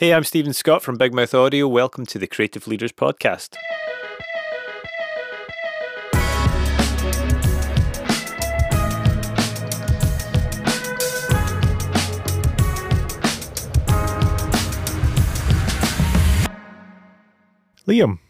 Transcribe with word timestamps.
Hey, 0.00 0.14
I'm 0.14 0.24
Stephen 0.24 0.54
Scott 0.54 0.82
from 0.82 0.96
Bigmouth 0.96 1.34
Audio. 1.34 1.68
Welcome 1.68 2.06
to 2.06 2.18
the 2.18 2.26
Creative 2.26 2.66
Leaders 2.66 2.90
Podcast. 2.90 3.54
Liam, 17.86 18.20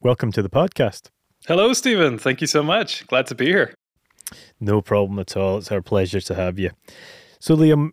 welcome 0.00 0.32
to 0.32 0.40
the 0.40 0.48
podcast. 0.48 1.10
Hello, 1.46 1.74
Stephen. 1.74 2.16
Thank 2.16 2.40
you 2.40 2.46
so 2.46 2.62
much. 2.62 3.06
Glad 3.08 3.26
to 3.26 3.34
be 3.34 3.44
here. 3.44 3.74
No 4.60 4.80
problem 4.80 5.18
at 5.18 5.36
all. 5.36 5.58
It's 5.58 5.70
our 5.70 5.82
pleasure 5.82 6.22
to 6.22 6.34
have 6.34 6.58
you. 6.58 6.70
So, 7.38 7.54
Liam, 7.54 7.90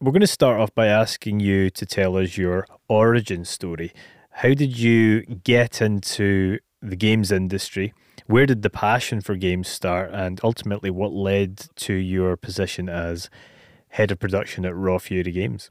we're 0.00 0.12
going 0.12 0.20
to 0.20 0.26
start 0.26 0.58
off 0.58 0.74
by 0.74 0.86
asking 0.86 1.40
you 1.40 1.68
to 1.68 1.84
tell 1.84 2.16
us 2.16 2.38
your 2.38 2.66
origin 2.88 3.44
story. 3.44 3.92
How 4.30 4.54
did 4.54 4.78
you 4.78 5.22
get 5.22 5.82
into 5.82 6.58
the 6.80 6.96
games 6.96 7.30
industry? 7.30 7.92
Where 8.26 8.46
did 8.46 8.62
the 8.62 8.70
passion 8.70 9.20
for 9.20 9.36
games 9.36 9.68
start? 9.68 10.10
And 10.12 10.40
ultimately, 10.42 10.88
what 10.90 11.12
led 11.12 11.66
to 11.76 11.92
your 11.92 12.36
position 12.38 12.88
as 12.88 13.28
head 13.88 14.10
of 14.10 14.18
production 14.18 14.64
at 14.64 14.74
Raw 14.74 14.98
Fury 14.98 15.32
Games? 15.32 15.70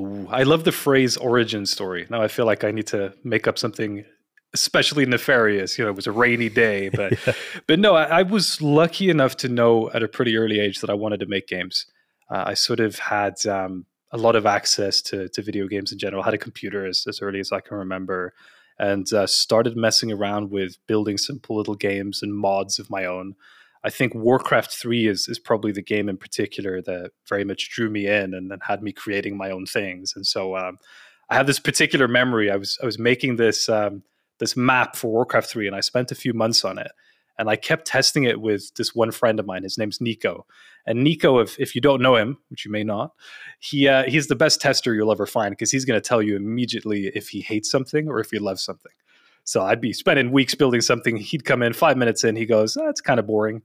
Ooh, 0.00 0.26
I 0.30 0.42
love 0.42 0.64
the 0.64 0.72
phrase 0.72 1.16
origin 1.16 1.66
story. 1.66 2.06
Now 2.10 2.22
I 2.22 2.26
feel 2.26 2.46
like 2.46 2.64
I 2.64 2.72
need 2.72 2.88
to 2.88 3.14
make 3.22 3.46
up 3.46 3.58
something 3.58 4.04
especially 4.52 5.06
nefarious. 5.06 5.78
You 5.78 5.84
know, 5.84 5.90
it 5.90 5.96
was 5.96 6.08
a 6.08 6.12
rainy 6.12 6.48
day, 6.48 6.88
but 6.92 7.12
yeah. 7.24 7.34
but 7.68 7.78
no, 7.78 7.94
I, 7.94 8.04
I, 8.04 8.22
was 8.22 8.60
lucky 8.60 9.10
enough 9.10 9.36
to 9.38 9.48
know 9.48 9.90
at 9.92 10.02
a 10.02 10.08
pretty 10.08 10.36
early 10.36 10.58
age 10.58 10.80
that 10.80 10.90
I 10.90 10.94
wanted 10.94 11.20
to 11.20 11.26
make 11.26 11.46
games. 11.46 11.86
Uh, 12.30 12.44
I 12.46 12.54
sort 12.54 12.80
of 12.80 12.98
had 12.98 13.44
um, 13.46 13.86
a 14.10 14.18
lot 14.18 14.36
of 14.36 14.46
access 14.46 15.02
to 15.02 15.28
to 15.28 15.42
video 15.42 15.66
games 15.66 15.92
in 15.92 15.98
general. 15.98 16.22
I 16.22 16.26
had 16.26 16.34
a 16.34 16.38
computer 16.38 16.86
as, 16.86 17.04
as 17.08 17.20
early 17.20 17.40
as 17.40 17.52
I 17.52 17.60
can 17.60 17.76
remember, 17.76 18.32
and 18.78 19.10
uh, 19.12 19.26
started 19.26 19.76
messing 19.76 20.12
around 20.12 20.50
with 20.50 20.76
building 20.86 21.18
simple 21.18 21.56
little 21.56 21.74
games 21.74 22.22
and 22.22 22.34
mods 22.34 22.78
of 22.78 22.90
my 22.90 23.04
own. 23.04 23.34
I 23.84 23.90
think 23.90 24.14
Warcraft 24.14 24.72
3 24.72 25.06
is, 25.06 25.28
is 25.28 25.38
probably 25.38 25.70
the 25.70 25.82
game 25.82 26.08
in 26.08 26.16
particular 26.16 26.80
that 26.82 27.10
very 27.28 27.44
much 27.44 27.68
drew 27.68 27.90
me 27.90 28.06
in 28.06 28.32
and 28.32 28.50
then 28.50 28.58
had 28.62 28.82
me 28.82 28.92
creating 28.92 29.36
my 29.36 29.50
own 29.50 29.66
things. 29.66 30.14
And 30.16 30.26
so 30.26 30.56
um, 30.56 30.78
I 31.28 31.34
have 31.34 31.46
this 31.46 31.58
particular 31.58 32.08
memory. 32.08 32.50
I 32.50 32.56
was 32.56 32.78
I 32.82 32.86
was 32.86 32.98
making 32.98 33.36
this 33.36 33.68
um, 33.68 34.02
this 34.38 34.56
map 34.56 34.96
for 34.96 35.12
Warcraft 35.12 35.48
3 35.48 35.66
and 35.66 35.76
I 35.76 35.80
spent 35.80 36.10
a 36.10 36.16
few 36.16 36.32
months 36.32 36.64
on 36.64 36.78
it. 36.78 36.92
And 37.38 37.48
I 37.50 37.56
kept 37.56 37.86
testing 37.86 38.24
it 38.24 38.40
with 38.40 38.72
this 38.74 38.94
one 38.94 39.10
friend 39.10 39.40
of 39.40 39.46
mine. 39.46 39.64
His 39.64 39.78
name's 39.78 40.00
Nico. 40.00 40.46
And 40.86 41.02
Nico, 41.02 41.38
if, 41.38 41.58
if 41.58 41.74
you 41.74 41.80
don't 41.80 42.02
know 42.02 42.16
him, 42.16 42.38
which 42.48 42.64
you 42.64 42.70
may 42.70 42.84
not, 42.84 43.12
he 43.58 43.88
uh, 43.88 44.04
he's 44.04 44.28
the 44.28 44.36
best 44.36 44.60
tester 44.60 44.94
you'll 44.94 45.12
ever 45.12 45.26
find 45.26 45.52
because 45.52 45.70
he's 45.70 45.84
going 45.84 46.00
to 46.00 46.06
tell 46.06 46.22
you 46.22 46.36
immediately 46.36 47.10
if 47.14 47.28
he 47.28 47.40
hates 47.40 47.70
something 47.70 48.08
or 48.08 48.20
if 48.20 48.30
he 48.30 48.38
loves 48.38 48.62
something. 48.62 48.92
So 49.44 49.62
I'd 49.62 49.80
be 49.80 49.92
spending 49.92 50.32
weeks 50.32 50.54
building 50.54 50.80
something. 50.80 51.16
He'd 51.16 51.44
come 51.44 51.62
in 51.62 51.72
five 51.72 51.96
minutes 51.96 52.24
in. 52.24 52.36
He 52.36 52.46
goes, 52.46 52.74
"That's 52.74 53.00
kind 53.00 53.18
of 53.18 53.26
boring." 53.26 53.62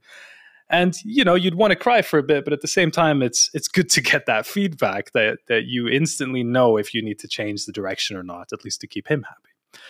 And 0.70 0.94
you 1.04 1.24
know, 1.24 1.34
you'd 1.34 1.56
want 1.56 1.72
to 1.72 1.76
cry 1.76 2.00
for 2.02 2.18
a 2.18 2.22
bit, 2.22 2.44
but 2.44 2.52
at 2.52 2.60
the 2.60 2.68
same 2.68 2.90
time, 2.90 3.22
it's 3.22 3.50
it's 3.54 3.68
good 3.68 3.90
to 3.90 4.00
get 4.00 4.26
that 4.26 4.46
feedback 4.46 5.12
that 5.12 5.38
that 5.48 5.64
you 5.64 5.88
instantly 5.88 6.42
know 6.42 6.76
if 6.76 6.94
you 6.94 7.02
need 7.02 7.18
to 7.18 7.28
change 7.28 7.66
the 7.66 7.72
direction 7.72 8.16
or 8.16 8.22
not, 8.22 8.52
at 8.52 8.64
least 8.64 8.80
to 8.82 8.86
keep 8.86 9.08
him 9.08 9.24
happy. 9.24 9.82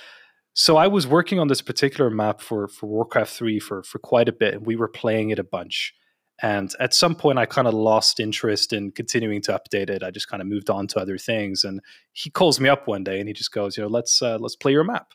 So 0.55 0.77
I 0.77 0.89
was 0.89 1.07
working 1.07 1.39
on 1.39 1.49
this 1.49 1.63
particular 1.63 2.11
map 2.11 2.41
for 2.41 2.69
for 2.69 2.87
Warcraft 2.87 3.33
3 3.33 3.59
for 3.61 3.83
for 3.83 3.99
quite 3.99 4.29
a 4.29 4.33
bit 4.33 4.55
and 4.55 4.67
we 4.67 4.77
were 4.77 4.89
playing 4.89 5.31
it 5.31 5.39
a 5.39 5.45
bunch. 5.45 5.95
And 6.43 6.73
at 6.81 6.95
some 6.95 7.15
point 7.15 7.39
I 7.39 7.47
kind 7.47 7.69
of 7.69 7.75
lost 7.75 8.19
interest 8.19 8.73
in 8.73 8.93
continuing 8.93 9.43
to 9.43 9.53
update 9.53 9.91
it. 9.91 10.03
I 10.03 10.11
just 10.11 10.29
kind 10.29 10.41
of 10.41 10.49
moved 10.49 10.71
on 10.71 10.87
to 10.89 11.01
other 11.01 11.19
things 11.19 11.65
and 11.65 11.81
he 12.13 12.31
calls 12.31 12.59
me 12.59 12.69
up 12.69 12.89
one 12.89 13.05
day 13.05 13.21
and 13.21 13.29
he 13.29 13.35
just 13.35 13.53
goes, 13.53 13.77
you 13.77 13.83
know, 13.83 13.89
let's 13.89 14.23
uh, 14.23 14.39
let's 14.39 14.57
play 14.57 14.73
your 14.73 14.85
map. 14.85 15.13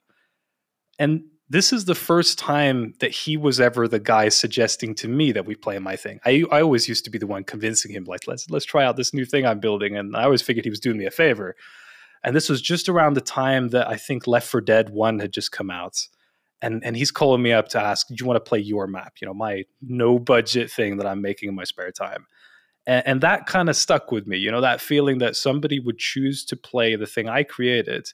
And 1.00 1.26
this 1.50 1.72
is 1.72 1.86
the 1.86 1.96
first 1.96 2.40
time 2.40 2.94
that 3.00 3.12
he 3.12 3.38
was 3.38 3.60
ever 3.60 3.88
the 3.88 4.00
guy 4.00 4.30
suggesting 4.30 4.96
to 4.96 5.08
me 5.08 5.32
that 5.32 5.46
we 5.46 5.56
play 5.56 5.78
my 5.78 5.96
thing. 5.96 6.20
I, 6.26 6.44
I 6.52 6.62
always 6.62 6.88
used 6.88 7.06
to 7.06 7.12
be 7.12 7.20
the 7.20 7.28
one 7.28 7.44
convincing 7.44 7.92
him, 7.92 8.06
like, 8.06 8.28
let's 8.28 8.50
let's 8.50 8.66
try 8.66 8.84
out 8.84 8.96
this 8.96 9.14
new 9.14 9.26
thing 9.26 9.46
I'm 9.46 9.60
building. 9.60 9.96
And 9.96 10.16
I 10.16 10.24
always 10.24 10.42
figured 10.42 10.66
he 10.66 10.72
was 10.72 10.80
doing 10.80 10.98
me 10.98 11.06
a 11.06 11.12
favor. 11.12 11.56
And 12.26 12.36
this 12.36 12.50
was 12.50 12.62
just 12.62 12.90
around 12.90 13.14
the 13.14 13.22
time 13.22 13.70
that 13.70 13.88
I 13.88 13.98
think 13.98 14.26
Left 14.26 14.48
4 14.48 14.60
Dead 14.62 14.90
1 14.90 15.20
had 15.20 15.32
just 15.32 15.52
come 15.52 15.70
out. 15.70 15.96
And, 16.60 16.84
and 16.84 16.98
he's 16.98 17.12
calling 17.12 17.44
me 17.44 17.54
up 17.54 17.68
to 17.70 17.80
ask, 17.80 18.08
do 18.08 18.16
you 18.18 18.26
want 18.26 18.44
to 18.44 18.50
play 18.50 18.58
your 18.58 18.88
map? 18.88 19.14
You 19.22 19.28
know, 19.28 19.34
my 19.34 19.64
no 19.82 20.18
budget 20.18 20.72
thing 20.72 20.98
that 20.98 21.06
I'm 21.06 21.22
making 21.22 21.50
in 21.50 21.56
my 21.56 21.66
spare 21.66 21.92
time. 21.92 22.26
And, 22.88 23.04
and 23.06 23.22
that 23.22 23.46
kind 23.46 23.70
of 23.70 23.76
stuck 23.76 24.12
with 24.12 24.26
me, 24.26 24.38
you 24.38 24.50
know, 24.50 24.62
that 24.62 24.82
feeling 24.82 25.20
that 25.20 25.36
somebody 25.36 25.80
would 25.80 26.00
choose 26.00 26.44
to 26.46 26.56
play 26.56 26.96
the 26.96 27.06
thing 27.06 27.30
I 27.30 27.44
created 27.44 28.08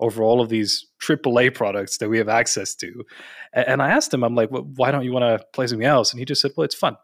over 0.00 0.22
all 0.22 0.40
of 0.40 0.48
these 0.48 0.86
AAA 1.02 1.54
products 1.54 1.98
that 1.98 2.08
we 2.08 2.16
have 2.16 2.28
access 2.28 2.74
to. 2.76 3.04
And, 3.52 3.68
and 3.68 3.82
I 3.82 3.90
asked 3.90 4.14
him, 4.14 4.24
I'm 4.24 4.34
like, 4.34 4.50
well, 4.50 4.66
why 4.76 4.90
don't 4.90 5.04
you 5.04 5.12
want 5.12 5.24
to 5.24 5.44
play 5.52 5.66
something 5.66 5.86
else? 5.86 6.10
And 6.10 6.18
he 6.18 6.24
just 6.24 6.40
said, 6.40 6.52
well, 6.56 6.64
it's 6.64 6.74
fun. 6.74 6.96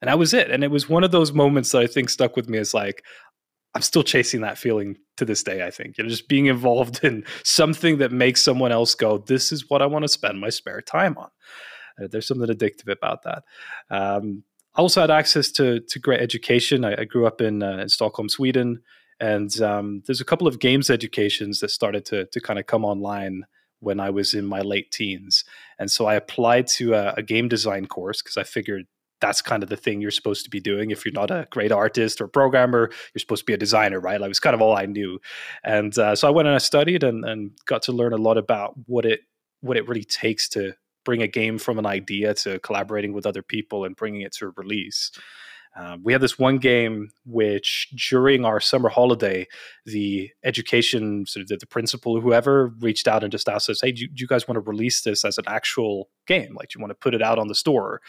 And 0.00 0.08
that 0.08 0.18
was 0.18 0.32
it. 0.32 0.50
And 0.50 0.62
it 0.62 0.70
was 0.70 0.88
one 0.88 1.02
of 1.02 1.10
those 1.10 1.32
moments 1.32 1.72
that 1.72 1.82
I 1.82 1.88
think 1.88 2.08
stuck 2.08 2.36
with 2.36 2.48
me 2.48 2.58
as 2.58 2.72
like, 2.72 3.02
I'm 3.74 3.82
still 3.82 4.02
chasing 4.02 4.40
that 4.40 4.58
feeling 4.58 4.96
to 5.18 5.24
this 5.24 5.42
day. 5.42 5.66
I 5.66 5.70
think 5.70 5.98
you 5.98 6.04
know, 6.04 6.10
just 6.10 6.28
being 6.28 6.46
involved 6.46 7.04
in 7.04 7.24
something 7.44 7.98
that 7.98 8.12
makes 8.12 8.42
someone 8.42 8.72
else 8.72 8.94
go, 8.94 9.18
"This 9.18 9.52
is 9.52 9.68
what 9.68 9.82
I 9.82 9.86
want 9.86 10.04
to 10.04 10.08
spend 10.08 10.40
my 10.40 10.48
spare 10.48 10.80
time 10.80 11.16
on." 11.18 11.30
Uh, 12.00 12.08
there's 12.10 12.26
something 12.26 12.48
addictive 12.48 12.90
about 12.90 13.22
that. 13.24 13.44
Um, 13.90 14.44
I 14.74 14.80
also 14.80 15.00
had 15.00 15.10
access 15.10 15.50
to 15.52 15.80
to 15.80 15.98
great 15.98 16.20
education. 16.20 16.84
I, 16.84 17.02
I 17.02 17.04
grew 17.04 17.26
up 17.26 17.40
in, 17.40 17.62
uh, 17.62 17.78
in 17.78 17.88
Stockholm, 17.88 18.28
Sweden, 18.28 18.80
and 19.20 19.60
um, 19.60 20.02
there's 20.06 20.20
a 20.20 20.24
couple 20.24 20.46
of 20.46 20.60
games 20.60 20.90
educations 20.90 21.60
that 21.60 21.70
started 21.70 22.04
to 22.06 22.26
to 22.26 22.40
kind 22.40 22.58
of 22.58 22.66
come 22.66 22.84
online 22.84 23.44
when 23.80 24.00
I 24.00 24.10
was 24.10 24.34
in 24.34 24.44
my 24.44 24.60
late 24.60 24.90
teens. 24.90 25.44
And 25.78 25.90
so 25.90 26.06
I 26.06 26.14
applied 26.14 26.66
to 26.68 26.94
a, 26.94 27.14
a 27.18 27.22
game 27.22 27.48
design 27.48 27.86
course 27.86 28.22
because 28.22 28.36
I 28.36 28.42
figured 28.42 28.86
that's 29.20 29.42
kind 29.42 29.62
of 29.62 29.68
the 29.68 29.76
thing 29.76 30.00
you're 30.00 30.10
supposed 30.10 30.44
to 30.44 30.50
be 30.50 30.60
doing. 30.60 30.90
If 30.90 31.04
you're 31.04 31.12
not 31.12 31.30
a 31.30 31.46
great 31.50 31.72
artist 31.72 32.20
or 32.20 32.28
programmer, 32.28 32.90
you're 33.14 33.20
supposed 33.20 33.42
to 33.42 33.46
be 33.46 33.54
a 33.54 33.58
designer, 33.58 34.00
right? 34.00 34.20
Like 34.20 34.28
was 34.28 34.40
kind 34.40 34.54
of 34.54 34.62
all 34.62 34.76
I 34.76 34.86
knew. 34.86 35.20
And 35.64 35.96
uh, 35.98 36.14
so 36.14 36.28
I 36.28 36.30
went 36.30 36.48
and 36.48 36.54
I 36.54 36.58
studied 36.58 37.02
and, 37.02 37.24
and 37.24 37.50
got 37.66 37.82
to 37.82 37.92
learn 37.92 38.12
a 38.12 38.16
lot 38.16 38.38
about 38.38 38.74
what 38.86 39.04
it 39.04 39.20
what 39.60 39.76
it 39.76 39.88
really 39.88 40.04
takes 40.04 40.48
to 40.50 40.72
bring 41.04 41.22
a 41.22 41.26
game 41.26 41.58
from 41.58 41.78
an 41.78 41.86
idea 41.86 42.34
to 42.34 42.58
collaborating 42.60 43.12
with 43.12 43.26
other 43.26 43.42
people 43.42 43.84
and 43.84 43.96
bringing 43.96 44.20
it 44.20 44.32
to 44.32 44.46
a 44.46 44.52
release. 44.56 45.10
Um, 45.76 46.02
we 46.02 46.12
had 46.12 46.20
this 46.20 46.38
one 46.38 46.58
game 46.58 47.10
which, 47.24 47.88
during 48.10 48.44
our 48.44 48.58
summer 48.58 48.88
holiday, 48.88 49.46
the 49.84 50.30
education 50.44 51.24
sort 51.26 51.42
of 51.42 51.48
the, 51.48 51.56
the 51.56 51.66
principal 51.66 52.20
whoever 52.20 52.68
reached 52.80 53.06
out 53.06 53.22
and 53.22 53.30
just 53.30 53.48
asked 53.48 53.70
us, 53.70 53.80
"Hey, 53.80 53.92
do 53.92 54.06
do 54.08 54.20
you 54.20 54.26
guys 54.26 54.48
want 54.48 54.56
to 54.56 54.70
release 54.70 55.02
this 55.02 55.24
as 55.24 55.38
an 55.38 55.44
actual 55.46 56.10
game? 56.26 56.54
Like, 56.54 56.70
do 56.70 56.78
you 56.78 56.82
want 56.82 56.90
to 56.90 56.96
put 56.96 57.14
it 57.14 57.22
out 57.22 57.38
on 57.38 57.48
the 57.48 57.54
store?" 57.54 58.00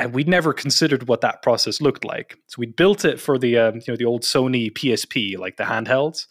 And 0.00 0.14
we'd 0.14 0.28
never 0.28 0.54
considered 0.54 1.08
what 1.08 1.20
that 1.20 1.42
process 1.42 1.82
looked 1.82 2.06
like. 2.06 2.38
So 2.46 2.56
we 2.58 2.66
built 2.66 3.04
it 3.04 3.20
for 3.20 3.38
the 3.38 3.58
um, 3.58 3.74
you 3.76 3.92
know 3.92 3.96
the 3.96 4.06
old 4.06 4.22
Sony 4.22 4.72
PSP, 4.72 5.38
like 5.38 5.58
the 5.58 5.64
handhelds, 5.64 6.26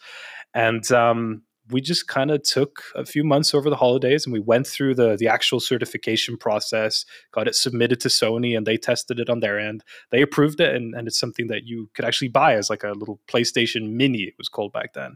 and 0.56 0.91
um, 0.91 1.44
we 1.69 1.79
just 1.79 2.08
kind 2.08 2.31
of 2.31 2.41
took 2.41 2.81
a 2.96 3.06
few 3.06 3.24
months 3.24 3.53
over 3.53 3.69
the 3.69 3.75
holidays 3.75 4.25
and 4.25 4.34
we 4.34 4.40
went 4.40 4.66
through 4.66 4.96
the 4.96 5.16
the 5.18 5.28
actual 5.28 5.59
certification 5.59 6.35
process, 6.35 7.06
got 7.31 7.47
it 7.47 7.53
submitted 7.53 8.00
to 8.02 8.08
Sony, 8.09 8.58
and 8.58 8.66
they 8.66 8.75
tested 8.75 9.19
it 9.19 9.29
on 9.29 9.40
their 9.40 9.59
end. 9.59 9.84
They 10.09 10.24
approved 10.24 10.59
it, 10.59 10.74
and, 10.74 10.96
and 10.96 11.08
it's 11.08 11.19
something 11.19 11.46
that 11.47 11.66
you 11.66 11.91
could 11.94 12.06
actually 12.06 12.29
buy 12.29 12.56
as 12.56 12.72
like 12.72 12.84
a 12.84 12.94
little 12.94 13.19
PlayStation 13.28 13.91
Mini. 13.91 14.24
It 14.24 14.35
was 14.40 14.50
called 14.50 14.74
back 14.74 14.94
then. 14.94 15.16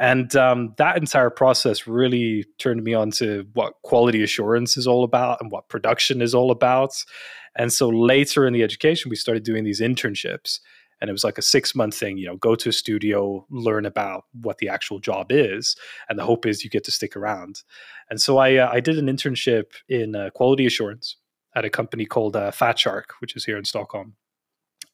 And 0.00 0.34
um, 0.34 0.74
that 0.78 0.96
entire 0.96 1.28
process 1.28 1.86
really 1.86 2.46
turned 2.58 2.82
me 2.82 2.94
on 2.94 3.10
to 3.12 3.46
what 3.52 3.74
quality 3.84 4.22
assurance 4.22 4.78
is 4.78 4.86
all 4.86 5.04
about 5.04 5.38
and 5.42 5.52
what 5.52 5.68
production 5.68 6.22
is 6.22 6.34
all 6.34 6.50
about. 6.50 6.94
And 7.54 7.70
so 7.70 7.90
later 7.90 8.46
in 8.46 8.54
the 8.54 8.62
education, 8.62 9.10
we 9.10 9.16
started 9.16 9.44
doing 9.44 9.62
these 9.62 9.80
internships. 9.80 10.58
And 11.02 11.10
it 11.10 11.12
was 11.12 11.24
like 11.24 11.36
a 11.36 11.42
six 11.42 11.74
month 11.74 11.96
thing, 11.96 12.16
you 12.16 12.26
know, 12.26 12.36
go 12.36 12.54
to 12.54 12.70
a 12.70 12.72
studio, 12.72 13.46
learn 13.50 13.84
about 13.84 14.24
what 14.32 14.58
the 14.58 14.70
actual 14.70 15.00
job 15.00 15.26
is. 15.30 15.76
And 16.08 16.18
the 16.18 16.24
hope 16.24 16.46
is 16.46 16.64
you 16.64 16.70
get 16.70 16.84
to 16.84 16.92
stick 16.92 17.14
around. 17.14 17.62
And 18.08 18.20
so 18.20 18.38
I, 18.38 18.56
uh, 18.56 18.70
I 18.72 18.80
did 18.80 18.98
an 18.98 19.06
internship 19.06 19.72
in 19.88 20.16
uh, 20.16 20.30
quality 20.34 20.64
assurance 20.64 21.16
at 21.54 21.64
a 21.66 21.70
company 21.70 22.06
called 22.06 22.36
uh, 22.36 22.50
Fatshark, 22.52 23.04
which 23.20 23.36
is 23.36 23.44
here 23.44 23.58
in 23.58 23.64
Stockholm. 23.64 24.14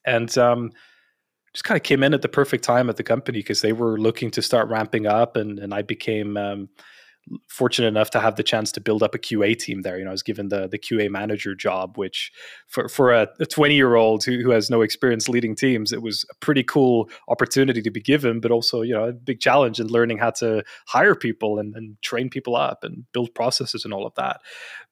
And 0.05 0.37
um, 0.37 0.71
just 1.57 1.63
kind 1.63 1.75
of 1.75 1.81
came 1.81 2.03
in 2.03 2.13
at 2.13 2.21
the 2.21 2.29
perfect 2.29 2.63
time 2.63 2.87
at 2.87 2.97
the 2.97 3.03
company 3.03 3.39
because 3.39 3.61
they 3.61 3.73
were 3.73 3.97
looking 3.97 4.29
to 4.29 4.43
start 4.43 4.69
ramping 4.69 5.07
up. 5.07 5.35
And, 5.35 5.57
and 5.57 5.73
I 5.73 5.81
became, 5.81 6.37
um, 6.37 6.69
fortunate 7.49 7.87
enough 7.87 8.11
to 8.11 8.19
have 8.19 8.35
the 8.35 8.43
chance 8.43 8.71
to 8.71 8.79
build 8.79 9.01
up 9.01 9.15
a 9.15 9.17
QA 9.17 9.57
team 9.57 9.81
there. 9.81 9.97
You 9.97 10.05
know, 10.05 10.11
I 10.11 10.13
was 10.13 10.21
given 10.21 10.49
the 10.49 10.67
the 10.67 10.77
QA 10.77 11.09
manager 11.09 11.55
job, 11.55 11.97
which 11.97 12.31
for 12.67 12.87
for 12.87 13.11
a 13.11 13.27
20 13.49 13.75
year 13.75 13.95
old 13.95 14.23
who, 14.23 14.39
who 14.43 14.51
has 14.51 14.69
no 14.69 14.81
experience 14.81 15.27
leading 15.27 15.55
teams, 15.55 15.91
it 15.91 16.03
was 16.03 16.25
a 16.31 16.35
pretty 16.35 16.63
cool 16.63 17.09
opportunity 17.27 17.81
to 17.81 17.91
be 17.91 18.01
given, 18.01 18.39
but 18.39 18.51
also 18.51 18.81
you 18.81 18.93
know 18.93 19.05
a 19.05 19.13
big 19.13 19.39
challenge 19.39 19.79
in 19.79 19.87
learning 19.87 20.19
how 20.19 20.29
to 20.29 20.63
hire 20.85 21.15
people 21.15 21.57
and, 21.59 21.75
and 21.75 21.99
train 22.03 22.29
people 22.29 22.55
up 22.55 22.83
and 22.83 23.03
build 23.13 23.33
processes 23.33 23.83
and 23.83 23.93
all 23.93 24.05
of 24.05 24.13
that. 24.15 24.39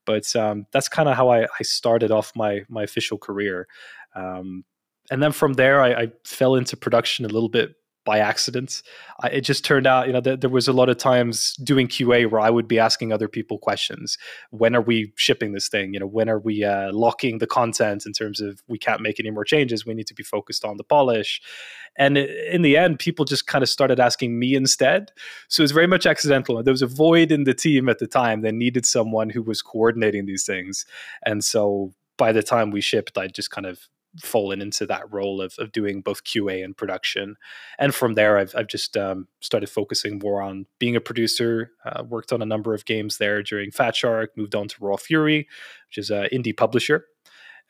But 0.04 0.36
um, 0.36 0.66
that's 0.74 0.90
kind 0.90 1.08
of 1.08 1.16
how 1.16 1.30
I, 1.30 1.44
I 1.44 1.64
started 1.64 2.12
off 2.12 2.32
my 2.36 2.64
my 2.70 2.84
official 2.84 3.18
career. 3.18 3.68
Um, 4.16 4.66
and 5.12 5.22
then 5.22 5.31
from 5.31 5.54
there, 5.54 5.81
I, 5.81 5.94
I 5.94 6.12
fell 6.24 6.56
into 6.56 6.78
production 6.78 7.25
a 7.25 7.30
little 7.30 7.50
bit 7.50 7.75
by 8.06 8.19
accident. 8.19 8.84
I, 9.22 9.30
it 9.30 9.42
just 9.42 9.66
turned 9.66 9.88
out, 9.88 10.07
you 10.07 10.13
know, 10.13 10.22
that 10.22 10.42
there 10.42 10.50
was 10.50 10.68
a 10.68 10.74
lot 10.74 10.90
of 10.90 10.98
times 10.98 11.56
doing 11.56 11.88
QA 11.88 12.30
where 12.30 12.40
I 12.40 12.52
would 12.52 12.68
be 12.68 12.80
asking 12.80 13.12
other 13.12 13.28
people 13.28 13.57
questions. 13.57 14.18
When 14.52 14.75
are 14.75 14.81
we 14.81 15.12
shipping 15.18 15.54
this 15.54 15.68
thing? 15.68 15.94
You 15.94 16.00
know, 16.00 16.07
when 16.07 16.30
are 16.30 16.40
we 16.40 16.63
uh, 16.63 16.94
locking 16.94 17.40
the 17.40 17.48
content 17.48 18.06
in 18.06 18.13
terms 18.13 18.40
of 18.40 18.62
we 18.68 18.78
can't 18.78 19.02
make 19.02 19.19
any 19.19 19.31
more 19.31 19.44
changes? 19.44 19.86
We 19.86 19.96
need 19.96 20.07
to 20.07 20.13
be 20.13 20.24
focused 20.24 20.63
on 20.63 20.78
the 20.78 20.84
polish. 20.84 21.42
And 21.98 22.18
in 22.18 22.62
the 22.62 22.78
end, 22.78 23.00
people 23.00 23.25
just 23.25 23.48
kind 23.48 23.63
of 23.63 23.69
started 23.69 24.00
asking 24.00 24.38
me 24.38 24.54
instead. 24.54 25.12
So 25.48 25.62
it 25.62 25.66
was 25.66 25.72
very 25.72 25.88
much 25.88 26.06
accidental. 26.06 26.62
There 26.62 26.74
was 26.74 26.81
a 26.81 26.88
void 26.88 27.31
in 27.31 27.46
the 27.46 27.54
team 27.54 27.90
at 27.90 28.00
the 28.00 28.08
time 28.08 28.42
that 28.42 28.54
needed 28.54 28.86
someone 28.86 29.30
who 29.30 29.42
was 29.42 29.62
coordinating 29.62 30.25
these 30.25 30.46
things. 30.46 30.86
And 31.25 31.44
so 31.44 31.94
by 32.18 32.31
the 32.31 32.44
time 32.44 32.72
we 32.72 32.81
shipped, 32.81 33.18
I 33.18 33.28
just 33.28 33.50
kind 33.50 33.66
of 33.66 33.88
fallen 34.22 34.62
into 34.62 34.86
that 34.86 35.12
role 35.12 35.42
of, 35.42 35.56
of 35.60 35.72
doing 35.72 36.02
both 36.02 36.24
QA 36.24 36.64
and 36.64 36.76
production. 36.76 37.36
And 37.78 37.94
from 37.94 38.14
there, 38.14 38.38
I've, 38.38 38.54
I've 38.56 38.68
just 38.68 38.96
um, 38.98 39.28
started 39.42 39.70
focusing 39.70 40.20
more 40.20 40.42
on 40.42 40.66
being 40.80 40.96
a 40.96 41.02
producer, 41.02 41.72
uh, 41.86 42.04
worked 42.04 42.32
on 42.32 42.42
a 42.42 42.46
number 42.46 42.74
of 42.74 42.86
games 42.86 43.18
there 43.18 43.44
during 43.44 43.72
Fatshark, 43.72 44.28
moved 44.36 44.56
on 44.56 44.68
to 44.68 44.76
Raw 44.80 44.98
Fury, 44.98 45.48
which 45.90 45.98
is 45.98 46.10
an 46.10 46.28
indie 46.34 46.56
publisher. 46.56 47.06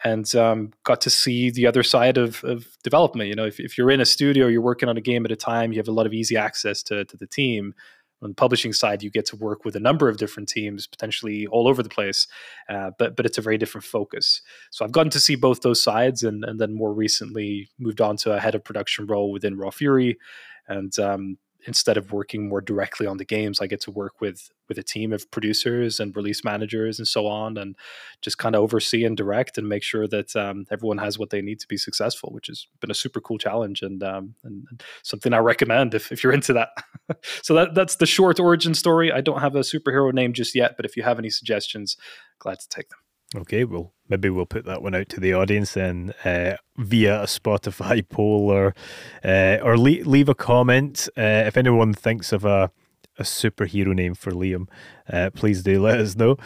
And 0.03 0.35
um, 0.35 0.71
got 0.83 0.99
to 1.01 1.09
see 1.09 1.49
the 1.49 1.67
other 1.67 1.81
side 1.81 2.17
of, 2.17 2.43
of 2.43 2.67
development. 2.83 3.29
You 3.29 3.35
know, 3.35 3.45
if, 3.45 3.61
if 3.61 3.77
you're 3.77 3.89
in 3.89 4.01
a 4.01 4.05
studio, 4.05 4.47
you're 4.47 4.61
working 4.61 4.89
on 4.89 4.97
a 4.97 5.01
game 5.01 5.25
at 5.25 5.31
a 5.31 5.37
time, 5.37 5.71
you 5.71 5.79
have 5.79 5.87
a 5.87 5.93
lot 5.93 6.05
of 6.05 6.13
easy 6.13 6.35
access 6.35 6.83
to, 6.83 7.05
to 7.05 7.15
the 7.15 7.27
team 7.27 7.73
on 8.25 8.31
the 8.31 8.35
publishing 8.35 8.73
side, 8.73 9.01
you 9.01 9.09
get 9.09 9.25
to 9.27 9.37
work 9.37 9.63
with 9.63 9.75
a 9.75 9.79
number 9.79 10.09
of 10.09 10.17
different 10.17 10.49
teams, 10.49 10.87
potentially 10.87 11.47
all 11.47 11.67
over 11.67 11.81
the 11.81 11.89
place, 11.89 12.27
uh, 12.69 12.91
but 12.99 13.15
but 13.15 13.25
it's 13.25 13.37
a 13.37 13.41
very 13.41 13.57
different 13.57 13.85
focus. 13.85 14.41
So 14.71 14.83
I've 14.83 14.91
gotten 14.91 15.11
to 15.11 15.19
see 15.19 15.35
both 15.35 15.61
those 15.61 15.81
sides, 15.81 16.23
and 16.23 16.43
and 16.43 16.59
then 16.59 16.73
more 16.73 16.93
recently 16.93 17.69
moved 17.79 18.01
on 18.01 18.17
to 18.17 18.33
a 18.33 18.39
head 18.39 18.55
of 18.55 18.63
production 18.63 19.05
role 19.05 19.31
within 19.31 19.57
Raw 19.57 19.71
Fury, 19.71 20.17
and 20.67 20.97
um, 20.99 21.37
instead 21.67 21.97
of 21.97 22.11
working 22.11 22.47
more 22.47 22.61
directly 22.61 23.07
on 23.07 23.17
the 23.17 23.25
games, 23.25 23.59
I 23.59 23.67
get 23.67 23.81
to 23.81 23.91
work 23.91 24.21
with 24.21 24.51
with 24.67 24.77
a 24.77 24.83
team 24.83 25.13
of 25.13 25.29
producers 25.29 25.99
and 25.99 26.15
release 26.15 26.43
managers 26.43 26.97
and 26.97 27.07
so 27.07 27.27
on, 27.27 27.57
and 27.57 27.75
just 28.21 28.37
kind 28.37 28.55
of 28.55 28.61
oversee 28.61 29.03
and 29.03 29.15
direct 29.15 29.57
and 29.57 29.67
make 29.67 29.83
sure 29.83 30.07
that 30.07 30.35
um, 30.35 30.65
everyone 30.71 30.97
has 30.97 31.19
what 31.19 31.29
they 31.29 31.41
need 31.41 31.59
to 31.59 31.67
be 31.67 31.77
successful, 31.77 32.31
which 32.31 32.47
has 32.47 32.67
been 32.79 32.91
a 32.91 32.95
super 32.95 33.21
cool 33.21 33.37
challenge 33.37 33.81
and 33.81 34.03
um, 34.03 34.35
and 34.43 34.83
something 35.03 35.33
I 35.33 35.39
recommend 35.39 35.93
if, 35.93 36.11
if 36.11 36.23
you're 36.23 36.33
into 36.33 36.53
that. 36.53 36.69
so 37.41 37.53
that 37.55 37.75
that's 37.75 37.97
the 37.97 38.05
short 38.05 38.39
origin 38.39 38.73
story. 38.73 39.11
I 39.11 39.21
don't 39.21 39.41
have 39.41 39.55
a 39.55 39.61
superhero 39.61 40.13
name 40.13 40.33
just 40.33 40.55
yet, 40.55 40.75
but 40.77 40.85
if 40.85 40.95
you 40.95 41.03
have 41.03 41.19
any 41.19 41.29
suggestions, 41.29 41.97
glad 42.39 42.59
to 42.59 42.69
take 42.69 42.89
them. 42.89 42.99
Okay, 43.41 43.63
well, 43.65 43.94
maybe 44.09 44.29
we'll 44.29 44.45
put 44.45 44.65
that 44.65 44.81
one 44.81 44.95
out 44.95 45.09
to 45.09 45.19
the 45.19 45.33
audience 45.33 45.73
then 45.73 46.13
uh, 46.23 46.55
via 46.77 47.23
a 47.23 47.25
Spotify 47.25 48.07
poll 48.09 48.49
or 48.49 48.75
uh, 49.23 49.57
or 49.63 49.77
le- 49.77 50.03
leave 50.03 50.29
a 50.29 50.35
comment 50.35 51.07
uh, 51.17 51.43
if 51.45 51.57
anyone 51.57 51.93
thinks 51.93 52.31
of 52.31 52.45
a 52.45 52.71
a 53.17 53.23
superhero 53.23 53.93
name 53.95 54.13
for 54.13 54.31
Liam. 54.31 54.67
Uh, 55.11 55.29
please 55.33 55.63
do 55.63 55.81
let 55.81 55.99
us 55.99 56.15
know. 56.15 56.37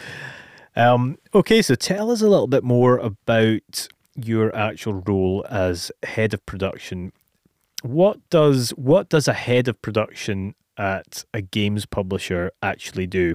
Um, 0.76 1.18
okay, 1.34 1.62
so 1.62 1.74
tell 1.74 2.10
us 2.10 2.22
a 2.22 2.28
little 2.28 2.46
bit 2.46 2.62
more 2.62 2.98
about 2.98 3.88
your 4.14 4.54
actual 4.54 4.94
role 4.94 5.44
as 5.50 5.90
head 6.02 6.34
of 6.34 6.44
production. 6.46 7.12
What 7.82 8.18
does 8.30 8.70
what 8.70 9.08
does 9.08 9.26
a 9.26 9.32
head 9.32 9.68
of 9.68 9.80
production 9.80 10.54
at 10.76 11.24
a 11.34 11.40
games 11.40 11.86
publisher 11.86 12.52
actually 12.62 13.06
do? 13.06 13.34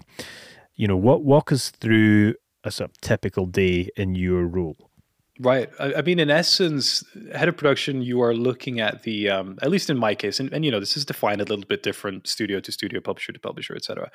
You 0.75 0.87
know, 0.87 0.97
what 0.97 1.23
walk 1.23 1.51
us 1.51 1.71
through 1.71 2.35
a 2.65 2.71
sort 2.71 2.89
of 2.89 3.01
typical 3.01 3.45
day 3.45 3.89
in 3.95 4.15
your 4.15 4.45
role? 4.45 4.89
Right. 5.39 5.69
I, 5.79 5.95
I, 5.95 6.01
mean, 6.01 6.19
in 6.19 6.29
essence, 6.29 7.03
head 7.33 7.49
of 7.49 7.57
production, 7.57 8.01
you 8.01 8.21
are 8.21 8.33
looking 8.33 8.79
at 8.79 9.03
the, 9.03 9.29
um, 9.29 9.59
at 9.61 9.69
least 9.69 9.89
in 9.89 9.97
my 9.97 10.15
case, 10.15 10.39
and, 10.39 10.51
and, 10.53 10.63
you 10.63 10.71
know, 10.71 10.79
this 10.79 10.95
is 10.95 11.03
defined 11.03 11.41
a 11.41 11.43
little 11.43 11.65
bit 11.65 11.83
different, 11.83 12.25
studio 12.25 12.61
to 12.61 12.71
studio, 12.71 13.01
publisher 13.01 13.33
to 13.33 13.39
publisher, 13.39 13.75
etc. 13.75 14.09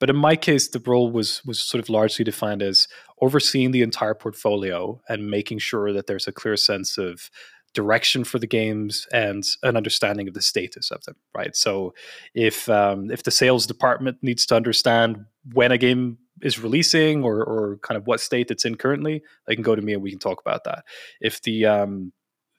But 0.00 0.10
in 0.10 0.16
my 0.16 0.34
case, 0.34 0.68
the 0.68 0.82
role 0.84 1.12
was 1.12 1.44
was 1.44 1.60
sort 1.60 1.80
of 1.80 1.88
largely 1.88 2.24
defined 2.24 2.62
as 2.62 2.88
overseeing 3.22 3.70
the 3.70 3.82
entire 3.82 4.14
portfolio 4.14 5.00
and 5.08 5.30
making 5.30 5.58
sure 5.58 5.92
that 5.92 6.08
there's 6.08 6.26
a 6.26 6.32
clear 6.32 6.56
sense 6.56 6.98
of 6.98 7.30
direction 7.72 8.24
for 8.24 8.38
the 8.40 8.46
games 8.46 9.06
and 9.12 9.44
an 9.62 9.76
understanding 9.76 10.26
of 10.26 10.34
the 10.34 10.40
status 10.40 10.90
of 10.90 11.04
them 11.04 11.14
right 11.34 11.54
so 11.54 11.92
if 12.34 12.70
um, 12.70 13.10
if 13.10 13.22
the 13.22 13.30
sales 13.30 13.66
department 13.66 14.16
needs 14.22 14.46
to 14.46 14.56
understand 14.56 15.26
when 15.52 15.70
a 15.70 15.76
game 15.76 16.16
is 16.42 16.58
releasing 16.58 17.24
or, 17.24 17.42
or 17.42 17.78
kind 17.82 17.96
of 17.96 18.06
what 18.06 18.20
state 18.20 18.50
it's 18.50 18.64
in 18.64 18.74
currently 18.74 19.22
they 19.46 19.54
can 19.54 19.62
go 19.62 19.74
to 19.74 19.82
me 19.82 19.94
and 19.94 20.02
we 20.02 20.10
can 20.10 20.18
talk 20.18 20.40
about 20.40 20.64
that. 20.64 20.84
If 21.20 21.42
the 21.42 21.66
um, 21.66 22.12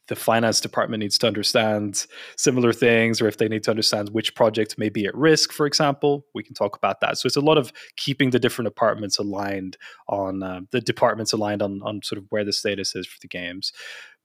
the 0.08 0.16
finance 0.16 0.62
department 0.62 1.02
needs 1.02 1.18
to 1.18 1.28
understand 1.28 2.06
similar 2.38 2.72
things 2.72 3.22
or 3.22 3.28
if 3.28 3.38
they 3.38 3.50
need 3.50 3.64
to 3.64 3.72
understand 3.72 4.10
which 4.10 4.36
project 4.36 4.78
may 4.78 4.88
be 4.88 5.06
at 5.06 5.14
risk 5.16 5.52
for 5.52 5.66
example 5.66 6.26
we 6.34 6.44
can 6.44 6.54
talk 6.54 6.78
about 6.78 7.02
that. 7.02 7.18
So 7.18 7.28
it's 7.28 7.36
a 7.36 7.42
lot 7.42 7.58
of 7.58 7.74
keeping 7.98 8.30
the 8.30 8.40
different 8.40 8.68
departments 8.68 9.18
aligned 9.18 9.78
on 10.08 10.44
uh, 10.44 10.62
the 10.72 10.82
departments 10.82 11.34
aligned 11.34 11.62
on, 11.62 11.82
on 11.84 12.02
sort 12.04 12.18
of 12.18 12.26
where 12.30 12.46
the 12.46 12.54
status 12.54 12.96
is 12.96 13.06
for 13.06 13.18
the 13.22 13.28
games. 13.28 13.74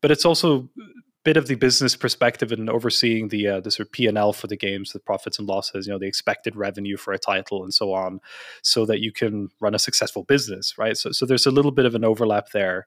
But 0.01 0.11
it's 0.11 0.25
also 0.25 0.69
bit 1.25 1.37
of 1.37 1.47
the 1.47 1.55
business 1.55 1.95
perspective 1.95 2.51
and 2.51 2.69
overseeing 2.69 3.29
the 3.29 3.47
uh, 3.47 3.61
the 3.61 3.71
sort 3.71 3.87
of 3.87 3.93
P 3.93 4.07
and 4.07 4.19
L 4.19 4.33
for 4.33 4.47
the 4.47 4.57
games, 4.57 4.93
the 4.93 4.99
profits 4.99 5.39
and 5.39 5.49
losses, 5.49 5.87
you 5.87 5.93
know, 5.93 5.99
the 5.99 6.07
expected 6.07 6.57
revenue 6.57 6.97
for 6.97 7.13
a 7.13 7.19
title 7.19 7.63
and 7.63 7.73
so 7.73 7.93
on, 7.93 8.21
so 8.63 8.85
that 8.87 9.01
you 9.01 9.13
can 9.13 9.49
run 9.61 9.75
a 9.75 9.79
successful 9.79 10.25
business, 10.25 10.77
right? 10.79 10.97
So 10.97 11.13
so 11.13 11.27
there's 11.27 11.47
a 11.47 11.51
little 11.51 11.71
bit 11.71 11.87
of 11.87 11.95
an 11.95 12.05
overlap 12.05 12.51
there, 12.51 12.87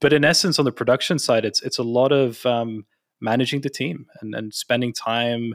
but 0.00 0.12
in 0.12 0.24
essence, 0.24 0.58
on 0.58 0.64
the 0.64 0.72
production 0.72 1.18
side, 1.18 1.44
it's 1.44 1.62
it's 1.62 1.78
a 1.78 1.84
lot 1.84 2.12
of 2.12 2.44
um, 2.46 2.84
managing 3.20 3.60
the 3.60 3.70
team 3.70 4.06
and, 4.20 4.34
and 4.34 4.54
spending 4.54 4.92
time 4.92 5.54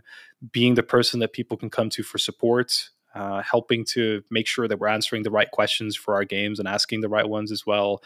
being 0.52 0.76
the 0.76 0.84
person 0.84 1.20
that 1.20 1.34
people 1.34 1.58
can 1.58 1.70
come 1.70 1.90
to 1.90 2.04
for 2.04 2.18
support 2.18 2.90
uh, 3.14 3.42
helping 3.42 3.86
to 3.86 4.24
make 4.32 4.48
sure 4.48 4.68
that 4.68 4.80
we're 4.80 4.88
answering 4.88 5.24
the 5.24 5.32
right 5.32 5.52
questions 5.52 5.96
for 5.96 6.16
our 6.16 6.26
games 6.26 6.60
and 6.60 6.68
asking 6.68 7.02
the 7.02 7.10
right 7.10 7.28
ones 7.28 7.52
as 7.52 7.66
well, 7.66 8.02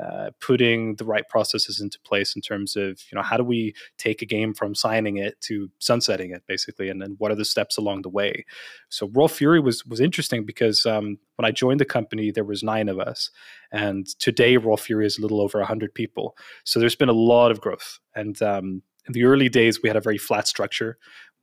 uh, 0.00 0.30
putting 0.40 0.96
the 0.96 1.04
right 1.04 1.28
processes 1.28 1.80
into 1.80 1.98
place 2.00 2.34
in 2.34 2.40
terms 2.40 2.74
of 2.74 3.00
you 3.10 3.16
know 3.16 3.22
how 3.22 3.36
do 3.36 3.44
we 3.44 3.74
take 3.98 4.22
a 4.22 4.26
game 4.26 4.54
from 4.54 4.74
signing 4.74 5.18
it 5.18 5.38
to 5.40 5.68
sunsetting 5.78 6.30
it 6.30 6.42
basically 6.46 6.88
and 6.88 7.02
then 7.02 7.16
what 7.18 7.30
are 7.30 7.34
the 7.34 7.44
steps 7.44 7.76
along 7.76 8.00
the 8.02 8.08
way? 8.08 8.44
So 8.88 9.10
raw 9.12 9.26
fury 9.26 9.60
was 9.60 9.84
was 9.84 10.00
interesting 10.00 10.46
because 10.46 10.86
um, 10.86 11.18
when 11.36 11.44
i 11.44 11.50
joined 11.50 11.80
the 11.80 11.84
company 11.84 12.30
there 12.30 12.44
was 12.44 12.62
nine 12.62 12.88
of 12.88 12.98
us 12.98 13.30
and 13.72 14.06
today 14.18 14.56
raw 14.56 14.76
fury 14.76 15.06
is 15.06 15.18
a 15.18 15.22
little 15.22 15.40
over 15.40 15.58
100 15.58 15.94
people. 15.94 16.36
So 16.64 16.80
there's 16.80 16.96
been 16.96 17.08
a 17.08 17.12
lot 17.12 17.50
of 17.50 17.60
growth 17.60 17.98
and 18.14 18.40
um, 18.40 18.82
in 19.06 19.12
the 19.12 19.24
early 19.24 19.48
days 19.48 19.82
we 19.82 19.88
had 19.88 19.96
a 19.96 20.00
very 20.00 20.18
flat 20.18 20.48
structure 20.48 20.96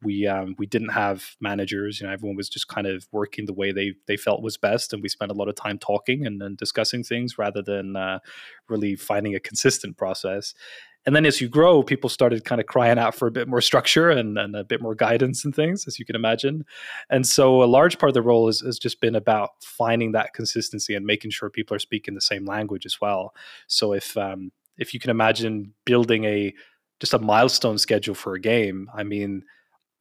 we 0.04 0.28
um, 0.28 0.56
we 0.58 0.66
didn't 0.66 0.90
have 0.90 1.36
managers. 1.42 2.00
You 2.00 2.08
know, 2.08 2.14
everyone 2.14 2.38
was 2.38 2.50
just 2.50 2.68
kind 2.68 2.88
of 2.88 3.08
working 3.12 3.46
the 3.46 3.54
way 3.54 3.72
they 3.72 3.94
they 4.06 4.18
felt 4.18 4.42
was 4.42 4.58
best, 4.58 4.94
and 4.94 5.02
we 5.02 5.10
spent 5.10 5.32
a 5.32 5.36
lot 5.36 5.50
of 5.50 5.56
time 5.56 5.78
talking 5.78 6.26
and, 6.26 6.42
and 6.42 6.58
discussing 6.58 7.04
things 7.04 7.38
rather 7.38 7.62
than 7.62 7.96
uh, 7.96 8.20
really 8.70 8.96
finding 8.96 9.36
a 9.36 9.40
consistent 9.40 9.98
process. 9.98 10.54
And 11.06 11.16
then 11.16 11.26
as 11.26 11.40
you 11.40 11.48
grow, 11.48 11.84
people 11.84 12.10
started 12.10 12.44
kind 12.44 12.60
of 12.60 12.68
crying 12.68 13.00
out 13.00 13.16
for 13.16 13.30
a 13.30 13.32
bit 13.32 13.48
more 13.48 13.62
structure 13.62 14.10
and, 14.10 14.38
and 14.38 14.58
a 14.58 14.66
bit 14.66 14.82
more 14.82 14.94
guidance 14.94 15.46
and 15.46 15.56
things, 15.56 15.88
as 15.88 15.98
you 15.98 16.04
can 16.04 16.18
imagine. 16.18 16.66
And 17.10 17.26
so 17.26 17.64
a 17.64 17.66
large 17.66 17.98
part 17.98 18.10
of 18.10 18.14
the 18.14 18.22
role 18.22 18.50
is, 18.50 18.60
has 18.60 18.78
just 18.78 19.00
been 19.00 19.16
about 19.16 19.52
finding 19.62 20.12
that 20.12 20.34
consistency 20.34 20.96
and 20.96 21.06
making 21.06 21.32
sure 21.32 21.50
people 21.50 21.78
are 21.78 21.80
speaking 21.80 22.14
the 22.14 22.20
same 22.20 22.44
language 22.46 22.86
as 22.86 23.00
well. 23.00 23.34
So 23.68 23.94
if 23.94 24.18
um, 24.18 24.52
if 24.78 24.94
you 24.94 25.00
can 25.00 25.10
imagine 25.10 25.74
building 25.86 26.26
a 26.26 26.54
just 27.00 27.14
a 27.14 27.20
milestone 27.20 27.78
schedule 27.78 28.16
for 28.16 28.34
a 28.34 28.40
game, 28.42 28.90
I 28.94 29.04
mean, 29.04 29.44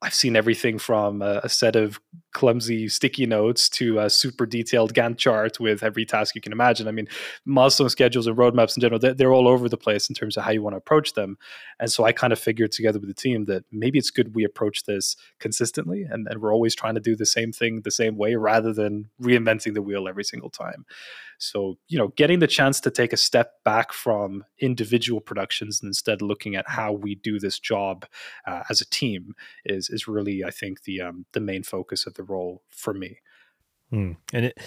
I've 0.02 0.14
seen 0.14 0.36
everything 0.36 0.78
from 0.78 1.22
a, 1.22 1.40
a, 1.42 1.48
set 1.48 1.74
of 1.74 1.98
clumsy 2.34 2.86
sticky 2.86 3.24
notes 3.24 3.68
to 3.70 3.98
a 3.98 4.10
super 4.10 4.44
detailed 4.44 4.92
Gantt 4.92 5.16
chart 5.16 5.58
with 5.58 5.82
every 5.82 6.04
task 6.04 6.34
you 6.34 6.42
can 6.42 6.52
imagine. 6.52 6.86
I 6.86 6.90
mean, 6.90 7.08
milestone 7.46 7.88
schedules 7.88 8.26
and 8.26 8.36
roadmaps 8.36 8.76
in 8.76 8.82
general, 8.82 8.98
they're, 8.98 9.14
they're 9.14 9.32
all 9.32 9.48
over 9.48 9.70
the 9.70 9.78
place 9.78 10.10
in 10.10 10.14
terms 10.14 10.36
of 10.36 10.44
how 10.44 10.50
you 10.50 10.60
want 10.60 10.74
to 10.74 10.78
approach 10.78 11.14
them. 11.14 11.38
And 11.80 11.90
so 11.90 12.04
I 12.04 12.12
kind 12.12 12.32
of 12.32 12.38
figured 12.38 12.72
together 12.72 12.98
with 12.98 13.08
the 13.08 13.14
team 13.14 13.46
that 13.46 13.64
maybe 13.72 13.98
it's 13.98 14.10
good 14.10 14.34
we 14.34 14.44
approach 14.44 14.84
this 14.84 15.16
consistently 15.40 16.02
and, 16.02 16.28
and 16.28 16.42
we're 16.42 16.52
always 16.52 16.74
trying 16.74 16.94
to 16.94 17.00
do 17.00 17.16
the 17.16 17.26
same 17.26 17.50
thing 17.50 17.80
the 17.80 17.90
same 17.90 18.18
way 18.18 18.34
rather 18.34 18.74
than 18.74 19.08
reinventing 19.20 19.72
the 19.72 19.82
wheel 19.82 20.08
every 20.08 20.24
single 20.24 20.50
time. 20.50 20.84
So, 21.38 21.78
you 21.88 21.98
know, 21.98 22.08
getting 22.16 22.38
the 22.38 22.46
chance 22.46 22.80
to 22.80 22.90
take 22.90 23.12
a 23.12 23.16
step 23.16 23.62
back 23.64 23.92
from 23.92 24.44
individual 24.58 25.20
productions 25.20 25.80
and 25.80 25.88
instead 25.88 26.22
looking 26.22 26.56
at 26.56 26.68
how 26.68 26.92
we 26.92 27.14
do 27.14 27.38
this 27.38 27.58
job 27.58 28.06
uh, 28.46 28.62
as 28.70 28.80
a 28.80 28.88
team 28.88 29.34
is 29.64 29.90
is 29.90 30.08
really, 30.08 30.44
I 30.44 30.50
think, 30.50 30.84
the 30.84 31.02
um, 31.02 31.26
the 31.32 31.40
main 31.40 31.62
focus 31.62 32.06
of 32.06 32.14
the 32.14 32.24
role 32.24 32.62
for 32.70 32.94
me. 32.94 33.18
Hmm. 33.90 34.12
And 34.32 34.46
it, 34.46 34.58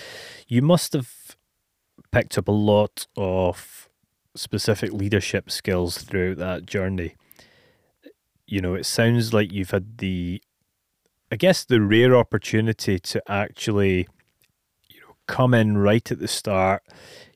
you 0.47 0.61
must 0.61 0.93
have 0.93 1.35
picked 2.11 2.37
up 2.37 2.47
a 2.47 2.53
lot 2.53 3.07
of 3.17 3.89
specific 4.35 4.93
leadership 4.93 5.51
skills 5.51 5.97
throughout 5.99 6.37
that 6.37 6.65
journey. 6.65 7.15
You 8.47 8.61
know, 8.61 8.75
it 8.75 8.85
sounds 8.85 9.33
like 9.33 9.51
you've 9.51 9.71
had 9.71 9.97
the, 9.99 10.41
I 11.31 11.35
guess, 11.35 11.65
the 11.65 11.81
rare 11.81 12.15
opportunity 12.15 12.97
to 12.99 13.21
actually 13.31 14.07
come 15.37 15.53
in 15.53 15.77
right 15.77 16.11
at 16.11 16.19
the 16.19 16.27
start. 16.27 16.81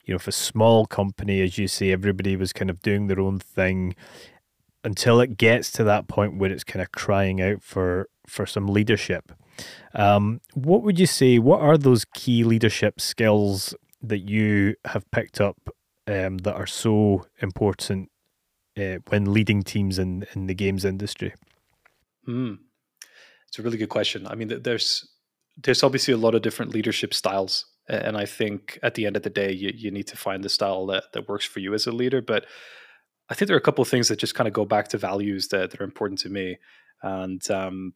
You 0.06 0.14
know, 0.14 0.20
for 0.20 0.32
a 0.32 0.34
small 0.50 0.86
company, 0.86 1.42
as 1.46 1.58
you 1.58 1.68
say, 1.68 1.92
everybody 1.92 2.36
was 2.36 2.52
kind 2.52 2.70
of 2.70 2.82
doing 2.82 3.08
their 3.08 3.22
own 3.22 3.40
thing. 3.40 3.96
until 4.84 5.22
it 5.22 5.38
gets 5.38 5.72
to 5.72 5.84
that 5.86 6.08
point 6.08 6.38
where 6.38 6.52
it's 6.52 6.64
kind 6.64 6.82
of 6.82 6.92
crying 6.92 7.42
out 7.42 7.62
for 7.64 8.10
for 8.28 8.46
some 8.46 8.68
leadership. 8.68 9.32
Um, 9.94 10.42
what 10.54 10.84
would 10.84 11.00
you 11.00 11.06
say? 11.08 11.40
What 11.40 11.62
are 11.62 11.78
those 11.78 12.06
key 12.06 12.44
leadership 12.44 13.00
skills 13.00 13.74
that 14.02 14.20
you 14.20 14.76
have 14.86 15.10
picked 15.12 15.40
up 15.40 15.58
um, 16.08 16.40
that 16.40 16.56
are 16.56 16.68
so 16.68 17.26
important 17.42 18.10
uh, 18.78 18.98
when 19.10 19.32
leading 19.34 19.64
teams 19.64 20.00
in 20.00 20.26
in 20.36 20.48
the 20.48 20.56
games 20.56 20.84
industry? 20.86 21.34
Hmm. 22.26 22.56
It's 23.48 23.60
a 23.60 23.62
really 23.62 23.78
good 23.78 23.90
question. 23.90 24.28
I 24.28 24.36
mean, 24.36 24.50
there's 24.64 25.08
there's 25.58 25.84
obviously 25.84 26.14
a 26.14 26.18
lot 26.18 26.36
of 26.36 26.42
different 26.42 26.74
leadership 26.74 27.14
styles, 27.14 27.66
and 27.88 28.18
I 28.18 28.26
think 28.26 28.80
at 28.82 28.96
the 28.96 29.06
end 29.06 29.18
of 29.18 29.24
the 29.24 29.30
day, 29.30 29.52
you, 29.52 29.72
you 29.76 29.92
need 29.92 30.08
to 30.08 30.18
find 30.18 30.44
the 30.44 30.50
style 30.50 30.86
that 30.88 31.12
that 31.14 31.28
works 31.28 31.46
for 31.46 31.60
you 31.60 31.74
as 31.74 31.88
a 31.88 31.92
leader. 31.92 32.22
But 32.22 32.46
I 33.30 33.34
think 33.34 33.48
there 33.48 33.56
are 33.56 33.60
a 33.60 33.64
couple 33.64 33.82
of 33.82 33.88
things 33.88 34.08
that 34.08 34.20
just 34.20 34.36
kind 34.36 34.48
of 34.48 34.54
go 34.54 34.66
back 34.66 34.90
to 34.90 34.98
values 34.98 35.50
that, 35.50 35.72
that 35.72 35.82
are 35.82 35.86
important 35.86 36.20
to 36.20 36.30
me, 36.30 36.58
and 37.02 37.50
um, 37.52 37.94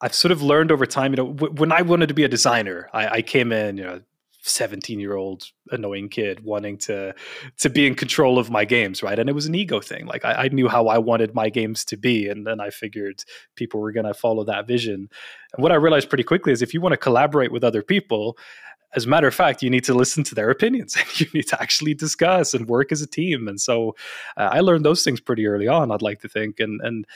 I've 0.00 0.14
sort 0.14 0.32
of 0.32 0.42
learned 0.42 0.70
over 0.70 0.86
time. 0.86 1.12
You 1.12 1.16
know, 1.16 1.32
w- 1.32 1.54
when 1.54 1.72
I 1.72 1.82
wanted 1.82 2.08
to 2.08 2.14
be 2.14 2.24
a 2.24 2.28
designer, 2.28 2.88
I, 2.92 3.08
I 3.08 3.22
came 3.22 3.52
in, 3.52 3.76
you 3.76 3.84
know, 3.84 4.00
17 4.48 5.00
year 5.00 5.16
old 5.16 5.44
annoying 5.70 6.08
kid 6.08 6.44
wanting 6.44 6.78
to 6.78 7.14
to 7.58 7.68
be 7.68 7.86
in 7.86 7.94
control 7.94 8.38
of 8.38 8.50
my 8.50 8.64
games 8.64 9.02
right 9.02 9.18
and 9.18 9.28
it 9.28 9.32
was 9.34 9.46
an 9.46 9.54
ego 9.54 9.80
thing 9.80 10.06
like 10.06 10.24
I, 10.24 10.44
I 10.44 10.48
knew 10.48 10.68
how 10.68 10.86
i 10.86 10.98
wanted 10.98 11.34
my 11.34 11.48
games 11.48 11.84
to 11.86 11.96
be 11.96 12.28
and 12.28 12.46
then 12.46 12.60
i 12.60 12.70
figured 12.70 13.24
people 13.56 13.80
were 13.80 13.92
going 13.92 14.06
to 14.06 14.14
follow 14.14 14.44
that 14.44 14.68
vision 14.68 15.08
and 15.54 15.62
what 15.62 15.72
i 15.72 15.74
realized 15.74 16.08
pretty 16.08 16.22
quickly 16.22 16.52
is 16.52 16.62
if 16.62 16.72
you 16.72 16.80
want 16.80 16.92
to 16.92 16.96
collaborate 16.96 17.50
with 17.50 17.64
other 17.64 17.82
people 17.82 18.38
as 18.94 19.04
a 19.04 19.08
matter 19.08 19.26
of 19.26 19.34
fact, 19.34 19.62
you 19.62 19.70
need 19.70 19.84
to 19.84 19.94
listen 19.94 20.24
to 20.24 20.34
their 20.34 20.50
opinions 20.50 20.96
and 20.98 21.20
you 21.20 21.26
need 21.34 21.48
to 21.48 21.60
actually 21.60 21.94
discuss 21.94 22.54
and 22.54 22.68
work 22.68 22.92
as 22.92 23.02
a 23.02 23.06
team. 23.06 23.48
And 23.48 23.60
so 23.60 23.96
uh, 24.36 24.50
I 24.52 24.60
learned 24.60 24.84
those 24.84 25.02
things 25.02 25.20
pretty 25.20 25.46
early 25.46 25.68
on, 25.68 25.90
I'd 25.90 26.02
like 26.02 26.20
to 26.20 26.28
think. 26.28 26.60
And, 26.60 26.80
and 26.82 27.06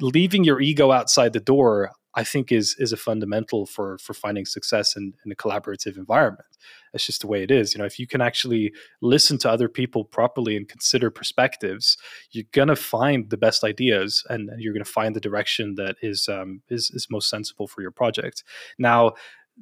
leaving 0.00 0.44
your 0.44 0.60
ego 0.60 0.92
outside 0.92 1.32
the 1.32 1.40
door, 1.40 1.92
I 2.16 2.24
think 2.24 2.50
is 2.50 2.74
is 2.78 2.92
a 2.92 2.96
fundamental 2.96 3.66
for 3.66 3.98
for 3.98 4.14
finding 4.14 4.46
success 4.46 4.96
in, 4.96 5.12
in 5.24 5.30
a 5.30 5.34
collaborative 5.34 5.98
environment. 5.98 6.48
It's 6.94 7.04
just 7.04 7.20
the 7.20 7.26
way 7.26 7.42
it 7.42 7.50
is. 7.50 7.74
You 7.74 7.78
know, 7.78 7.84
if 7.84 7.98
you 7.98 8.06
can 8.06 8.22
actually 8.22 8.72
listen 9.02 9.36
to 9.38 9.50
other 9.50 9.68
people 9.68 10.02
properly 10.02 10.56
and 10.56 10.66
consider 10.66 11.10
perspectives, 11.10 11.98
you're 12.30 12.46
gonna 12.52 12.74
find 12.74 13.28
the 13.28 13.36
best 13.36 13.62
ideas 13.62 14.24
and 14.30 14.50
you're 14.56 14.72
gonna 14.72 14.86
find 14.86 15.14
the 15.14 15.20
direction 15.20 15.74
that 15.74 15.96
is 16.00 16.26
um, 16.26 16.62
is 16.70 16.90
is 16.90 17.08
most 17.10 17.28
sensible 17.28 17.68
for 17.68 17.82
your 17.82 17.90
project. 17.90 18.42
Now, 18.78 19.12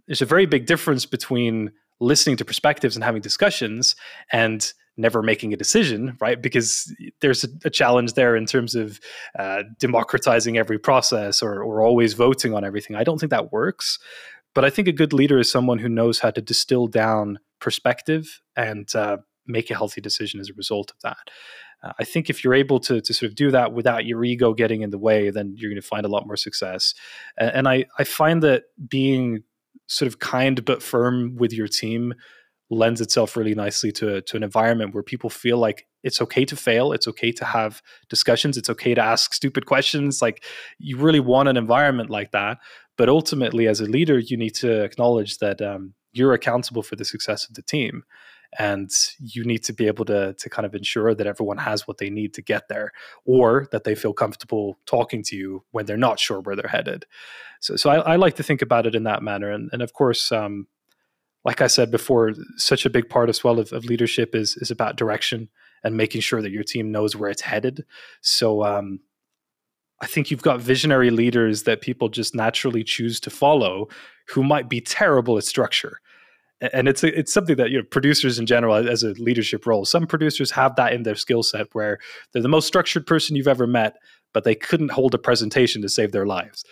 there's 0.06 0.22
a 0.22 0.26
very 0.26 0.46
big 0.46 0.66
difference 0.66 1.06
between 1.06 1.72
listening 2.00 2.36
to 2.36 2.44
perspectives 2.44 2.96
and 2.96 3.04
having 3.04 3.22
discussions 3.22 3.96
and 4.32 4.72
never 4.96 5.22
making 5.22 5.52
a 5.52 5.56
decision, 5.56 6.16
right? 6.20 6.40
Because 6.40 6.94
there's 7.20 7.44
a, 7.44 7.48
a 7.64 7.70
challenge 7.70 8.12
there 8.12 8.36
in 8.36 8.46
terms 8.46 8.74
of 8.74 9.00
uh, 9.38 9.62
democratizing 9.78 10.56
every 10.56 10.78
process 10.78 11.42
or, 11.42 11.62
or 11.62 11.82
always 11.82 12.14
voting 12.14 12.54
on 12.54 12.64
everything. 12.64 12.94
I 12.94 13.04
don't 13.04 13.18
think 13.18 13.30
that 13.30 13.52
works. 13.52 13.98
But 14.54 14.64
I 14.64 14.70
think 14.70 14.86
a 14.86 14.92
good 14.92 15.12
leader 15.12 15.38
is 15.38 15.50
someone 15.50 15.78
who 15.78 15.88
knows 15.88 16.20
how 16.20 16.30
to 16.30 16.40
distill 16.40 16.86
down 16.86 17.40
perspective 17.60 18.40
and 18.56 18.92
uh, 18.94 19.16
make 19.46 19.68
a 19.70 19.74
healthy 19.74 20.00
decision 20.00 20.38
as 20.38 20.48
a 20.48 20.54
result 20.54 20.92
of 20.92 20.96
that. 21.02 21.30
Uh, 21.82 21.92
I 21.98 22.04
think 22.04 22.30
if 22.30 22.44
you're 22.44 22.54
able 22.54 22.78
to, 22.80 23.00
to 23.00 23.14
sort 23.14 23.30
of 23.30 23.34
do 23.34 23.50
that 23.50 23.72
without 23.72 24.06
your 24.06 24.24
ego 24.24 24.54
getting 24.54 24.82
in 24.82 24.90
the 24.90 24.98
way, 24.98 25.30
then 25.30 25.54
you're 25.56 25.70
going 25.70 25.82
to 25.82 25.86
find 25.86 26.06
a 26.06 26.08
lot 26.08 26.26
more 26.26 26.36
success. 26.36 26.94
And, 27.36 27.50
and 27.50 27.68
I, 27.68 27.86
I 27.98 28.04
find 28.04 28.42
that 28.44 28.64
being 28.88 29.42
sort 29.86 30.06
of 30.06 30.18
kind 30.18 30.64
but 30.64 30.82
firm 30.82 31.36
with 31.36 31.52
your 31.52 31.68
team 31.68 32.14
lends 32.70 33.00
itself 33.00 33.36
really 33.36 33.54
nicely 33.54 33.92
to, 33.92 34.22
to 34.22 34.36
an 34.36 34.42
environment 34.42 34.94
where 34.94 35.02
people 35.02 35.28
feel 35.28 35.58
like 35.58 35.86
it's 36.02 36.20
okay 36.20 36.44
to 36.44 36.56
fail 36.56 36.92
it's 36.92 37.06
okay 37.06 37.30
to 37.30 37.44
have 37.44 37.82
discussions 38.08 38.56
it's 38.56 38.70
okay 38.70 38.94
to 38.94 39.02
ask 39.02 39.34
stupid 39.34 39.66
questions 39.66 40.22
like 40.22 40.44
you 40.78 40.96
really 40.96 41.20
want 41.20 41.48
an 41.48 41.56
environment 41.56 42.10
like 42.10 42.30
that. 42.32 42.58
But 42.96 43.08
ultimately 43.08 43.66
as 43.66 43.80
a 43.80 43.86
leader 43.86 44.18
you 44.18 44.36
need 44.36 44.54
to 44.56 44.82
acknowledge 44.82 45.38
that 45.38 45.60
um, 45.60 45.94
you're 46.12 46.32
accountable 46.32 46.82
for 46.82 46.96
the 46.96 47.04
success 47.04 47.48
of 47.48 47.54
the 47.54 47.62
team 47.62 48.02
and 48.58 48.90
you 49.18 49.44
need 49.44 49.64
to 49.64 49.72
be 49.72 49.86
able 49.86 50.04
to, 50.04 50.34
to 50.34 50.50
kind 50.50 50.66
of 50.66 50.74
ensure 50.74 51.14
that 51.14 51.26
everyone 51.26 51.58
has 51.58 51.86
what 51.86 51.98
they 51.98 52.10
need 52.10 52.34
to 52.34 52.42
get 52.42 52.68
there 52.68 52.92
or 53.24 53.68
that 53.72 53.84
they 53.84 53.94
feel 53.94 54.12
comfortable 54.12 54.78
talking 54.86 55.22
to 55.22 55.36
you 55.36 55.64
when 55.72 55.86
they're 55.86 55.96
not 55.96 56.18
sure 56.18 56.40
where 56.40 56.56
they're 56.56 56.68
headed 56.68 57.04
so, 57.60 57.76
so 57.76 57.90
I, 57.90 58.12
I 58.12 58.16
like 58.16 58.36
to 58.36 58.42
think 58.42 58.62
about 58.62 58.86
it 58.86 58.94
in 58.94 59.04
that 59.04 59.22
manner 59.22 59.50
and, 59.50 59.70
and 59.72 59.82
of 59.82 59.92
course 59.92 60.30
um, 60.32 60.66
like 61.44 61.60
I 61.60 61.66
said 61.66 61.90
before, 61.90 62.32
such 62.56 62.86
a 62.86 62.90
big 62.90 63.08
part 63.08 63.28
as 63.28 63.44
well 63.44 63.58
of, 63.58 63.72
of 63.72 63.84
leadership 63.84 64.34
is 64.34 64.56
is 64.56 64.70
about 64.70 64.96
direction 64.96 65.48
and 65.82 65.96
making 65.96 66.22
sure 66.22 66.40
that 66.40 66.50
your 66.50 66.64
team 66.64 66.90
knows 66.90 67.14
where 67.14 67.30
it's 67.30 67.42
headed. 67.42 67.84
So 68.22 68.64
um, 68.64 69.00
I 70.00 70.06
think 70.06 70.30
you've 70.30 70.42
got 70.42 70.60
visionary 70.60 71.10
leaders 71.10 71.64
that 71.64 71.82
people 71.82 72.08
just 72.08 72.34
naturally 72.34 72.82
choose 72.82 73.20
to 73.20 73.30
follow, 73.30 73.88
who 74.28 74.42
might 74.42 74.70
be 74.70 74.80
terrible 74.80 75.36
at 75.36 75.44
structure. 75.44 76.00
And 76.60 76.88
it's 76.88 77.04
it's 77.04 77.32
something 77.32 77.56
that 77.56 77.70
you 77.70 77.78
know 77.78 77.84
producers 77.84 78.38
in 78.38 78.46
general 78.46 78.74
as 78.74 79.02
a 79.02 79.10
leadership 79.14 79.66
role. 79.66 79.84
Some 79.84 80.06
producers 80.06 80.50
have 80.52 80.76
that 80.76 80.92
in 80.92 81.02
their 81.02 81.16
skill 81.16 81.42
set 81.42 81.66
where 81.72 81.98
they're 82.32 82.42
the 82.42 82.48
most 82.48 82.66
structured 82.66 83.06
person 83.06 83.36
you've 83.36 83.48
ever 83.48 83.66
met, 83.66 83.96
but 84.32 84.44
they 84.44 84.54
couldn't 84.54 84.92
hold 84.92 85.14
a 85.14 85.18
presentation 85.18 85.82
to 85.82 85.88
save 85.88 86.12
their 86.12 86.26
lives 86.26 86.64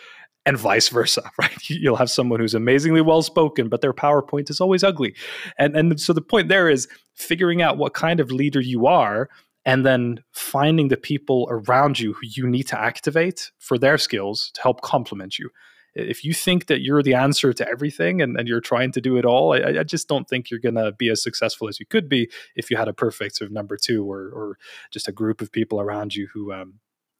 and 0.44 0.56
vice 0.56 0.88
versa, 0.88 1.22
right? 1.38 1.68
You'll 1.68 1.96
have 1.96 2.10
someone 2.10 2.40
who's 2.40 2.54
amazingly 2.54 3.00
well 3.00 3.22
spoken, 3.22 3.68
but 3.68 3.80
their 3.80 3.92
PowerPoint 3.92 4.50
is 4.50 4.60
always 4.60 4.84
ugly. 4.84 5.14
And 5.58 5.76
and 5.76 6.00
so 6.00 6.12
the 6.12 6.22
point 6.22 6.48
there 6.48 6.68
is 6.68 6.88
figuring 7.14 7.62
out 7.62 7.78
what 7.78 7.94
kind 7.94 8.20
of 8.20 8.32
leader 8.32 8.60
you 8.60 8.86
are 8.86 9.28
and 9.64 9.86
then 9.86 10.22
finding 10.32 10.88
the 10.88 10.96
people 10.96 11.46
around 11.50 12.00
you 12.00 12.12
who 12.14 12.20
you 12.22 12.48
need 12.48 12.64
to 12.64 12.80
activate 12.80 13.52
for 13.58 13.78
their 13.78 13.96
skills 13.96 14.50
to 14.54 14.62
help 14.62 14.80
complement 14.82 15.38
you. 15.38 15.50
If 15.94 16.24
you 16.24 16.32
think 16.32 16.66
that 16.66 16.80
you're 16.80 17.02
the 17.02 17.14
answer 17.14 17.52
to 17.52 17.68
everything 17.68 18.22
and, 18.22 18.36
and 18.38 18.48
you're 18.48 18.60
trying 18.60 18.92
to 18.92 19.00
do 19.00 19.16
it 19.16 19.24
all, 19.24 19.52
I, 19.52 19.80
I 19.80 19.82
just 19.82 20.08
don't 20.08 20.28
think 20.28 20.50
you're 20.50 20.60
going 20.60 20.76
to 20.76 20.92
be 20.92 21.10
as 21.10 21.22
successful 21.22 21.68
as 21.68 21.78
you 21.78 21.86
could 21.86 22.08
be 22.08 22.30
if 22.56 22.70
you 22.70 22.76
had 22.76 22.88
a 22.88 22.94
perfect 22.94 23.36
sort 23.36 23.46
of 23.46 23.52
number 23.52 23.76
two 23.76 24.10
or, 24.10 24.30
or 24.30 24.58
just 24.90 25.08
a 25.08 25.12
group 25.12 25.40
of 25.42 25.52
people 25.52 25.80
around 25.80 26.14
you 26.14 26.28
who 26.32 26.52
um, 26.52 26.74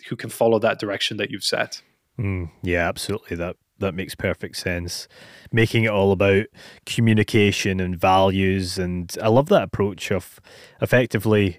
who 0.09 0.17
can 0.17 0.31
follow 0.31 0.59
that 0.59 0.79
direction 0.79 1.17
that 1.19 1.31
you've 1.31 1.45
set. 1.45 1.83
Mm, 2.19 2.51
yeah, 2.63 2.89
absolutely. 2.89 3.37
That 3.37 3.57
that 3.79 3.95
makes 3.95 4.15
perfect 4.15 4.57
sense. 4.57 5.09
Making 5.51 5.85
it 5.85 5.91
all 5.91 6.13
about 6.13 6.47
communication 6.87 7.81
and 7.81 7.99
values, 7.99 8.79
and 8.79 9.15
I 9.23 9.29
love 9.29 9.49
that 9.49 9.65
approach 9.65 10.11
of 10.11 10.41
effectively, 10.81 11.59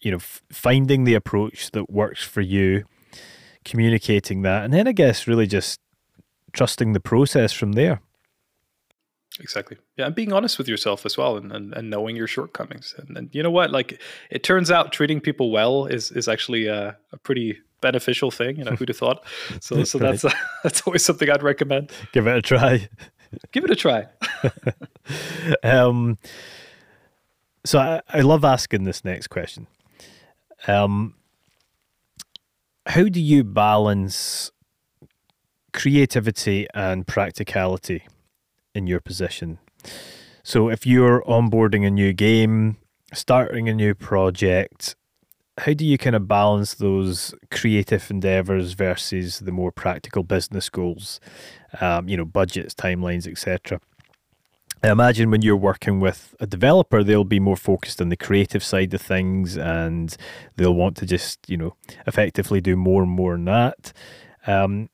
you 0.00 0.10
know, 0.10 0.18
f- 0.18 0.42
finding 0.50 1.04
the 1.04 1.14
approach 1.14 1.70
that 1.72 1.90
works 1.90 2.22
for 2.22 2.40
you, 2.40 2.84
communicating 3.64 4.42
that, 4.42 4.64
and 4.64 4.72
then 4.72 4.86
I 4.86 4.92
guess 4.92 5.26
really 5.26 5.46
just 5.46 5.80
trusting 6.56 6.92
the 6.94 7.00
process 7.00 7.52
from 7.52 7.72
there. 7.72 8.00
Exactly. 9.38 9.76
Yeah, 9.96 10.06
and 10.06 10.14
being 10.14 10.32
honest 10.32 10.56
with 10.56 10.66
yourself 10.66 11.04
as 11.04 11.18
well, 11.18 11.36
and, 11.36 11.52
and, 11.52 11.74
and 11.74 11.90
knowing 11.90 12.16
your 12.16 12.26
shortcomings. 12.26 12.94
And, 12.96 13.16
and 13.18 13.34
you 13.34 13.42
know 13.42 13.50
what? 13.50 13.70
Like, 13.70 14.00
it 14.30 14.42
turns 14.42 14.70
out 14.70 14.92
treating 14.92 15.20
people 15.20 15.50
well 15.50 15.84
is 15.84 16.10
is 16.10 16.26
actually 16.26 16.66
a, 16.66 16.96
a 17.12 17.18
pretty 17.18 17.58
beneficial 17.82 18.30
thing. 18.30 18.56
You 18.56 18.64
know, 18.64 18.72
who'd 18.72 18.88
have 18.88 18.96
thought? 18.96 19.24
So, 19.60 19.84
so 19.84 19.98
that's 19.98 20.24
uh, 20.24 20.30
that's 20.62 20.82
always 20.82 21.04
something 21.04 21.28
I'd 21.28 21.42
recommend. 21.42 21.92
Give 22.12 22.26
it 22.26 22.36
a 22.36 22.42
try. 22.42 22.88
Give 23.52 23.64
it 23.64 23.70
a 23.70 23.76
try. 23.76 24.06
um, 25.62 26.16
so 27.64 27.78
I, 27.78 28.00
I 28.08 28.20
love 28.20 28.44
asking 28.44 28.84
this 28.84 29.04
next 29.04 29.26
question. 29.26 29.66
Um, 30.66 31.14
how 32.86 33.04
do 33.04 33.20
you 33.20 33.44
balance 33.44 34.50
creativity 35.76 36.66
and 36.74 37.06
practicality 37.06 38.06
in 38.74 38.88
your 38.88 39.00
position? 39.00 39.58
So 40.42 40.68
if 40.68 40.84
you're 40.84 41.22
onboarding 41.22 41.86
a 41.86 41.90
new 41.90 42.12
game, 42.12 42.78
starting 43.12 43.68
a 43.68 43.74
new 43.74 43.94
project, 43.94 44.96
how 45.58 45.72
do 45.72 45.86
you 45.86 45.96
kind 45.96 46.16
of 46.16 46.26
balance 46.26 46.74
those 46.74 47.34
creative 47.50 48.10
endeavors 48.10 48.72
versus 48.72 49.38
the 49.38 49.52
more 49.52 49.72
practical 49.72 50.22
business 50.22 50.68
goals 50.68 51.20
um, 51.80 52.08
you 52.08 52.16
know 52.16 52.26
budgets 52.26 52.74
timelines 52.74 53.26
etc 53.26 53.80
I 54.82 54.90
imagine 54.90 55.30
when 55.30 55.42
you're 55.42 55.56
working 55.56 56.00
with 56.00 56.34
a 56.38 56.46
developer, 56.46 57.02
they'll 57.02 57.24
be 57.24 57.40
more 57.40 57.56
focused 57.56 58.00
on 58.00 58.10
the 58.10 58.16
creative 58.16 58.62
side 58.62 58.92
of 58.92 59.00
things 59.00 59.56
and 59.56 60.14
they'll 60.56 60.74
want 60.74 60.96
to 60.98 61.06
just, 61.06 61.38
you 61.48 61.56
know, 61.56 61.74
effectively 62.06 62.60
do 62.60 62.76
more 62.76 63.02
and 63.02 63.10
more 63.10 63.34
on 63.34 63.46
that. 63.46 63.92
Um, 64.46 64.90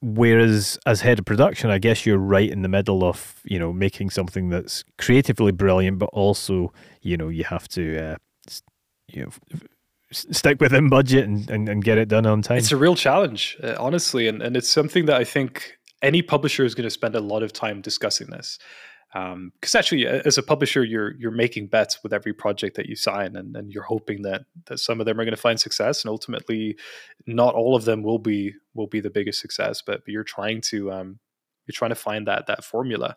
whereas 0.00 0.78
as 0.86 1.00
head 1.00 1.18
of 1.18 1.24
production, 1.24 1.70
I 1.70 1.78
guess 1.78 2.06
you're 2.06 2.18
right 2.18 2.48
in 2.48 2.62
the 2.62 2.68
middle 2.68 3.04
of, 3.04 3.40
you 3.44 3.58
know, 3.58 3.72
making 3.72 4.10
something 4.10 4.48
that's 4.48 4.84
creatively 4.96 5.52
brilliant, 5.52 5.98
but 5.98 6.10
also, 6.12 6.72
you 7.02 7.16
know, 7.16 7.28
you 7.28 7.44
have 7.44 7.68
to 7.68 7.98
uh, 7.98 8.16
you 9.08 9.24
know, 9.24 9.30
stick 10.10 10.60
within 10.60 10.88
budget 10.88 11.26
and, 11.26 11.50
and, 11.50 11.68
and, 11.68 11.84
get 11.84 11.98
it 11.98 12.08
done 12.08 12.26
on 12.26 12.42
time. 12.42 12.58
It's 12.58 12.72
a 12.72 12.76
real 12.76 12.94
challenge, 12.94 13.58
uh, 13.62 13.74
honestly, 13.78 14.28
and, 14.28 14.42
and 14.42 14.56
it's 14.56 14.68
something 14.68 15.06
that 15.06 15.16
I 15.16 15.24
think 15.24 15.78
any 16.02 16.22
publisher 16.22 16.64
is 16.64 16.74
going 16.74 16.84
to 16.84 16.90
spend 16.90 17.14
a 17.14 17.20
lot 17.20 17.42
of 17.42 17.52
time 17.52 17.80
discussing 17.80 18.28
this. 18.28 18.58
Because 19.12 19.74
um, 19.74 19.78
actually 19.78 20.06
as 20.06 20.36
a 20.36 20.42
publisher 20.42 20.84
you're 20.84 21.14
you're 21.16 21.30
making 21.30 21.66
bets 21.66 22.02
with 22.02 22.12
every 22.12 22.32
project 22.32 22.76
that 22.76 22.86
you 22.86 22.94
sign 22.94 23.36
and, 23.36 23.56
and 23.56 23.72
you're 23.72 23.82
hoping 23.82 24.22
that 24.22 24.42
that 24.66 24.78
some 24.78 25.00
of 25.00 25.06
them 25.06 25.18
are 25.18 25.24
going 25.24 25.34
to 25.34 25.40
find 25.40 25.58
success 25.58 26.04
and 26.04 26.10
ultimately 26.10 26.76
not 27.26 27.54
all 27.54 27.74
of 27.74 27.86
them 27.86 28.02
will 28.02 28.18
be 28.18 28.52
will 28.74 28.86
be 28.86 29.00
the 29.00 29.10
biggest 29.10 29.40
success 29.40 29.80
but, 29.80 30.04
but 30.04 30.12
you're 30.12 30.24
trying 30.24 30.60
to 30.60 30.92
um, 30.92 31.18
you're 31.66 31.72
trying 31.72 31.90
to 31.90 31.94
find 31.94 32.26
that 32.26 32.46
that 32.46 32.62
formula 32.62 33.16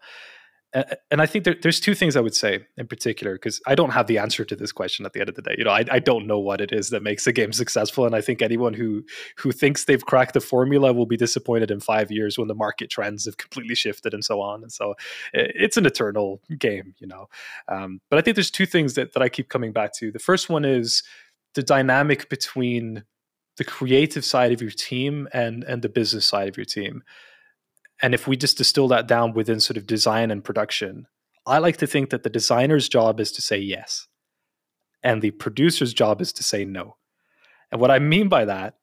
and 0.74 1.22
I 1.22 1.26
think 1.26 1.44
there, 1.44 1.56
there's 1.62 1.82
two 1.82 1.94
things 1.94 2.16
I 2.16 2.22
would 2.22 2.36
say 2.36 2.66
in 2.78 2.88
particular 2.88 3.34
because 3.34 3.62
I 3.68 3.76
don't 3.76 3.90
have 3.90 4.08
the 4.08 4.18
answer 4.18 4.46
to 4.46 4.56
this 4.56 4.72
question 4.72 5.06
at 5.06 5.12
the 5.12 5.20
end 5.20 5.28
of 5.28 5.36
the 5.36 5.42
day. 5.42 5.56
You 5.58 5.66
know, 5.66 5.72
I, 5.72 5.84
I 5.92 6.00
don't 6.00 6.28
know 6.28 6.40
what 6.40 6.62
it 6.62 6.72
is 6.72 6.92
that 6.92 7.04
makes 7.04 7.28
a 7.28 7.34
game 7.34 7.52
successful, 7.52 8.06
and 8.06 8.16
I 8.16 8.22
think 8.22 8.42
anyone 8.42 8.74
who 8.74 9.04
who 9.38 9.52
thinks 9.52 9.84
they've 9.84 10.06
cracked 10.06 10.34
the 10.34 10.40
formula 10.40 10.94
will 10.94 11.06
be 11.06 11.18
disappointed 11.18 11.72
in 11.72 11.82
five 11.82 12.10
years 12.10 12.38
when 12.38 12.48
the 12.48 12.56
market 12.56 12.90
trends 12.90 13.26
have 13.26 13.38
completely 13.38 13.76
shifted 13.76 14.14
and 14.14 14.24
so 14.24 14.40
on. 14.40 14.62
And 14.62 14.72
so 14.72 14.96
it's 15.34 15.78
an 15.78 15.86
eternal 15.86 16.42
game, 16.58 16.96
you 17.00 17.08
know. 17.08 17.28
Um, 17.68 18.00
but 18.10 18.18
I 18.18 18.22
think 18.22 18.36
there's 18.36 18.52
two 18.52 18.66
things 18.66 18.94
that 18.94 19.14
that 19.14 19.22
I 19.22 19.28
keep 19.28 19.50
coming 19.50 19.74
back 19.74 19.94
to. 19.96 20.12
The 20.12 20.20
first 20.20 20.50
one 20.50 20.64
is 20.64 21.04
the 21.54 21.64
dynamic 21.64 22.30
between 22.30 23.04
the 23.58 23.66
creative 23.66 24.24
side 24.24 24.54
of 24.54 24.62
your 24.62 24.72
team 24.72 25.28
and 25.34 25.66
and 25.66 25.82
the 25.82 25.90
business 25.90 26.26
side 26.26 26.48
of 26.48 26.56
your 26.56 26.66
team 26.66 27.04
and 28.02 28.14
if 28.14 28.28
we 28.28 28.36
just 28.36 28.58
distill 28.58 28.88
that 28.90 29.08
down 29.08 29.34
within 29.34 29.60
sort 29.60 29.78
of 29.78 29.88
design 29.88 30.32
and 30.32 30.44
production, 30.44 31.08
I 31.46 31.60
like 31.60 31.78
to 31.78 31.88
think 31.88 32.10
that 32.10 32.24
the 32.24 32.30
designer's 32.30 32.90
job 32.90 33.20
is 33.20 33.32
to 33.34 33.42
say 33.42 33.58
yes, 33.58 34.08
and 35.04 35.22
the 35.22 35.32
producer's 35.32 35.94
job 35.94 36.22
is 36.22 36.34
to 36.34 36.44
say 36.44 36.66
no. 36.66 36.98
And 37.72 37.80
what 37.80 37.92
I 37.92 38.00
mean 38.00 38.28
by 38.28 38.46
that 38.46 38.76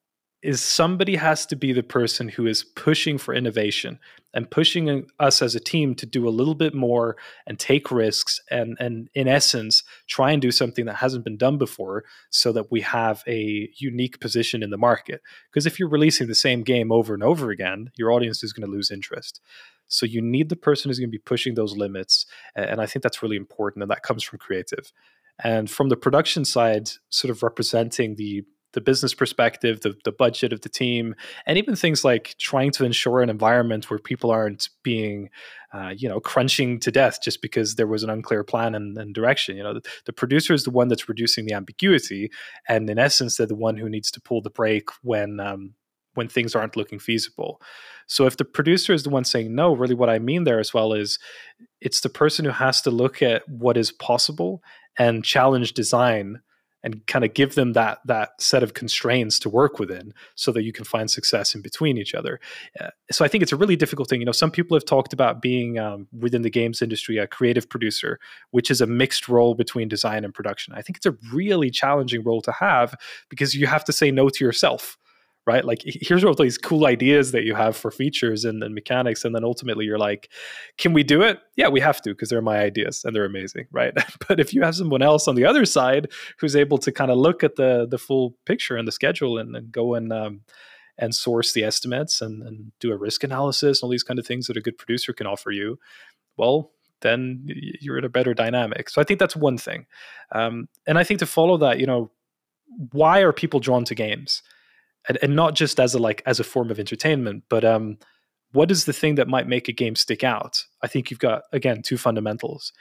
is 0.43 0.63
somebody 0.63 1.17
has 1.17 1.45
to 1.47 1.57
be 1.57 1.73
the 1.73 1.83
person 1.83 2.29
who 2.29 2.47
is 2.47 2.63
pushing 2.63 3.19
for 3.19 3.35
innovation 3.35 3.99
and 4.35 4.51
pushing 4.51 5.05
us 5.19 5.43
as 5.43 5.55
a 5.55 5.61
team 5.61 5.95
to 5.97 6.07
do 6.07 6.29
a 6.29 6.31
little 6.31 6.55
bit 6.55 6.75
more 6.75 7.17
and 7.47 7.59
take 7.59 7.91
risks 7.91 8.41
and 8.51 8.77
and 8.79 9.09
in 9.15 9.27
essence 9.27 9.83
try 10.07 10.31
and 10.31 10.41
do 10.41 10.53
something 10.53 10.85
that 10.85 10.97
hasn't 10.97 11.25
been 11.25 11.37
done 11.37 11.59
before 11.59 12.05
so 12.31 12.53
that 12.53 12.71
we 12.71 12.81
have 12.81 13.23
a 13.27 13.69
unique 13.79 14.21
position 14.21 14.63
in 14.63 14.71
the 14.71 14.79
market. 14.79 15.23
Because 15.51 15.67
if 15.67 15.79
you're 15.79 15.89
releasing 15.89 16.29
the 16.29 16.35
same 16.35 16.63
game 16.63 16.93
over 16.93 17.15
and 17.15 17.23
over 17.23 17.51
again 17.51 17.91
your 17.97 18.13
audience 18.13 18.45
is 18.45 18.53
going 18.53 18.67
to 18.67 18.73
lose 18.73 18.91
interest. 18.91 19.41
So 19.89 20.07
you 20.07 20.21
need 20.21 20.51
the 20.51 20.57
person 20.57 20.89
who's 20.89 20.99
going 20.99 21.09
to 21.09 21.19
be 21.19 21.19
pushing 21.19 21.55
those 21.55 21.77
limits 21.77 22.27
and 22.55 22.81
i 22.81 22.87
think 22.87 23.03
that's 23.03 23.23
really 23.23 23.37
important 23.37 23.83
and 23.83 23.91
that 23.91 24.03
comes 24.03 24.23
from 24.23 24.39
creative. 24.39 24.93
And 25.43 25.71
from 25.71 25.89
the 25.89 25.97
production 25.97 26.45
side 26.45 26.91
sort 27.11 27.31
of 27.31 27.43
representing 27.43 28.17
the 28.17 28.45
the 28.73 28.81
business 28.81 29.15
perspective, 29.15 29.81
the, 29.81 29.95
the 30.05 30.13
budget 30.13 30.53
of 30.53 30.61
the 30.61 30.69
team, 30.69 31.15
and 31.47 31.57
even 31.57 31.75
things 31.75 32.05
like 32.05 32.35
trying 32.39 32.71
to 32.73 32.85
ensure 32.85 33.23
an 33.23 33.31
environment 33.31 33.89
where 33.89 33.99
people 33.99 34.31
aren't 34.31 34.69
being, 34.83 35.31
uh, 35.73 35.95
you 35.97 36.09
know, 36.09 36.21
crunching 36.21 36.79
to 36.81 36.91
death 36.91 37.19
just 37.23 37.41
because 37.41 37.75
there 37.75 37.87
was 37.87 38.03
an 38.03 38.11
unclear 38.11 38.45
plan 38.45 38.75
and, 38.75 38.97
and 38.99 39.15
direction. 39.15 39.57
You 39.57 39.63
know, 39.63 39.75
the, 39.75 39.83
the, 40.05 40.13
producer 40.13 40.53
is 40.53 40.65
the 40.65 40.71
one 40.71 40.89
that's 40.89 41.09
reducing 41.09 41.47
the 41.47 41.55
ambiguity, 41.55 42.31
and 42.69 42.89
in 42.91 42.99
essence, 42.99 43.37
they're 43.37 43.47
the 43.47 43.55
one 43.55 43.77
who 43.77 43.89
needs 43.89 44.11
to 44.13 44.21
pull 44.21 44.43
the 44.43 44.51
brake 44.51 44.91
when 45.03 45.41
um, 45.41 45.75
when 46.15 46.29
things 46.29 46.55
aren't 46.55 46.77
looking 46.77 46.99
feasible. 46.99 47.63
So 48.07 48.27
if 48.27 48.37
the 48.37 48.45
producer 48.45 48.93
is 48.93 49.05
the 49.05 49.11
one 49.11 49.25
saying 49.25 49.55
no, 49.55 49.75
really 49.75 49.95
what 49.95 50.11
I 50.11 50.19
mean 50.19 50.45
there 50.45 50.59
as 50.59 50.75
well 50.75 50.93
is 50.93 51.19
it's 51.81 52.01
the 52.01 52.09
person 52.09 52.45
who 52.45 52.51
has 52.51 52.83
to 52.83 52.91
look 52.91 53.23
at 53.23 53.49
what 53.49 53.77
is 53.77 53.93
possible 53.93 54.63
and 54.99 55.25
challenge 55.25 55.75
design 55.75 56.41
and 56.83 57.07
kind 57.07 57.25
of 57.25 57.35
give 57.35 57.55
them 57.55 57.73
that 57.73 57.99
that 58.05 58.31
set 58.41 58.63
of 58.63 58.75
constraints 58.75 59.39
to 59.41 59.49
work 59.49 59.79
within 59.79 60.13
so 60.35 60.53
that 60.53 60.63
you 60.63 60.73
can 60.73 60.85
find 60.85 61.11
success 61.11 61.55
in 61.55 61.63
between 61.63 61.99
each 61.99 62.15
other. 62.15 62.41
Uh, 62.81 62.91
so 63.11 63.25
i 63.25 63.29
think 63.29 63.43
it's 63.43 63.53
a 63.53 63.57
really 63.57 63.77
difficult 63.77 64.09
thing. 64.09 64.21
You 64.21 64.27
know 64.27 64.33
some 64.33 64.51
people 64.51 64.77
have 64.77 64.85
talked 64.85 65.13
about 65.13 65.43
being 65.43 65.79
um, 65.79 66.07
within 66.19 66.43
the 66.43 66.51
games 66.51 66.83
industry 66.83 67.19
a 67.19 67.27
creative 67.27 67.69
producer 67.69 68.19
which 68.51 68.71
is 68.71 68.81
a 68.81 68.87
mixed 68.87 69.29
role 69.29 69.55
between 69.55 69.89
design 69.89 70.25
and 70.25 70.33
production. 70.33 70.75
I 70.75 70.83
think 70.83 70.97
it's 70.97 71.07
a 71.07 71.17
really 71.33 71.71
challenging 71.71 72.23
role 72.23 72.43
to 72.43 72.53
have 72.53 72.95
because 73.29 73.55
you 73.55 73.67
have 73.67 73.85
to 73.87 73.93
say 73.93 74.11
no 74.11 74.29
to 74.29 74.45
yourself 74.45 74.97
right? 75.49 75.65
Like 75.65 75.81
here's 75.83 76.23
all 76.25 76.35
these 76.35 76.59
cool 76.59 76.85
ideas 76.85 77.33
that 77.33 77.45
you 77.45 77.55
have 77.55 77.75
for 77.75 77.91
features 77.91 78.45
and, 78.45 78.63
and 78.63 78.75
mechanics, 78.75 79.25
and 79.25 79.35
then 79.35 79.45
ultimately 79.45 79.87
you're 79.87 79.99
like, 79.99 80.29
can 80.77 80.93
we 80.93 81.03
do 81.03 81.23
it? 81.23 81.41
Yeah, 81.57 81.69
we 81.69 81.81
have 81.81 82.03
to 82.03 82.11
because 82.11 82.29
they're 82.29 82.43
my 82.43 82.59
ideas 82.59 83.03
and 83.03 83.17
they're 83.17 83.25
amazing, 83.25 83.67
right? 83.73 83.95
but 84.29 84.39
if 84.39 84.53
you 84.53 84.63
have 84.63 84.77
someone 84.77 85.01
else 85.01 85.27
on 85.27 85.37
the 85.37 85.47
other 85.47 85.65
side 85.65 86.09
who's 86.39 86.55
able 86.55 86.77
to 86.79 86.93
kind 86.93 87.11
of 87.11 87.17
look 87.17 87.43
at 87.43 87.57
the 87.57 87.87
the 87.91 87.97
full 87.97 88.37
picture 88.45 88.77
and 88.77 88.87
the 88.87 88.93
schedule 88.93 89.39
and, 89.39 89.57
and 89.57 89.73
go 89.73 89.95
and 89.95 90.13
um, 90.13 90.43
and 90.99 91.15
source 91.15 91.53
the 91.53 91.65
estimates 91.65 92.21
and, 92.21 92.43
and 92.43 92.73
do 92.79 92.93
a 92.93 92.99
risk 92.99 93.25
analysis, 93.25 93.81
and 93.81 93.87
all 93.87 93.91
these 93.91 94.03
kind 94.03 94.19
of 94.19 94.27
things 94.27 94.49
that 94.49 94.57
a 94.59 94.61
good 94.61 94.77
producer 94.77 95.15
can 95.15 95.27
offer 95.27 95.51
you, 95.51 95.79
well, 96.37 96.73
then 97.01 97.47
you're 97.81 97.97
in 97.97 98.05
a 98.05 98.09
better 98.11 98.35
dynamic. 98.35 98.91
So 98.91 99.01
I 99.01 99.05
think 99.05 99.19
that's 99.19 99.37
one 99.37 99.57
thing. 99.57 99.87
Um, 100.33 100.69
and 100.87 100.99
I 100.99 101.05
think 101.05 101.21
to 101.21 101.27
follow 101.27 101.57
that, 101.59 101.79
you 101.79 101.87
know, 101.87 102.11
why 102.93 103.21
are 103.21 103.33
people 103.33 103.61
drawn 103.61 103.85
to 103.85 103.95
games? 103.95 104.43
And, 105.09 105.19
and 105.23 105.35
not 105.35 105.55
just 105.55 105.81
as 105.81 105.95
a 105.95 105.99
like 105.99 106.23
as 106.27 106.39
a 106.39 106.45
form 106.45 106.71
of 106.71 106.79
entertainment, 106.79 107.45
but 107.49 107.65
um, 107.65 107.99
what 108.53 108.71
is 108.71 108.85
the 108.85 108.93
thing 108.93 109.17
that 109.17 109.29
might 109.29 109.49
make 109.49 109.69
a 109.69 109.73
game 109.73 109.97
stick 109.97 110.23
out? 110.23 110.63
I 110.83 110.87
think 110.87 111.11
you've 111.11 111.21
got 111.21 111.43
again 111.53 111.83
two 111.83 111.99
fundamentals. 111.99 112.73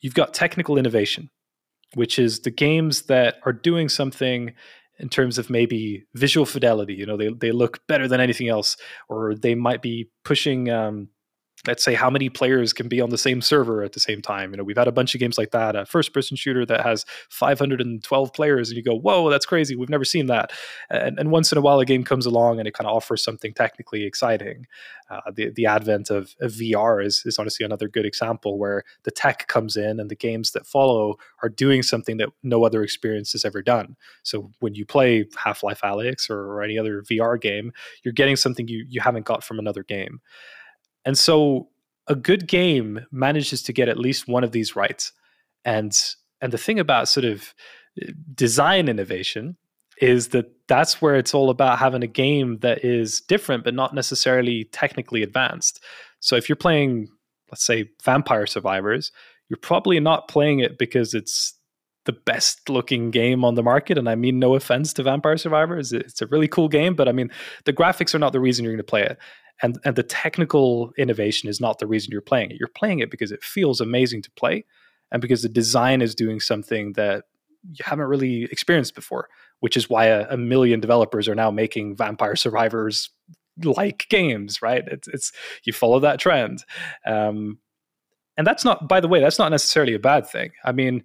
You've 0.00 0.14
got 0.14 0.34
technical 0.34 0.76
innovation, 0.76 1.30
which 1.94 2.18
is 2.18 2.40
the 2.40 2.50
games 2.50 3.02
that 3.02 3.36
are 3.44 3.52
doing 3.52 3.88
something 3.88 4.54
in 4.98 5.08
terms 5.08 5.38
of 5.38 5.50
maybe 5.50 6.04
visual 6.14 6.46
fidelity. 6.46 6.94
You 6.94 7.06
know, 7.06 7.16
they 7.16 7.30
they 7.30 7.52
look 7.52 7.80
better 7.88 8.06
than 8.06 8.20
anything 8.20 8.48
else, 8.48 8.76
or 9.08 9.34
they 9.34 9.54
might 9.54 9.82
be 9.82 10.10
pushing 10.24 10.70
um, 10.70 11.08
let's 11.66 11.82
say 11.82 11.94
how 11.94 12.10
many 12.10 12.28
players 12.28 12.72
can 12.72 12.88
be 12.88 13.00
on 13.00 13.10
the 13.10 13.18
same 13.18 13.40
server 13.40 13.82
at 13.82 13.92
the 13.92 14.00
same 14.00 14.20
time. 14.20 14.50
You 14.50 14.58
know, 14.58 14.64
we've 14.64 14.76
had 14.76 14.88
a 14.88 14.92
bunch 14.92 15.14
of 15.14 15.20
games 15.20 15.38
like 15.38 15.50
that, 15.52 15.74
a 15.74 15.86
first 15.86 16.12
person 16.12 16.36
shooter 16.36 16.66
that 16.66 16.82
has 16.82 17.06
512 17.30 18.32
players, 18.32 18.68
and 18.68 18.76
you 18.76 18.82
go, 18.82 18.94
whoa, 18.94 19.30
that's 19.30 19.46
crazy. 19.46 19.74
We've 19.74 19.88
never 19.88 20.04
seen 20.04 20.26
that. 20.26 20.52
And, 20.90 21.18
and 21.18 21.30
once 21.30 21.52
in 21.52 21.58
a 21.58 21.60
while, 21.60 21.80
a 21.80 21.86
game 21.86 22.04
comes 22.04 22.26
along 22.26 22.58
and 22.58 22.68
it 22.68 22.74
kind 22.74 22.86
of 22.86 22.94
offers 22.94 23.22
something 23.22 23.54
technically 23.54 24.04
exciting. 24.04 24.66
Uh, 25.10 25.20
the, 25.32 25.50
the 25.50 25.66
advent 25.66 26.10
of, 26.10 26.34
of 26.40 26.52
VR 26.52 27.04
is, 27.04 27.22
is 27.26 27.38
honestly 27.38 27.64
another 27.64 27.88
good 27.88 28.06
example 28.06 28.58
where 28.58 28.84
the 29.04 29.10
tech 29.10 29.46
comes 29.48 29.76
in 29.76 30.00
and 30.00 30.10
the 30.10 30.16
games 30.16 30.52
that 30.52 30.66
follow 30.66 31.16
are 31.42 31.48
doing 31.48 31.82
something 31.82 32.16
that 32.16 32.30
no 32.42 32.64
other 32.64 32.82
experience 32.82 33.32
has 33.32 33.44
ever 33.44 33.62
done. 33.62 33.96
So 34.22 34.50
when 34.60 34.74
you 34.74 34.86
play 34.86 35.26
Half 35.36 35.62
Life 35.62 35.82
Alyx 35.82 36.30
or, 36.30 36.52
or 36.52 36.62
any 36.62 36.78
other 36.78 37.02
VR 37.02 37.40
game, 37.40 37.72
you're 38.02 38.14
getting 38.14 38.36
something 38.36 38.66
you, 38.66 38.86
you 38.88 39.00
haven't 39.00 39.26
got 39.26 39.44
from 39.44 39.58
another 39.58 39.82
game. 39.82 40.20
And 41.04 41.18
so 41.18 41.68
a 42.06 42.14
good 42.14 42.46
game 42.46 43.06
manages 43.10 43.62
to 43.62 43.72
get 43.72 43.88
at 43.88 43.98
least 43.98 44.28
one 44.28 44.44
of 44.44 44.52
these 44.52 44.76
rights. 44.76 45.12
And 45.64 45.98
and 46.40 46.52
the 46.52 46.58
thing 46.58 46.78
about 46.78 47.08
sort 47.08 47.24
of 47.24 47.54
uh, 48.02 48.12
design 48.34 48.88
innovation 48.88 49.56
is 50.00 50.28
that 50.28 50.46
that's 50.66 51.00
where 51.00 51.14
it's 51.14 51.34
all 51.34 51.50
about 51.50 51.78
having 51.78 52.02
a 52.02 52.08
game 52.08 52.58
that 52.58 52.84
is 52.84 53.20
different 53.20 53.62
but 53.64 53.74
not 53.74 53.94
necessarily 53.94 54.64
technically 54.72 55.22
advanced. 55.22 55.82
So 56.20 56.36
if 56.36 56.48
you're 56.48 56.56
playing 56.56 57.08
let's 57.50 57.64
say 57.64 57.90
Vampire 58.02 58.46
Survivors, 58.46 59.12
you're 59.48 59.58
probably 59.58 60.00
not 60.00 60.28
playing 60.28 60.58
it 60.58 60.76
because 60.78 61.14
it's 61.14 61.54
the 62.04 62.12
best 62.12 62.68
looking 62.68 63.10
game 63.10 63.44
on 63.44 63.54
the 63.54 63.62
market. 63.62 63.96
And 63.96 64.08
I 64.08 64.14
mean, 64.14 64.38
no 64.38 64.54
offense 64.54 64.92
to 64.94 65.02
Vampire 65.02 65.36
Survivors. 65.36 65.92
It's 65.92 66.20
a 66.20 66.26
really 66.26 66.48
cool 66.48 66.68
game, 66.68 66.94
but 66.94 67.08
I 67.08 67.12
mean, 67.12 67.30
the 67.64 67.72
graphics 67.72 68.14
are 68.14 68.18
not 68.18 68.32
the 68.32 68.40
reason 68.40 68.64
you're 68.64 68.72
going 68.72 68.78
to 68.78 68.84
play 68.84 69.02
it 69.02 69.18
and 69.62 69.78
and 69.84 69.96
the 69.96 70.02
technical 70.02 70.92
innovation 70.98 71.48
is 71.48 71.60
not 71.60 71.78
the 71.78 71.86
reason 71.86 72.10
you're 72.12 72.20
playing 72.20 72.50
it. 72.50 72.56
You're 72.58 72.68
playing 72.68 73.00
it 73.00 73.10
because 73.10 73.32
it 73.32 73.42
feels 73.42 73.80
amazing 73.80 74.22
to 74.22 74.30
play 74.32 74.64
and 75.10 75.22
because 75.22 75.42
the 75.42 75.48
design 75.48 76.02
is 76.02 76.14
doing 76.14 76.40
something 76.40 76.92
that 76.94 77.24
you 77.62 77.82
haven't 77.84 78.06
really 78.06 78.44
experienced 78.44 78.94
before 78.94 79.28
which 79.60 79.76
is 79.78 79.88
why 79.88 80.06
a, 80.06 80.26
a 80.28 80.36
million 80.36 80.80
developers 80.80 81.26
are 81.26 81.34
now 81.34 81.50
making 81.50 81.96
vampire 81.96 82.36
survivors 82.36 83.08
like 83.62 84.06
games 84.10 84.60
right? 84.60 84.84
It's, 84.86 85.08
it's 85.08 85.32
you 85.62 85.72
follow 85.72 86.00
that 86.00 86.18
trend. 86.18 86.64
Um, 87.06 87.58
and 88.36 88.46
that's 88.46 88.64
not 88.64 88.88
by 88.88 89.00
the 89.00 89.08
way 89.08 89.20
that's 89.20 89.38
not 89.38 89.50
necessarily 89.50 89.94
a 89.94 89.98
bad 89.98 90.26
thing. 90.26 90.50
I 90.64 90.72
mean 90.72 91.04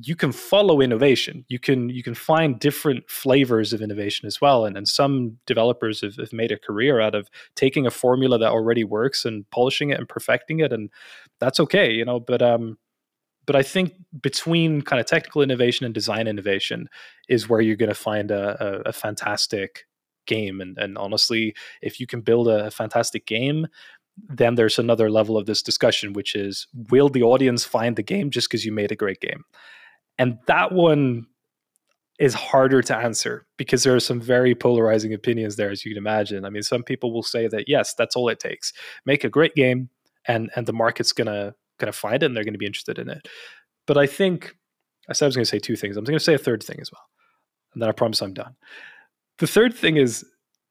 you 0.00 0.16
can 0.16 0.32
follow 0.32 0.80
innovation. 0.80 1.44
You 1.48 1.58
can 1.58 1.88
you 1.88 2.02
can 2.02 2.14
find 2.14 2.58
different 2.58 3.08
flavors 3.08 3.72
of 3.72 3.80
innovation 3.80 4.26
as 4.26 4.40
well. 4.40 4.64
And, 4.64 4.76
and 4.76 4.88
some 4.88 5.38
developers 5.46 6.00
have, 6.00 6.16
have 6.16 6.32
made 6.32 6.52
a 6.52 6.58
career 6.58 7.00
out 7.00 7.14
of 7.14 7.30
taking 7.54 7.86
a 7.86 7.90
formula 7.90 8.38
that 8.38 8.50
already 8.50 8.84
works 8.84 9.24
and 9.24 9.48
polishing 9.50 9.90
it 9.90 9.98
and 9.98 10.08
perfecting 10.08 10.60
it. 10.60 10.72
And 10.72 10.90
that's 11.38 11.60
okay, 11.60 11.92
you 11.92 12.04
know, 12.04 12.20
but 12.20 12.42
um 12.42 12.78
but 13.46 13.54
I 13.54 13.62
think 13.62 13.94
between 14.20 14.82
kind 14.82 14.98
of 14.98 15.06
technical 15.06 15.40
innovation 15.40 15.86
and 15.86 15.94
design 15.94 16.26
innovation 16.26 16.88
is 17.28 17.48
where 17.48 17.60
you're 17.60 17.76
going 17.76 17.88
to 17.88 17.94
find 17.94 18.32
a, 18.32 18.56
a, 18.86 18.88
a 18.88 18.92
fantastic 18.92 19.86
game. 20.26 20.60
And, 20.60 20.76
and 20.78 20.98
honestly, 20.98 21.54
if 21.80 22.00
you 22.00 22.08
can 22.08 22.22
build 22.22 22.48
a, 22.48 22.66
a 22.66 22.70
fantastic 22.72 23.24
game, 23.24 23.68
then 24.16 24.56
there's 24.56 24.78
another 24.78 25.10
level 25.10 25.36
of 25.36 25.46
this 25.46 25.62
discussion, 25.62 26.12
which 26.12 26.34
is 26.34 26.66
will 26.90 27.08
the 27.08 27.22
audience 27.22 27.64
find 27.64 27.96
the 27.96 28.02
game 28.02 28.30
just 28.30 28.48
because 28.48 28.64
you 28.64 28.72
made 28.72 28.90
a 28.90 28.96
great 28.96 29.20
game? 29.20 29.44
And 30.18 30.38
that 30.46 30.72
one 30.72 31.26
is 32.18 32.34
harder 32.34 32.80
to 32.82 32.96
answer 32.96 33.46
because 33.58 33.82
there 33.82 33.94
are 33.94 34.00
some 34.00 34.20
very 34.20 34.54
polarizing 34.54 35.12
opinions 35.12 35.56
there, 35.56 35.70
as 35.70 35.84
you 35.84 35.92
can 35.92 35.98
imagine. 35.98 36.44
I 36.44 36.50
mean, 36.50 36.62
some 36.62 36.82
people 36.82 37.12
will 37.12 37.22
say 37.22 37.46
that 37.48 37.68
yes, 37.68 37.94
that's 37.94 38.16
all 38.16 38.28
it 38.28 38.40
takes. 38.40 38.72
Make 39.04 39.24
a 39.24 39.28
great 39.28 39.54
game, 39.54 39.90
and 40.26 40.50
and 40.56 40.66
the 40.66 40.72
market's 40.72 41.12
gonna 41.12 41.54
gonna 41.78 41.92
find 41.92 42.22
it 42.22 42.26
and 42.26 42.36
they're 42.36 42.44
to 42.54 42.58
be 42.58 42.66
interested 42.66 42.98
in 42.98 43.10
it. 43.10 43.28
But 43.86 43.98
I 43.98 44.06
think 44.06 44.56
I 45.08 45.12
said 45.12 45.26
I 45.26 45.28
was 45.28 45.34
to 45.44 45.50
say 45.50 45.58
two 45.58 45.76
things. 45.76 45.96
I'm 45.96 46.04
to 46.18 46.24
say 46.24 46.34
a 46.34 46.38
third 46.38 46.62
thing 46.62 46.78
as 46.80 46.90
well. 46.90 47.04
And 47.74 47.82
then 47.82 47.88
I 47.88 47.92
promise 47.92 48.22
I'm 48.22 48.34
done. 48.34 48.56
The 49.38 49.46
third 49.46 49.74
thing 49.74 49.96
is 49.96 50.24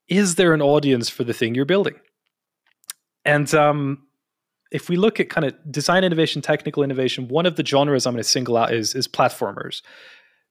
is 0.08 0.36
there 0.36 0.54
an 0.54 0.62
audience 0.62 1.10
for 1.10 1.24
the 1.24 1.34
thing 1.34 1.56
you're 1.56 1.66
building? 1.66 1.96
And 3.24 3.52
um, 3.56 4.05
if 4.76 4.90
we 4.90 4.98
look 4.98 5.22
at 5.22 5.30
kind 5.30 5.46
of 5.46 5.54
design 5.72 6.04
innovation, 6.04 6.42
technical 6.42 6.84
innovation, 6.84 7.30
one 7.30 7.46
of 7.46 7.56
the 7.56 7.66
genres 7.66 8.06
I'm 8.06 8.14
going 8.14 8.22
to 8.22 8.30
single 8.30 8.58
out 8.58 8.74
is 8.74 8.94
is 8.94 9.08
platformers. 9.08 9.82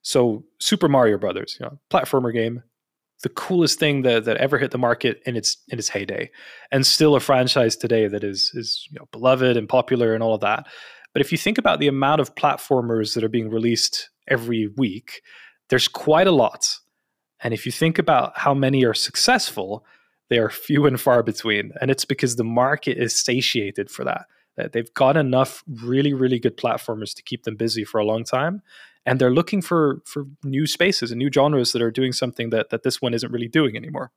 So 0.01 0.45
Super 0.61 0.89
Mario 0.89 1.19
Brothers, 1.19 1.59
you 1.61 1.67
know, 1.67 1.79
platformer 1.93 2.33
game, 2.33 2.63
the 3.23 3.29
coolest 3.29 3.79
thing 3.79 4.01
that, 4.03 4.25
that 4.25 4.39
ever 4.39 4.57
hit 4.57 4.71
the 4.71 4.79
market 4.79 5.21
in 5.27 5.37
its 5.37 5.59
in 5.69 5.79
its 5.79 5.91
heyday, 5.91 6.31
and 6.73 6.87
still 6.87 7.15
a 7.15 7.21
franchise 7.21 7.77
today 7.77 8.09
that 8.09 8.25
is 8.25 8.51
is 8.55 8.89
you 8.91 8.99
know, 8.99 9.07
beloved 9.13 9.59
and 9.59 9.69
popular 9.69 10.15
and 10.15 10.23
all 10.23 10.35
of 10.35 10.41
that. 10.41 10.67
But 11.13 11.21
if 11.21 11.31
you 11.31 11.37
think 11.37 11.59
about 11.59 11.79
the 11.79 11.89
amount 11.89 12.23
of 12.23 12.35
platformers 12.35 13.15
that 13.15 13.25
are 13.25 13.29
being 13.29 13.51
released 13.51 14.09
every 14.27 14.69
week, 14.79 15.21
there's 15.69 15.87
quite 15.87 16.27
a 16.27 16.33
lot. 16.33 16.79
And 17.41 17.53
if 17.53 17.67
you 17.67 17.73
think 17.73 17.99
about 17.99 18.39
how 18.39 18.55
many 18.55 18.87
are 18.87 18.95
successful, 18.95 19.85
they 20.31 20.39
are 20.39 20.51
few 20.51 20.87
and 20.87 21.01
far 21.01 21.23
between. 21.23 21.73
And 21.81 21.91
it's 21.91 22.05
because 22.05 22.37
the 22.37 22.45
market 22.45 22.99
is 22.99 23.15
satiated 23.15 23.91
for 23.91 24.05
that. 24.05 24.27
They've 24.73 24.93
got 24.95 25.17
enough 25.17 25.65
really, 25.83 26.15
really 26.15 26.39
good 26.39 26.57
platformers 26.57 27.15
to 27.17 27.23
keep 27.23 27.43
them 27.43 27.57
busy 27.57 27.85
for 27.85 27.99
a 27.99 28.05
long 28.05 28.25
time. 28.25 28.63
And 29.07 29.21
they're 29.21 29.31
looking 29.31 29.61
for 29.61 30.01
for 30.07 30.25
new 30.45 30.67
spaces 30.67 31.11
and 31.11 31.19
new 31.19 31.31
genres 31.31 31.73
that 31.73 31.83
are 31.83 31.91
doing 31.91 32.13
something 32.13 32.51
that 32.51 32.71
that 32.71 32.85
this 32.85 33.03
one 33.03 33.15
isn't 33.15 33.33
really 33.33 33.49
doing 33.49 33.77
anymore. 33.77 34.11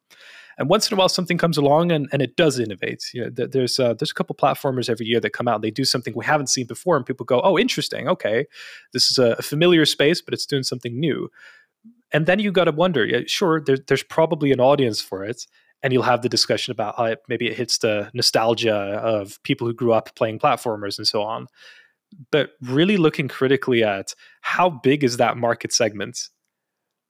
And 0.58 0.70
once 0.70 0.89
in 0.89 0.96
a 0.96 0.98
while, 0.98 1.10
something 1.10 1.38
comes 1.38 1.58
along 1.58 1.91
and, 1.91 2.08
and 2.12 2.22
it 2.22 2.36
does 2.36 2.58
innovate. 2.58 3.04
You 3.13 3.30
know, 3.30 3.48
there's 3.48 3.80
uh, 3.80 3.93
there's 3.96 4.12
a 4.12 4.13
couple 4.13 4.36
platformers 4.36 4.89
every 4.89 5.06
year 5.06 5.20
that 5.20 5.32
come 5.32 5.48
out. 5.48 5.56
And 5.56 5.63
they 5.63 5.72
do 5.72 5.86
something 5.86 6.13
we 6.15 6.26
haven't 6.26 6.48
seen 6.48 6.67
before, 6.67 6.96
and 6.96 7.06
people 7.06 7.26
go, 7.26 7.41
"Oh, 7.41 7.60
interesting. 7.60 8.08
Okay, 8.08 8.46
this 8.93 9.12
is 9.12 9.17
a 9.17 9.41
familiar 9.41 9.86
space, 9.86 10.22
but 10.22 10.34
it's 10.34 10.46
doing 10.46 10.63
something 10.63 11.00
new." 11.00 11.30
And 12.12 12.26
then 12.26 12.39
you 12.39 12.52
got 12.52 12.65
to 12.65 12.72
wonder, 12.72 13.06
yeah, 13.06 13.22
sure, 13.28 13.60
there, 13.60 13.78
there's 13.88 14.04
probably 14.04 14.52
an 14.52 14.62
audience 14.62 15.02
for 15.02 15.26
it, 15.26 15.46
and 15.84 15.94
you'll 15.94 16.04
have 16.04 16.22
the 16.22 16.30
discussion 16.30 16.72
about 16.72 16.96
how 16.98 17.06
it, 17.06 17.20
maybe 17.28 17.48
it 17.48 17.56
hits 17.56 17.78
the 17.78 18.10
nostalgia 18.13 18.74
of 18.74 19.42
people 19.44 19.68
who 19.68 19.74
grew 19.74 19.94
up 19.94 20.16
playing 20.16 20.40
platformers 20.40 20.98
and 20.98 21.08
so 21.08 21.22
on. 21.22 21.48
But 22.32 22.52
really 22.62 22.98
looking 22.98 23.28
critically 23.28 23.84
at 23.84 24.13
how 24.42 24.70
big 24.70 25.04
is 25.04 25.18
that 25.18 25.38
market 25.38 25.74
segment 25.74 26.30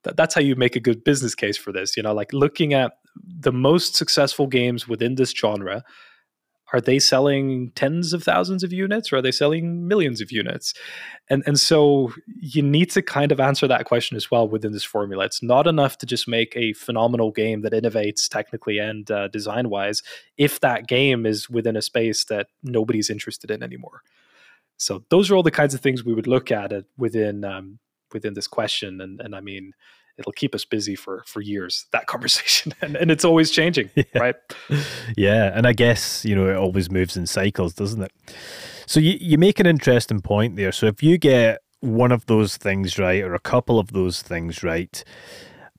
that, 0.04 0.16
that's 0.16 0.34
how 0.34 0.40
you 0.40 0.56
make 0.56 0.76
a 0.76 0.80
good 0.80 1.04
business 1.04 1.34
case 1.34 1.56
for 1.56 1.72
this 1.72 1.96
you 1.96 2.02
know 2.02 2.12
like 2.12 2.32
looking 2.32 2.74
at 2.74 2.92
the 3.40 3.52
most 3.52 3.94
successful 3.94 4.46
games 4.46 4.86
within 4.88 5.16
this 5.16 5.30
genre 5.30 5.82
are 6.72 6.80
they 6.80 6.98
selling 6.98 7.70
tens 7.74 8.12
of 8.12 8.22
thousands 8.22 8.62
of 8.62 8.72
units 8.72 9.12
or 9.12 9.16
are 9.16 9.22
they 9.22 9.30
selling 9.30 9.88
millions 9.88 10.20
of 10.20 10.30
units? 10.30 10.74
And 11.28 11.42
and 11.46 11.58
so 11.58 12.12
you 12.40 12.62
need 12.62 12.90
to 12.90 13.02
kind 13.02 13.32
of 13.32 13.40
answer 13.40 13.66
that 13.68 13.86
question 13.86 14.16
as 14.16 14.30
well 14.30 14.48
within 14.48 14.72
this 14.72 14.84
formula. 14.84 15.24
It's 15.24 15.42
not 15.42 15.66
enough 15.66 15.98
to 15.98 16.06
just 16.06 16.28
make 16.28 16.54
a 16.56 16.74
phenomenal 16.74 17.30
game 17.30 17.62
that 17.62 17.72
innovates 17.72 18.28
technically 18.28 18.78
and 18.78 19.10
uh, 19.10 19.28
design 19.28 19.70
wise 19.70 20.02
if 20.36 20.60
that 20.60 20.86
game 20.86 21.26
is 21.26 21.48
within 21.48 21.76
a 21.76 21.82
space 21.82 22.24
that 22.26 22.48
nobody's 22.62 23.10
interested 23.10 23.50
in 23.50 23.62
anymore. 23.62 24.02
So 24.76 25.04
those 25.10 25.30
are 25.30 25.36
all 25.36 25.42
the 25.42 25.50
kinds 25.50 25.74
of 25.74 25.80
things 25.80 26.04
we 26.04 26.14
would 26.14 26.28
look 26.28 26.52
at 26.52 26.72
it 26.72 26.86
within 26.96 27.44
um, 27.44 27.78
within 28.12 28.34
this 28.34 28.46
question. 28.46 29.00
And 29.00 29.20
and 29.20 29.34
i 29.34 29.40
mean 29.40 29.72
it'll 30.18 30.32
keep 30.32 30.54
us 30.54 30.64
busy 30.64 30.94
for 30.94 31.22
for 31.26 31.40
years 31.40 31.86
that 31.92 32.06
conversation. 32.14 32.74
And, 32.82 32.96
and 32.96 33.10
it's 33.10 33.24
always 33.24 33.50
changing 33.50 33.90
yeah. 33.94 34.04
right? 34.14 34.36
Yeah 35.16 35.52
and 35.54 35.66
i 35.66 35.72
guess 35.72 36.24
you 36.24 36.34
know 36.34 36.48
it 36.48 36.56
always 36.56 36.90
moves 36.90 37.16
in 37.16 37.26
cycles 37.26 37.74
doesn't 37.74 38.02
it? 38.02 38.12
So 38.86 39.00
you, 39.00 39.18
you 39.20 39.36
make 39.36 39.60
an 39.60 39.66
interesting 39.66 40.20
point 40.22 40.56
there. 40.56 40.72
So 40.72 40.86
if 40.86 41.02
you 41.02 41.18
get 41.18 41.60
one 41.80 42.10
of 42.10 42.26
those 42.26 42.56
things 42.56 42.98
right 42.98 43.22
or 43.22 43.34
a 43.34 43.38
couple 43.38 43.78
of 43.78 43.92
those 43.92 44.20
things 44.20 44.62
right 44.62 45.04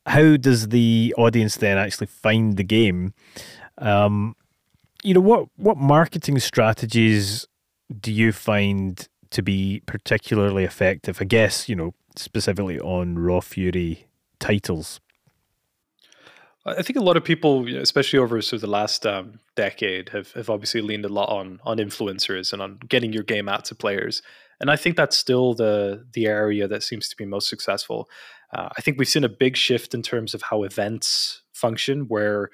how 0.06 0.36
does 0.38 0.68
the 0.68 1.14
audience 1.18 1.56
then 1.56 1.76
actually 1.76 2.06
find 2.06 2.56
the 2.56 2.64
game? 2.64 3.12
Um 3.78 4.34
you 5.02 5.14
know 5.14 5.20
what 5.20 5.48
what 5.56 5.76
marketing 5.76 6.38
strategies 6.38 7.46
do 8.00 8.12
you 8.12 8.32
find 8.32 9.08
to 9.30 9.42
be 9.42 9.82
particularly 9.86 10.64
effective? 10.64 11.18
I 11.20 11.24
guess 11.24 11.68
you 11.68 11.76
know 11.76 11.94
specifically 12.16 12.78
on 12.80 13.18
raw 13.18 13.40
fury 13.40 14.06
titles? 14.40 15.00
I 16.66 16.82
think 16.82 16.98
a 16.98 17.02
lot 17.02 17.16
of 17.16 17.24
people, 17.24 17.66
especially 17.76 18.18
over 18.18 18.40
sort 18.42 18.58
of 18.58 18.60
the 18.60 18.66
last 18.66 19.06
um, 19.06 19.40
decade, 19.56 20.10
have, 20.10 20.32
have 20.32 20.50
obviously 20.50 20.82
leaned 20.82 21.06
a 21.06 21.08
lot 21.08 21.30
on 21.30 21.58
on 21.64 21.78
influencers 21.78 22.52
and 22.52 22.60
on 22.60 22.78
getting 22.86 23.12
your 23.12 23.22
game 23.22 23.48
out 23.48 23.64
to 23.66 23.74
players. 23.74 24.20
And 24.60 24.70
I 24.70 24.76
think 24.76 24.96
that's 24.96 25.16
still 25.16 25.54
the 25.54 26.04
the 26.12 26.26
area 26.26 26.68
that 26.68 26.82
seems 26.82 27.08
to 27.08 27.16
be 27.16 27.24
most 27.24 27.48
successful. 27.48 28.08
Uh, 28.52 28.68
I 28.76 28.82
think 28.82 28.98
we've 28.98 29.08
seen 29.08 29.24
a 29.24 29.28
big 29.28 29.56
shift 29.56 29.94
in 29.94 30.02
terms 30.02 30.34
of 30.34 30.42
how 30.42 30.64
events 30.64 31.42
function, 31.52 32.02
where 32.08 32.50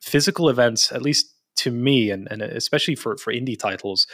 physical 0.00 0.50
events, 0.50 0.92
at 0.92 1.00
least 1.00 1.34
to 1.56 1.70
me, 1.70 2.10
and, 2.10 2.28
and 2.30 2.42
especially 2.42 2.96
for 2.96 3.16
for 3.16 3.32
indie 3.32 3.58
titles, 3.58 4.06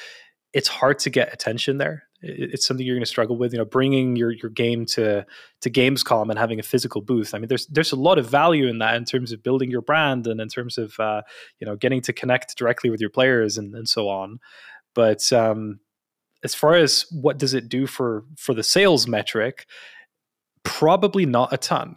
it's 0.53 0.69
hard 0.69 1.01
to 1.01 1.11
get 1.11 1.35
attention 1.35 1.79
there 1.79 2.05
it's 2.27 2.67
something 2.67 2.87
you're 2.87 2.97
going 2.97 3.05
to 3.05 3.09
struggle 3.09 3.37
with. 3.37 3.53
You 3.53 3.59
know, 3.59 3.65
bringing 3.65 4.17
your 4.17 4.33
your 4.33 4.51
game 4.51 4.87
to 4.87 5.27
to 5.61 5.71
Gamescom 5.71 6.31
and 6.31 6.39
having 6.39 6.59
a 6.59 6.63
physical 6.63 7.01
booth. 7.01 7.35
I 7.35 7.39
mean, 7.39 7.49
there's 7.49 7.67
there's 7.67 7.93
a 7.93 7.97
lot 7.97 8.19
of 8.19 8.29
value 8.29 8.67
in 8.67 8.79
that 8.79 8.97
in 8.97 9.05
terms 9.05 9.33
of 9.33 9.43
building 9.43 9.71
your 9.71 9.83
brand 9.83 10.27
and 10.27 10.41
in 10.41 10.49
terms 10.49 10.79
of 10.79 10.99
uh, 10.99 11.23
you 11.61 11.67
know 11.67 11.77
getting 11.77 12.01
to 12.03 12.13
connect 12.13 12.57
directly 12.57 12.91
with 12.91 13.01
your 13.01 13.11
players 13.11 13.59
and 13.59 13.75
and 13.75 13.89
so 13.89 14.09
on. 14.09 14.41
But 14.95 15.33
um, 15.33 15.81
as 16.43 16.55
far 16.55 16.75
as 16.75 17.07
what 17.11 17.39
does 17.39 17.55
it 17.55 17.69
do 17.69 17.87
for 17.87 18.25
for 18.37 18.55
the 18.55 18.63
sales 18.63 19.07
metric, 19.07 19.67
probably 20.63 21.27
not 21.27 21.53
a 21.53 21.59
ton. 21.59 21.97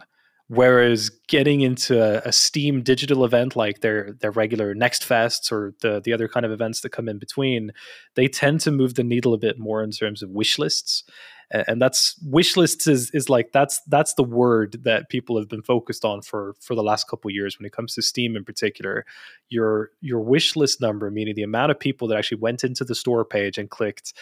Whereas 0.50 1.10
getting 1.28 1.60
into 1.60 2.26
a, 2.26 2.32
Steam 2.32 2.82
digital 2.82 3.24
event 3.26 3.54
like 3.54 3.80
their 3.80 4.14
their 4.20 4.30
regular 4.30 4.74
Next 4.74 5.02
Fests 5.02 5.52
or 5.52 5.74
the 5.82 6.00
the 6.02 6.14
other 6.14 6.26
kind 6.26 6.46
of 6.46 6.52
events 6.52 6.80
that 6.80 6.90
come 6.90 7.06
in 7.06 7.18
between, 7.18 7.72
they 8.14 8.28
tend 8.28 8.62
to 8.62 8.70
move 8.70 8.94
the 8.94 9.04
needle 9.04 9.34
a 9.34 9.38
bit 9.38 9.58
more 9.58 9.82
in 9.82 9.90
terms 9.90 10.22
of 10.22 10.30
wish 10.30 10.58
lists. 10.58 11.04
And 11.50 11.80
that's 11.80 12.14
wish 12.22 12.56
lists 12.56 12.86
is 12.86 13.10
is 13.10 13.28
like 13.28 13.52
that's 13.52 13.80
that's 13.88 14.14
the 14.14 14.24
word 14.24 14.84
that 14.84 15.10
people 15.10 15.38
have 15.38 15.48
been 15.50 15.62
focused 15.62 16.04
on 16.04 16.22
for 16.22 16.54
for 16.60 16.74
the 16.74 16.82
last 16.82 17.08
couple 17.08 17.30
years 17.30 17.58
when 17.58 17.66
it 17.66 17.72
comes 17.72 17.94
to 17.94 18.02
Steam 18.02 18.34
in 18.34 18.44
particular. 18.44 19.04
Your 19.50 19.90
your 20.00 20.20
wish 20.20 20.56
list 20.56 20.80
number, 20.80 21.10
meaning 21.10 21.34
the 21.34 21.42
amount 21.42 21.72
of 21.72 21.80
people 21.80 22.08
that 22.08 22.18
actually 22.18 22.38
went 22.38 22.64
into 22.64 22.84
the 22.84 22.94
store 22.94 23.24
page 23.24 23.58
and 23.58 23.68
clicked, 23.68 24.14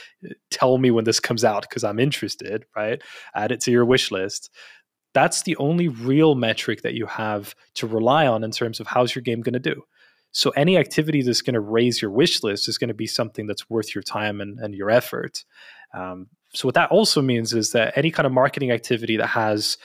tell 0.50 0.78
me 0.78 0.90
when 0.90 1.04
this 1.04 1.20
comes 1.20 1.44
out 1.44 1.62
because 1.62 1.84
I'm 1.84 2.00
interested, 2.00 2.64
right? 2.74 3.00
Add 3.34 3.52
it 3.52 3.60
to 3.62 3.70
your 3.70 3.84
wish 3.84 4.10
list 4.10 4.50
that's 5.16 5.44
the 5.44 5.56
only 5.56 5.88
real 5.88 6.34
metric 6.34 6.82
that 6.82 6.92
you 6.92 7.06
have 7.06 7.54
to 7.72 7.86
rely 7.86 8.26
on 8.26 8.44
in 8.44 8.50
terms 8.50 8.80
of 8.80 8.86
how's 8.86 9.14
your 9.14 9.22
game 9.22 9.40
going 9.40 9.54
to 9.54 9.58
do. 9.58 9.82
So 10.30 10.50
any 10.50 10.76
activity 10.76 11.22
that's 11.22 11.40
going 11.40 11.54
to 11.54 11.60
raise 11.60 12.02
your 12.02 12.10
wish 12.10 12.42
list 12.42 12.68
is 12.68 12.76
going 12.76 12.88
to 12.88 12.94
be 12.94 13.06
something 13.06 13.46
that's 13.46 13.70
worth 13.70 13.94
your 13.94 14.02
time 14.02 14.42
and, 14.42 14.58
and 14.58 14.74
your 14.74 14.90
effort. 14.90 15.42
Um, 15.94 16.26
so 16.52 16.68
what 16.68 16.74
that 16.74 16.90
also 16.90 17.22
means 17.22 17.54
is 17.54 17.70
that 17.70 17.96
any 17.96 18.10
kind 18.10 18.26
of 18.26 18.32
marketing 18.32 18.70
activity 18.70 19.16
that 19.16 19.28
has 19.28 19.78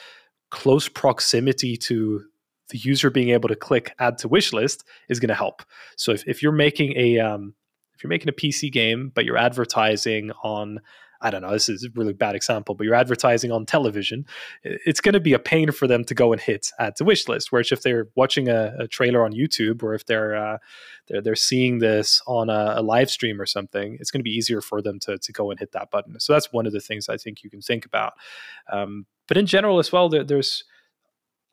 close 0.50 0.90
proximity 0.90 1.78
to 1.78 2.26
the 2.68 2.80
user 2.80 3.10
being 3.10 3.30
able 3.30 3.48
to 3.48 3.56
click 3.56 3.96
add 4.00 4.18
to 4.18 4.28
wish 4.28 4.52
list 4.52 4.84
is 5.08 5.22
going 5.22 5.30
to 5.30 5.34
help. 5.34 5.64
So 5.96 6.12
if, 6.12 6.28
if 6.28 6.44
you're 6.44 6.52
making 6.52 6.98
a 6.98 7.20
um, 7.20 7.56
if 7.96 8.04
you're 8.04 8.10
making 8.10 8.28
a 8.28 8.34
PC 8.34 8.70
game, 8.70 9.14
but 9.16 9.24
you're 9.24 9.38
advertising 9.38 10.32
on 10.44 10.82
I 11.22 11.30
don't 11.30 11.42
know, 11.42 11.52
this 11.52 11.70
is 11.70 11.84
a 11.84 11.90
really 11.96 12.14
bad 12.14 12.36
example, 12.36 12.76
but 12.76 12.84
you're 12.86 12.96
advertising 12.96 13.52
on 13.52 13.66
television, 13.66 14.26
it's 14.64 15.02
going 15.02 15.14
to 15.14 15.20
be 15.20 15.34
a 15.34 15.40
pain 15.40 15.72
for 15.72 15.88
them 15.88 16.04
to 16.06 16.16
go 16.16 16.34
and 16.34 16.42
hit 16.42 16.70
add 16.80 16.96
to 16.98 17.04
wish 17.04 17.28
list. 17.28 17.52
Whereas 17.52 17.72
if 17.72 17.84
they're 17.84 18.08
watching 18.16 18.50
a, 18.50 18.74
a 18.80 18.88
trailer 18.88 19.24
on 19.24 19.32
YouTube 19.32 19.84
or 19.84 19.94
if 19.94 20.06
they're, 20.06 20.36
uh, 20.36 20.58
they're, 21.08 21.22
they're 21.22 21.36
seeing 21.36 21.80
this 21.80 22.22
on 22.26 22.50
a, 22.50 22.74
a 22.78 22.82
live 22.82 23.10
stream 23.10 23.40
or 23.40 23.46
something, 23.46 23.98
it's 24.00 24.12
going 24.12 24.20
to 24.20 24.24
be 24.24 24.36
easier 24.36 24.62
for 24.62 24.82
them 24.82 25.00
to, 25.02 25.18
to 25.18 25.32
go 25.32 25.52
and 25.52 25.60
hit 25.60 25.72
that 25.74 25.92
button. 25.92 26.20
So 26.20 26.34
that's 26.34 26.52
one 26.52 26.66
of 26.66 26.74
the 26.74 26.80
things 26.80 27.10
I 27.10 27.18
think 27.18 27.44
you 27.44 27.50
can 27.50 27.62
think 27.62 27.86
about. 27.86 28.14
Um, 28.72 29.06
but 29.28 29.38
in 29.38 29.46
general 29.46 29.80
as 29.80 29.92
well, 29.92 30.10
there, 30.10 30.24
there's, 30.24 30.64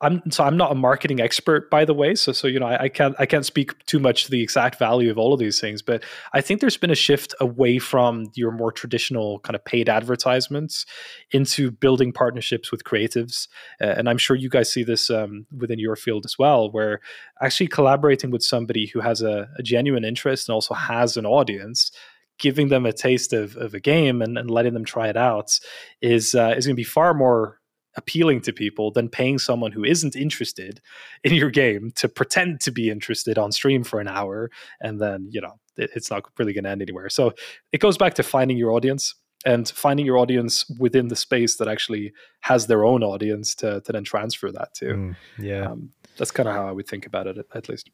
I'm 0.01 0.23
so 0.31 0.45
I'm 0.45 0.57
not 0.57 0.71
a 0.71 0.77
marketing 0.77 1.21
expert, 1.21 1.71
by 1.71 1.85
the 1.85 1.93
way. 1.93 2.15
So 2.15 2.31
so 2.31 2.47
you 2.47 2.61
know 2.61 2.67
I, 2.67 2.85
I, 2.85 2.89
can't 2.89 3.17
I 3.19 3.27
can't 3.27 3.45
speak 3.45 3.85
too 3.87 3.99
much 3.99 4.25
to 4.25 4.31
the 4.31 4.43
exact 4.43 4.79
value 4.79 5.11
of 5.11 5.19
all 5.19 5.33
of 5.33 5.41
these 5.41 5.61
things, 5.61 5.83
but 5.83 6.05
I 6.33 6.41
think 6.41 6.61
there's 6.61 6.77
been 6.77 6.91
a 6.91 6.97
shift 6.97 7.35
away 7.41 7.79
from 7.79 8.31
your 8.35 8.53
more 8.53 8.71
traditional 8.71 9.41
kind 9.41 9.57
of 9.57 9.65
paid 9.65 9.89
advertisements 9.89 10.87
into 11.33 11.73
building 11.73 12.13
partnerships 12.13 12.71
with 12.71 12.85
creatives, 12.85 13.49
uh, 13.81 13.87
and 13.87 14.09
I'm 14.09 14.19
sure 14.19 14.37
you 14.37 14.49
guys 14.49 14.71
see 14.73 14.85
this 14.85 15.11
um, 15.11 15.47
within 15.57 15.81
your 15.81 15.97
field 15.97 16.25
as 16.25 16.39
well, 16.39 16.71
where 16.71 17.01
actually 17.43 17.69
collaborating 17.69 18.31
with 18.31 18.43
somebody 18.43 18.87
who 18.87 19.01
has 19.01 19.21
a, 19.21 19.49
a 19.59 19.63
genuine 19.65 20.05
interest 20.05 20.49
and 20.49 20.55
also 20.55 20.75
has 20.75 21.17
an 21.17 21.27
audience 21.27 21.91
giving 22.39 22.69
them 22.69 22.87
a 22.87 22.93
taste 22.93 23.33
of, 23.33 23.57
of 23.57 23.75
a 23.75 23.81
game 23.81 24.23
and, 24.23 24.39
and 24.39 24.49
letting 24.49 24.73
them 24.73 24.85
try 24.85 25.09
it 25.09 25.17
out 25.17 25.59
is 26.01 26.37
uh, 26.37 26.55
is 26.57 26.67
going 26.67 26.77
to 26.77 26.81
be 26.81 26.85
far 26.85 27.13
more 27.15 27.58
appealing 27.99 28.41
to 28.41 28.53
people 28.53 28.91
than 28.91 29.09
paying 29.09 29.39
someone 29.39 29.73
who 29.73 29.85
isn't 29.85 30.17
interested 30.17 30.81
in 31.25 31.35
your 31.35 31.51
game 31.51 31.91
to 31.97 32.09
pretend 32.09 32.61
to 32.61 32.71
be 32.71 32.89
interested 32.89 33.37
on 33.37 33.53
stream 33.53 33.85
for 33.85 34.01
an 34.01 34.09
hour 34.09 34.51
and 34.81 35.01
then 35.01 35.29
you 35.31 35.41
know 35.41 35.59
it, 35.79 35.91
it's 35.95 36.11
not 36.11 36.25
really 36.39 36.53
going 36.53 36.65
to 36.65 36.71
end 36.71 36.83
anywhere. 36.83 37.09
So 37.09 37.33
it 37.73 37.81
goes 37.81 37.97
back 37.97 38.15
to 38.15 38.23
finding 38.23 38.57
your 38.57 38.73
audience 38.73 39.15
and 39.47 39.69
finding 39.69 40.05
your 40.05 40.19
audience 40.19 40.69
within 40.79 41.09
the 41.09 41.17
space 41.17 41.57
that 41.57 41.69
actually 41.69 42.13
has 42.41 42.67
their 42.67 42.85
own 42.85 43.03
audience 43.03 43.55
to, 43.57 43.81
to 43.83 43.93
then 43.93 44.05
transfer 44.05 44.51
that 44.51 44.75
to. 44.75 44.85
Mm, 44.87 45.17
yeah. 45.39 45.71
Um, 45.71 45.91
that's 46.17 46.33
kind 46.33 46.49
of 46.49 46.55
how 46.55 46.67
I 46.67 46.73
would 46.73 46.89
think 46.89 47.07
about 47.07 47.29
it, 47.29 47.39
at 47.55 47.69
least. 47.69 47.91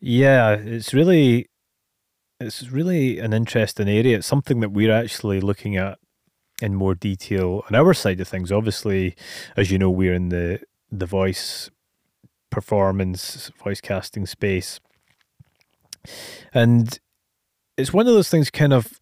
Yeah, 0.00 0.50
it's 0.52 0.92
really, 0.92 1.46
it's 2.38 2.70
really 2.70 3.18
an 3.18 3.32
interesting 3.32 3.88
area. 3.88 4.18
It's 4.18 4.26
something 4.26 4.60
that 4.60 4.70
we're 4.70 4.92
actually 4.92 5.40
looking 5.40 5.76
at 5.76 5.98
in 6.62 6.74
more 6.74 6.94
detail 6.94 7.64
on 7.68 7.74
our 7.74 7.92
side 7.92 8.20
of 8.20 8.28
things. 8.28 8.52
Obviously, 8.52 9.16
as 9.56 9.70
you 9.70 9.78
know, 9.78 9.90
we're 9.90 10.14
in 10.14 10.28
the 10.28 10.60
the 10.90 11.06
voice 11.06 11.70
performance, 12.50 13.50
voice 13.62 13.80
casting 13.80 14.26
space, 14.26 14.80
and 16.54 16.98
it's 17.76 17.92
one 17.92 18.06
of 18.06 18.14
those 18.14 18.28
things. 18.28 18.50
Kind 18.50 18.72
of 18.72 19.00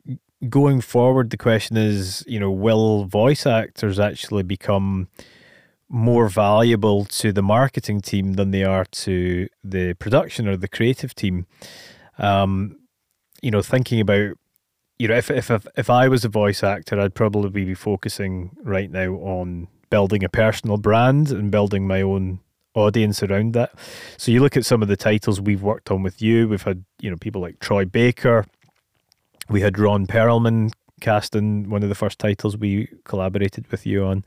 going 0.48 0.80
forward, 0.80 1.30
the 1.30 1.36
question 1.36 1.76
is, 1.76 2.24
you 2.26 2.40
know, 2.40 2.50
will 2.50 3.04
voice 3.04 3.46
actors 3.46 4.00
actually 4.00 4.42
become 4.42 5.08
more 5.88 6.28
valuable 6.28 7.04
to 7.04 7.32
the 7.32 7.42
marketing 7.42 8.00
team 8.00 8.34
than 8.34 8.52
they 8.52 8.62
are 8.62 8.84
to 8.84 9.48
the 9.64 9.92
production 9.94 10.48
or 10.48 10.56
the 10.56 10.68
creative 10.68 11.14
team? 11.14 11.46
Um, 12.18 12.76
you 13.42 13.50
know, 13.50 13.62
thinking 13.62 14.00
about 14.00 14.36
you 15.00 15.08
know, 15.08 15.16
if 15.16 15.30
if 15.30 15.50
if 15.78 15.88
I 15.88 16.08
was 16.08 16.26
a 16.26 16.28
voice 16.28 16.62
actor, 16.62 17.00
I'd 17.00 17.14
probably 17.14 17.64
be 17.64 17.72
focusing 17.72 18.54
right 18.62 18.90
now 18.90 19.14
on 19.14 19.68
building 19.88 20.22
a 20.22 20.28
personal 20.28 20.76
brand 20.76 21.30
and 21.30 21.50
building 21.50 21.86
my 21.86 22.02
own 22.02 22.40
audience 22.74 23.22
around 23.22 23.54
that. 23.54 23.72
So 24.18 24.30
you 24.30 24.40
look 24.40 24.58
at 24.58 24.66
some 24.66 24.82
of 24.82 24.88
the 24.88 24.98
titles 24.98 25.40
we've 25.40 25.62
worked 25.62 25.90
on 25.90 26.02
with 26.02 26.20
you. 26.20 26.48
We've 26.48 26.62
had 26.62 26.84
you 27.00 27.08
know 27.08 27.16
people 27.16 27.40
like 27.40 27.60
Troy 27.60 27.86
Baker. 27.86 28.44
We 29.48 29.62
had 29.62 29.78
Ron 29.78 30.06
Perlman 30.06 30.70
casting 31.00 31.70
one 31.70 31.82
of 31.82 31.88
the 31.88 31.94
first 31.94 32.18
titles 32.18 32.58
we 32.58 32.86
collaborated 33.04 33.70
with 33.70 33.86
you 33.86 34.04
on, 34.04 34.22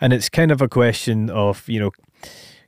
and 0.00 0.12
it's 0.12 0.28
kind 0.28 0.50
of 0.50 0.60
a 0.60 0.68
question 0.68 1.30
of 1.30 1.68
you 1.68 1.78
know, 1.78 1.92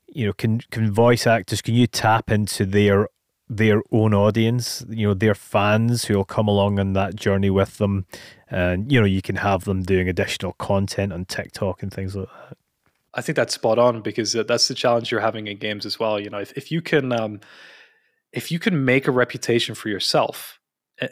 you 0.06 0.24
know, 0.24 0.34
can 0.34 0.60
can 0.70 0.92
voice 0.92 1.26
actors 1.26 1.60
can 1.62 1.74
you 1.74 1.88
tap 1.88 2.30
into 2.30 2.64
their 2.64 3.08
their 3.48 3.82
own 3.92 4.14
audience, 4.14 4.84
you 4.88 5.06
know, 5.06 5.14
their 5.14 5.34
fans 5.34 6.06
who 6.06 6.16
will 6.16 6.24
come 6.24 6.48
along 6.48 6.78
on 6.78 6.94
that 6.94 7.14
journey 7.14 7.50
with 7.50 7.78
them. 7.78 8.06
And, 8.48 8.90
you 8.90 8.98
know, 8.98 9.06
you 9.06 9.22
can 9.22 9.36
have 9.36 9.64
them 9.64 9.82
doing 9.82 10.08
additional 10.08 10.52
content 10.54 11.12
on 11.12 11.26
TikTok 11.26 11.82
and 11.82 11.92
things 11.92 12.16
like 12.16 12.28
that. 12.28 12.56
I 13.12 13.20
think 13.20 13.36
that's 13.36 13.54
spot 13.54 13.78
on 13.78 14.00
because 14.00 14.32
that's 14.32 14.68
the 14.68 14.74
challenge 14.74 15.10
you're 15.10 15.20
having 15.20 15.46
in 15.46 15.58
games 15.58 15.86
as 15.86 15.98
well. 15.98 16.18
You 16.18 16.30
know, 16.30 16.38
if, 16.38 16.52
if 16.52 16.72
you 16.72 16.82
can, 16.82 17.12
um, 17.12 17.40
if 18.32 18.50
you 18.50 18.58
can 18.58 18.84
make 18.84 19.06
a 19.06 19.12
reputation 19.12 19.74
for 19.74 19.88
yourself 19.88 20.58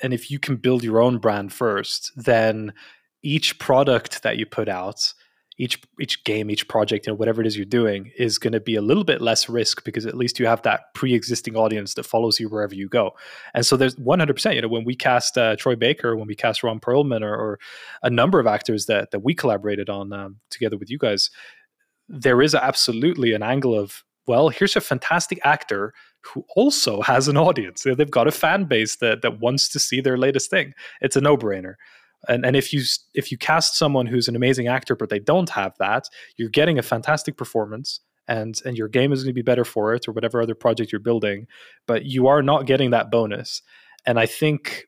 and 0.03 0.13
if 0.13 0.31
you 0.31 0.39
can 0.39 0.57
build 0.57 0.83
your 0.83 1.01
own 1.01 1.19
brand 1.19 1.53
first, 1.53 2.13
then 2.17 2.73
each 3.23 3.59
product 3.59 4.23
that 4.23 4.37
you 4.37 4.47
put 4.47 4.69
out 4.69 5.13
each 5.59 5.83
each 6.01 6.25
game, 6.25 6.51
each 6.51 6.67
project, 6.69 7.07
you 7.07 7.13
know, 7.13 7.17
whatever 7.17 7.41
it 7.41 7.47
is 7.47 7.57
you're 7.57 7.67
doing, 7.67 8.11
is 8.17 8.39
going 8.39 8.53
to 8.53 8.61
be 8.61 8.75
a 8.75 8.83
little 8.83 9.05
bit 9.05 9.21
less 9.21 9.49
risk 9.49 9.85
because 9.85 10.07
at 10.07 10.17
least 10.17 10.39
you 10.39 10.47
have 10.47 10.63
that 10.63 10.95
pre-existing 10.95 11.57
audience 11.57 11.95
that 11.95 12.05
follows 12.05 12.41
you 12.41 12.49
wherever 12.49 12.75
you 12.75 12.89
go. 12.89 13.13
And 13.55 13.65
so 13.65 13.77
there's 13.77 13.97
100%. 13.97 14.55
You 14.55 14.63
know, 14.63 14.69
when 14.69 14.85
we 14.85 14.95
cast 14.95 15.37
uh, 15.37 15.57
Troy 15.57 15.77
Baker, 15.77 16.17
when 16.17 16.27
we 16.27 16.35
cast 16.35 16.63
Ron 16.63 16.81
Perlman, 16.81 17.23
or, 17.23 17.35
or, 17.35 17.59
a 18.03 18.11
number 18.11 18.41
of 18.41 18.47
actors 18.47 18.87
that 18.87 19.11
that 19.11 19.21
we 19.21 19.35
collaborated 19.35 19.91
on 19.91 20.13
um, 20.13 20.37
together 20.51 20.79
with 20.79 20.91
you 20.91 20.99
guys, 20.99 21.31
there 22.09 22.43
is 22.43 22.55
absolutely 22.55 23.33
an 23.33 23.43
angle 23.43 23.79
of 23.79 24.05
well, 24.27 24.49
here's 24.51 24.77
a 24.77 24.81
fantastic 24.81 25.41
actor 25.45 25.93
who 26.23 26.45
also 26.55 27.03
has 27.03 27.27
an 27.27 27.37
audience. 27.37 27.83
They've 27.83 28.11
got 28.11 28.29
a 28.29 28.33
fan 28.33 28.65
base 28.65 28.97
that 28.97 29.23
that 29.23 29.41
wants 29.41 29.69
to 29.71 29.79
see 29.79 30.01
their 30.01 30.17
latest 30.17 30.49
thing. 30.49 30.73
It's 31.01 31.17
a 31.17 31.21
no-brainer 31.21 31.75
and 32.29 32.45
and 32.45 32.57
if 32.57 32.73
you 32.73 32.83
if 33.15 33.31
you 33.31 33.39
cast 33.39 33.77
someone 33.77 34.07
who's 34.07 34.29
an 34.29 34.37
amazing 34.37 34.69
actor 34.69 34.95
but 34.95 35.09
they 35.09 35.19
don't 35.19 35.51
have 35.51 35.75
that 35.79 36.05
you're 36.37 36.49
getting 36.49 36.79
a 36.79 36.83
fantastic 36.83 37.37
performance 37.37 38.01
and 38.29 38.61
and 38.65 38.77
your 38.77 38.89
game 38.89 39.13
is 39.13 39.23
going 39.23 39.31
to 39.31 39.35
be 39.35 39.43
better 39.43 39.65
for 39.65 39.95
it 39.95 40.07
or 40.09 40.13
whatever 40.13 40.41
other 40.41 40.55
project 40.55 40.93
you're 40.93 41.01
building 41.01 41.47
but 41.87 42.05
you 42.05 42.27
are 42.27 42.43
not 42.43 42.67
getting 42.67 42.91
that 42.91 43.11
bonus 43.11 43.63
and 44.07 44.19
i 44.19 44.27
think 44.27 44.87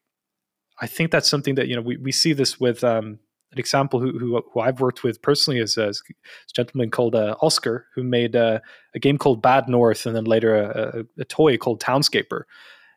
i 0.81 0.87
think 0.87 1.11
that's 1.11 1.29
something 1.29 1.55
that 1.55 1.69
you 1.69 1.75
know 1.77 1.83
we, 1.83 1.97
we 1.97 2.13
see 2.13 2.33
this 2.33 2.61
with 2.61 2.85
um, 2.85 3.19
an 3.55 3.61
example 3.61 4.01
who, 4.01 4.19
who, 4.19 4.43
who 4.53 4.61
I've 4.61 4.81
worked 4.81 5.05
with 5.05 5.23
personally 5.23 5.61
is, 5.61 5.79
uh, 5.79 5.89
is 5.89 6.03
a 6.11 6.13
gentleman 6.53 6.91
called 6.91 7.15
uh, 7.15 7.37
Oskar 7.41 7.87
who 7.95 8.03
made 8.03 8.35
uh, 8.35 8.59
a 8.97 8.99
game 8.99 9.17
called 9.17 9.43
Bad 9.43 9.69
North 9.69 10.07
and 10.07 10.17
then 10.17 10.25
later 10.25 10.57
a, 10.57 10.99
a, 10.99 11.21
a 11.21 11.25
toy 11.25 11.57
called 11.57 11.81
Townscaper. 11.81 12.43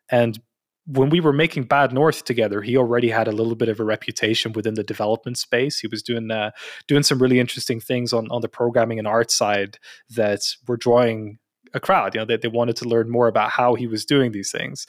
And 0.09 0.39
when 0.87 1.09
we 1.09 1.19
were 1.19 1.33
making 1.33 1.63
Bad 1.63 1.91
North 1.91 2.23
together, 2.23 2.61
he 2.61 2.77
already 2.77 3.09
had 3.09 3.27
a 3.27 3.33
little 3.33 3.55
bit 3.55 3.67
of 3.67 3.79
a 3.79 3.83
reputation 3.83 4.53
within 4.53 4.75
the 4.75 4.83
development 4.83 5.37
space. 5.37 5.79
He 5.79 5.87
was 5.87 6.01
doing 6.01 6.31
uh, 6.31 6.51
doing 6.87 7.03
some 7.03 7.19
really 7.19 7.39
interesting 7.39 7.79
things 7.79 8.13
on 8.13 8.27
on 8.31 8.41
the 8.41 8.49
programming 8.49 8.97
and 8.97 9.07
art 9.07 9.29
side 9.29 9.77
that 10.09 10.41
were 10.67 10.77
drawing 10.77 11.39
a 11.73 11.79
crowd. 11.81 12.15
You 12.15 12.21
know, 12.21 12.25
they, 12.25 12.37
they 12.37 12.47
wanted 12.47 12.77
to 12.77 12.87
learn 12.87 13.09
more 13.09 13.27
about 13.27 13.51
how 13.51 13.75
he 13.75 13.87
was 13.87 14.05
doing 14.05 14.31
these 14.31 14.51
things, 14.51 14.87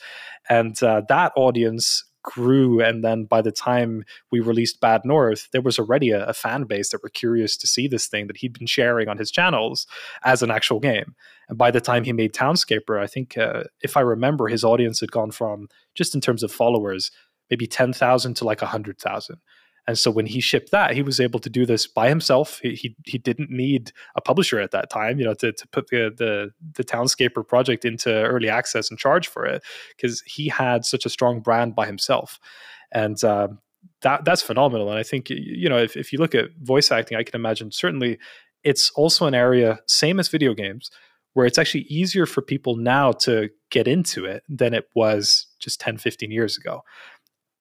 and 0.49 0.81
uh, 0.83 1.03
that 1.09 1.33
audience 1.37 2.05
grew. 2.23 2.81
And 2.81 3.05
then 3.05 3.25
by 3.25 3.43
the 3.43 3.53
time 3.53 4.05
we 4.31 4.41
released 4.41 4.81
Bad 4.81 5.03
North, 5.05 5.49
there 5.53 5.61
was 5.61 5.79
already 5.79 6.11
a, 6.11 6.27
a, 6.27 6.33
fan 6.33 6.65
base 6.65 6.91
that 6.91 7.03
were 7.03 7.09
curious 7.09 7.57
to 7.57 7.67
see 7.67 7.89
this 7.89 8.07
thing 8.07 8.27
that 8.27 8.39
he'd 8.39 8.59
been 8.59 8.67
sharing 8.67 9.09
on 9.09 9.19
his 9.19 9.31
channels 9.31 9.87
as 10.25 10.43
an 10.43 10.51
actual 10.51 10.81
game. 10.81 11.15
And 11.49 11.57
by 11.57 11.71
the 11.71 11.81
time 11.81 12.05
he 12.05 12.13
made 12.13 12.33
Townscaper, 12.33 13.01
I 13.01 13.07
think, 13.07 13.39
uh, 13.39 13.65
if 13.81 13.97
I 13.97 14.01
remember, 14.01 14.49
his 14.49 14.65
audience 14.65 15.01
had 15.01 15.13
gone 15.13 15.31
from 15.31 15.69
just 15.95 16.15
in 16.15 16.21
terms 16.21 16.43
of 16.43 16.53
followers, 16.53 17.11
maybe 17.51 17.67
10,000 17.67 18.35
to 18.35 18.45
like 18.45 18.61
100,000. 18.61 19.37
And 19.89 19.99
so 19.99 20.11
when 20.11 20.27
he 20.27 20.41
shipped 20.41 20.71
that, 20.71 20.93
he 20.93 21.01
was 21.01 21.19
able 21.19 21.41
to 21.41 21.49
do 21.49 21.65
this 21.65 21.87
by 21.87 22.11
himself. 22.11 22.61
He 22.63 22.75
he, 22.75 22.97
he 23.07 23.17
didn't 23.17 23.51
need 23.51 23.91
a 24.17 24.21
publisher 24.21 24.61
at 24.61 24.71
that 24.73 24.91
time, 24.91 25.19
you 25.19 25.25
know, 25.25 25.33
to, 25.35 25.51
to 25.51 25.69
put 25.69 25.89
the, 25.89 26.13
the 26.15 26.51
the 26.75 26.85
Townscaper 26.85 27.49
project 27.49 27.87
into 27.87 28.11
early 28.11 28.51
access 28.51 28.91
and 28.91 28.99
charge 28.99 29.29
for 29.29 29.47
it 29.47 29.65
because 29.97 30.21
he 30.27 30.47
had 30.47 30.85
such 30.85 31.07
a 31.07 31.09
strong 31.09 31.41
brand 31.41 31.75
by 31.75 31.87
himself. 31.87 32.39
And 32.93 33.23
uh, 33.25 33.49
that 34.03 34.27
that's 34.27 34.43
phenomenal. 34.43 34.91
And 34.91 34.99
I 34.99 35.03
think 35.03 35.31
you 35.31 35.71
know 35.71 35.79
if, 35.79 35.97
if 35.97 36.13
you 36.13 36.19
look 36.19 36.35
at 36.35 36.51
voice 36.61 36.93
acting, 36.93 37.17
I 37.17 37.23
can 37.23 37.35
imagine 37.35 37.73
certainly 37.73 38.19
it's 38.65 38.91
also 38.91 39.25
an 39.25 39.35
area 39.35 39.81
same 39.87 40.21
as 40.21 40.29
video 40.29 40.53
games 40.53 40.91
where 41.33 41.47
it's 41.47 41.57
actually 41.57 41.85
easier 41.85 42.27
for 42.27 42.43
people 42.43 42.77
now 42.77 43.13
to 43.13 43.49
get 43.71 43.89
into 43.89 44.27
it 44.27 44.43
than 44.51 44.75
it 44.75 44.89
was 44.95 45.47
just 45.61 45.81
10 45.81 45.97
15 45.97 46.31
years 46.31 46.59
ago. 46.59 46.83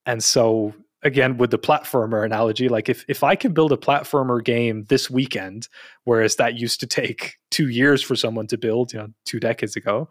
And 0.06 0.22
so 0.22 0.74
again 1.08 1.38
with 1.38 1.50
the 1.50 1.58
platformer 1.58 2.24
analogy 2.24 2.70
like 2.70 2.88
if 2.89 3.04
if 3.08 3.24
i 3.24 3.36
can 3.36 3.54
build 3.54 3.72
a 3.72 3.78
platformer 3.78 4.43
game 4.43 4.86
this 4.89 5.10
weekend 5.10 5.67
whereas 6.08 6.38
that 6.38 6.58
used 6.58 6.80
to 6.80 6.88
take 6.88 7.36
two 7.52 7.67
years 7.67 8.02
for 8.02 8.15
someone 8.15 8.46
to 8.46 8.58
build 8.58 8.93
you 8.93 9.00
know 9.00 9.08
two 9.26 9.39
decades 9.39 9.76
ago. 9.76 10.10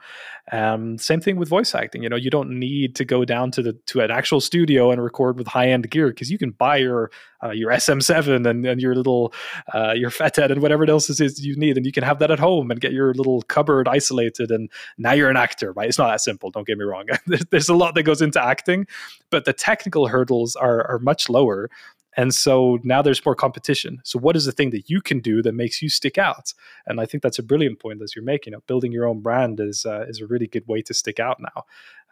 Um, 0.53 0.97
same 0.99 1.21
thing 1.21 1.37
with 1.37 1.49
voice 1.49 1.75
acting 1.75 2.03
you 2.03 2.09
know 2.09 2.17
you 2.17 2.31
don't 2.31 2.51
need 2.59 2.95
to 2.97 3.05
go 3.05 3.25
down 3.25 3.51
to 3.53 3.63
the 3.63 3.73
to 3.87 4.01
an 4.01 4.11
actual 4.11 4.41
studio 4.41 4.91
and 4.91 5.03
record 5.03 5.39
with 5.39 5.47
high 5.47 5.69
end 5.69 5.91
gear 5.91 6.09
because 6.09 6.31
you 6.31 6.39
can 6.39 6.51
buy 6.51 6.77
your 6.77 7.11
uh, 7.43 7.51
your 7.51 7.71
sm7 7.73 8.47
and, 8.49 8.65
and 8.65 8.81
your 8.81 8.95
little 8.95 9.33
uh, 9.75 9.93
your 9.95 10.11
fethead 10.11 10.51
and 10.51 10.63
whatever 10.63 10.89
else 10.89 11.11
it 11.11 11.21
is 11.21 11.45
you 11.45 11.57
need 11.57 11.77
and 11.77 11.85
you 11.85 11.93
can 11.93 12.05
have 12.05 12.19
that 12.19 12.31
at 12.31 12.39
home 12.39 12.71
and 12.71 12.81
get 12.81 12.93
your 12.93 13.13
little 13.15 13.43
cupboard 13.43 13.89
isolated 13.89 14.51
and 14.51 14.71
now 14.99 15.13
you're 15.13 15.31
an 15.31 15.37
actor 15.37 15.73
right? 15.73 15.89
It's 15.89 15.99
not 15.99 16.11
that 16.11 16.21
simple 16.21 16.51
don't 16.51 16.67
get 16.67 16.79
me 16.79 16.85
wrong. 16.85 17.07
There's 17.51 17.69
a 17.69 17.75
lot 17.75 17.95
that 17.95 18.05
goes 18.05 18.23
into 18.23 18.43
acting 18.43 18.87
but 19.31 19.45
the 19.45 19.53
technical 19.53 20.09
hurdles 20.09 20.57
are 20.57 20.87
are 20.91 20.99
much 20.99 21.29
lower 21.29 21.71
and 22.17 22.35
so 22.35 22.79
now 22.83 23.03
there's 23.03 23.25
more 23.25 23.35
competition. 23.35 24.01
So 24.05 24.19
what 24.19 24.37
is 24.37 24.47
the 24.47 24.53
thing 24.53 24.71
that 24.71 24.89
you 24.89 25.01
can 25.01 25.21
do 25.21 25.43
that 25.43 25.53
makes 25.53 25.83
you 25.83 25.89
stick 25.89 26.17
out? 26.17 26.55
And 26.87 27.01
I 27.01 27.07
think 27.07 27.23
that's 27.23 27.39
a 27.39 27.43
brilliant 27.43 27.79
point 27.79 28.01
as 28.03 28.17
you're 28.17 28.25
making. 28.25 28.53
You 28.53 28.57
know, 28.57 28.63
building 28.67 28.93
your 28.93 29.07
own 29.07 29.21
brand 29.21 29.61
is 29.61 29.85
uh, 29.85 30.07
is 30.09 30.21
a 30.21 30.27
really 30.27 30.47
good 30.47 30.67
way 30.67 30.83
to 30.83 30.95
stick 30.95 31.21
out 31.21 31.41
now. 31.41 31.65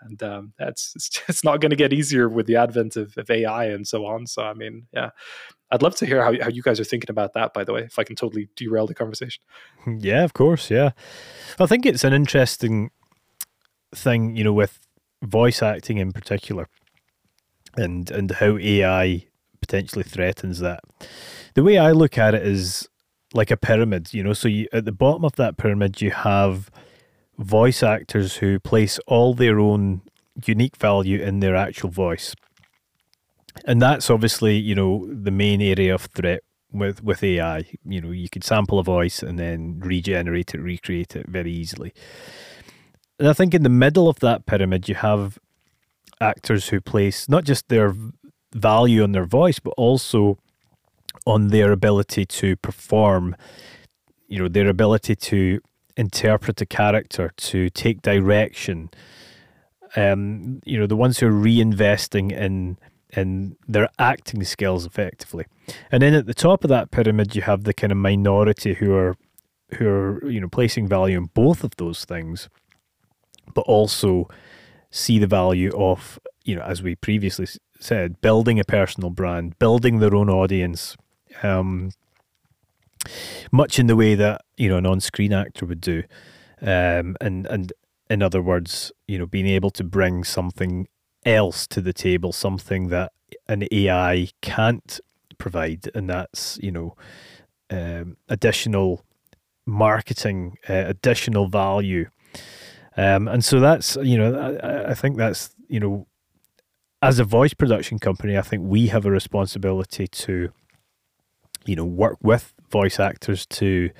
And 0.02 0.22
um, 0.22 0.52
that's 0.58 0.92
it's, 0.94 1.22
it's 1.28 1.44
not 1.44 1.60
going 1.60 1.70
to 1.70 1.76
get 1.76 1.92
easier 1.92 2.28
with 2.28 2.46
the 2.46 2.56
advent 2.56 2.96
of, 2.96 3.16
of 3.16 3.30
AI 3.30 3.66
and 3.66 3.88
so 3.88 4.04
on. 4.04 4.26
So 4.26 4.42
I 4.42 4.52
mean, 4.52 4.86
yeah, 4.92 5.10
I'd 5.70 5.82
love 5.82 5.96
to 5.96 6.06
hear 6.06 6.22
how, 6.22 6.32
how 6.40 6.48
you 6.48 6.62
guys 6.62 6.78
are 6.78 6.84
thinking 6.84 7.10
about 7.10 7.32
that, 7.32 7.54
by 7.54 7.64
the 7.64 7.72
way, 7.72 7.80
if 7.80 7.98
I 7.98 8.04
can 8.04 8.14
totally 8.14 8.48
derail 8.56 8.86
the 8.86 8.94
conversation. 8.94 9.42
Yeah, 9.98 10.24
of 10.24 10.32
course. 10.32 10.70
Yeah. 10.70 10.90
I 11.58 11.66
think 11.66 11.84
it's 11.84 12.04
an 12.04 12.12
interesting 12.12 12.90
thing, 13.94 14.34
you 14.34 14.44
know, 14.44 14.52
with 14.52 14.80
voice 15.22 15.62
acting 15.62 15.98
in 15.98 16.12
particular 16.12 16.68
and, 17.76 18.10
and 18.10 18.30
how 18.30 18.56
AI 18.56 19.26
potentially 19.66 20.04
threatens 20.04 20.58
that. 20.58 20.80
The 21.54 21.62
way 21.62 21.78
I 21.78 21.92
look 21.92 22.18
at 22.18 22.34
it 22.34 22.46
is 22.46 22.88
like 23.32 23.50
a 23.50 23.56
pyramid, 23.56 24.12
you 24.12 24.22
know. 24.22 24.34
So 24.34 24.48
you, 24.48 24.68
at 24.72 24.84
the 24.84 24.92
bottom 24.92 25.24
of 25.24 25.36
that 25.36 25.56
pyramid, 25.56 26.02
you 26.02 26.10
have 26.10 26.70
voice 27.38 27.82
actors 27.82 28.36
who 28.36 28.60
place 28.60 28.98
all 29.06 29.34
their 29.34 29.58
own 29.58 30.02
unique 30.44 30.76
value 30.76 31.20
in 31.22 31.40
their 31.40 31.56
actual 31.56 31.90
voice. 31.90 32.34
And 33.64 33.80
that's 33.80 34.10
obviously, 34.10 34.56
you 34.56 34.74
know, 34.74 35.08
the 35.10 35.30
main 35.30 35.62
area 35.62 35.94
of 35.94 36.02
threat 36.02 36.42
with, 36.72 37.02
with 37.02 37.22
AI. 37.22 37.64
You 37.84 38.00
know, 38.00 38.10
you 38.10 38.28
could 38.28 38.44
sample 38.44 38.78
a 38.78 38.84
voice 38.84 39.22
and 39.22 39.38
then 39.38 39.80
regenerate 39.80 40.54
it, 40.54 40.60
recreate 40.60 41.16
it 41.16 41.26
very 41.28 41.52
easily. 41.52 41.94
And 43.18 43.28
I 43.28 43.32
think 43.32 43.54
in 43.54 43.62
the 43.62 43.68
middle 43.68 44.08
of 44.08 44.18
that 44.20 44.44
pyramid, 44.44 44.88
you 44.88 44.96
have 44.96 45.38
actors 46.20 46.68
who 46.68 46.80
place 46.80 47.28
not 47.28 47.44
just 47.44 47.68
their 47.68 47.94
value 48.54 49.02
on 49.02 49.12
their 49.12 49.26
voice, 49.26 49.58
but 49.58 49.74
also 49.76 50.38
on 51.26 51.48
their 51.48 51.72
ability 51.72 52.24
to 52.24 52.56
perform, 52.56 53.36
you 54.28 54.38
know, 54.38 54.48
their 54.48 54.68
ability 54.68 55.16
to 55.16 55.60
interpret 55.96 56.60
a 56.60 56.66
character, 56.66 57.30
to 57.36 57.68
take 57.70 58.02
direction. 58.02 58.90
Um, 59.96 60.60
you 60.64 60.78
know, 60.78 60.86
the 60.86 60.96
ones 60.96 61.18
who 61.18 61.26
are 61.28 61.30
reinvesting 61.30 62.32
in 62.32 62.78
in 63.16 63.56
their 63.68 63.88
acting 63.98 64.42
skills 64.42 64.84
effectively. 64.84 65.44
And 65.92 66.02
then 66.02 66.14
at 66.14 66.26
the 66.26 66.34
top 66.34 66.64
of 66.64 66.68
that 66.70 66.90
pyramid 66.90 67.36
you 67.36 67.42
have 67.42 67.62
the 67.62 67.72
kind 67.72 67.92
of 67.92 67.98
minority 67.98 68.74
who 68.74 68.92
are 68.94 69.14
who 69.78 69.88
are, 69.88 70.28
you 70.28 70.40
know, 70.40 70.48
placing 70.48 70.88
value 70.88 71.16
in 71.16 71.26
both 71.26 71.64
of 71.64 71.76
those 71.76 72.04
things, 72.04 72.48
but 73.54 73.62
also 73.62 74.28
see 74.90 75.18
the 75.18 75.26
value 75.26 75.70
of, 75.76 76.18
you 76.44 76.54
know, 76.54 76.62
as 76.62 76.82
we 76.82 76.94
previously 76.96 77.46
said, 77.84 78.20
building 78.20 78.58
a 78.58 78.64
personal 78.64 79.10
brand, 79.10 79.58
building 79.58 79.98
their 79.98 80.14
own 80.14 80.30
audience, 80.30 80.96
um, 81.42 81.90
much 83.52 83.78
in 83.78 83.86
the 83.86 83.96
way 83.96 84.14
that 84.14 84.40
you 84.56 84.68
know 84.68 84.78
an 84.78 84.86
on-screen 84.86 85.32
actor 85.32 85.66
would 85.66 85.80
do, 85.80 86.02
um, 86.62 87.16
and 87.20 87.46
and 87.46 87.72
in 88.08 88.22
other 88.22 88.42
words, 88.42 88.92
you 89.06 89.18
know, 89.18 89.26
being 89.26 89.46
able 89.46 89.70
to 89.70 89.84
bring 89.84 90.24
something 90.24 90.88
else 91.24 91.66
to 91.66 91.80
the 91.80 91.92
table, 91.92 92.32
something 92.32 92.88
that 92.88 93.12
an 93.48 93.66
AI 93.70 94.28
can't 94.40 95.00
provide, 95.38 95.90
and 95.94 96.08
that's 96.08 96.58
you 96.62 96.70
know 96.70 96.96
um, 97.70 98.16
additional 98.28 99.04
marketing, 99.66 100.56
uh, 100.68 100.84
additional 100.86 101.48
value, 101.48 102.08
um, 102.96 103.28
and 103.28 103.44
so 103.44 103.60
that's 103.60 103.96
you 103.96 104.16
know 104.16 104.58
I, 104.62 104.92
I 104.92 104.94
think 104.94 105.18
that's 105.18 105.54
you 105.68 105.80
know 105.80 106.06
as 107.04 107.18
a 107.18 107.24
voice 107.24 107.52
production 107.52 107.98
company, 107.98 108.38
I 108.38 108.42
think 108.42 108.62
we 108.64 108.86
have 108.86 109.04
a 109.04 109.10
responsibility 109.10 110.06
to 110.06 110.50
you 111.66 111.76
know 111.76 111.84
work 111.84 112.18
with 112.22 112.54
voice 112.70 112.98
actors 112.98 113.46
to 113.46 113.90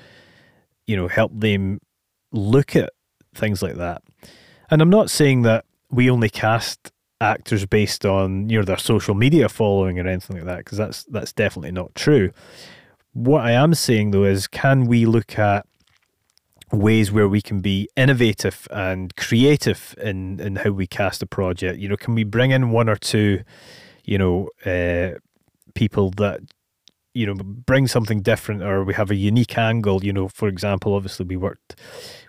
you 0.87 0.95
know 0.95 1.07
help 1.07 1.31
them 1.33 1.79
look 2.31 2.75
at 2.75 2.89
things 3.33 3.61
like 3.61 3.75
that. 3.75 4.01
And 4.69 4.81
i'm 4.81 4.89
not 4.89 5.11
saying 5.11 5.43
that 5.43 5.65
we 5.91 6.09
only 6.09 6.29
cast 6.29 6.91
actors 7.21 7.65
based 7.65 8.05
on 8.05 8.49
you 8.49 8.57
know 8.57 8.65
their 8.65 8.77
social 8.77 9.13
media 9.13 9.47
following 9.47 9.99
or 9.99 10.07
anything 10.07 10.37
like 10.37 10.45
that 10.45 10.57
because 10.57 10.77
that's 10.77 11.03
that's 11.05 11.33
definitely 11.33 11.71
not 11.71 11.93
true. 11.93 12.31
What 13.13 13.41
i 13.41 13.51
am 13.51 13.73
saying 13.75 14.11
though 14.11 14.25
is 14.25 14.47
can 14.47 14.87
we 14.87 15.05
look 15.05 15.37
at 15.37 15.67
ways 16.75 17.11
where 17.11 17.27
we 17.27 17.41
can 17.41 17.61
be 17.61 17.89
innovative 17.95 18.67
and 18.71 19.15
creative 19.15 19.95
in 20.01 20.39
in 20.39 20.57
how 20.57 20.71
we 20.71 20.87
cast 20.87 21.23
a 21.23 21.25
project. 21.25 21.79
You 21.79 21.89
know 21.89 21.97
can 21.97 22.15
we 22.15 22.23
bring 22.23 22.51
in 22.51 22.71
one 22.71 22.89
or 22.89 22.95
two 22.95 23.43
you 24.03 24.17
know 24.17 24.49
uh, 24.65 25.17
people 25.73 26.11
that 26.11 26.41
you 27.13 27.25
know 27.25 27.35
bring 27.35 27.87
something 27.87 28.21
different 28.21 28.61
or 28.63 28.83
we 28.83 28.93
have 28.93 29.11
a 29.11 29.15
unique 29.15 29.57
angle? 29.57 30.03
You 30.03 30.13
know 30.13 30.27
for 30.27 30.47
example 30.47 30.93
obviously 30.93 31.25
we 31.25 31.37
worked 31.37 31.75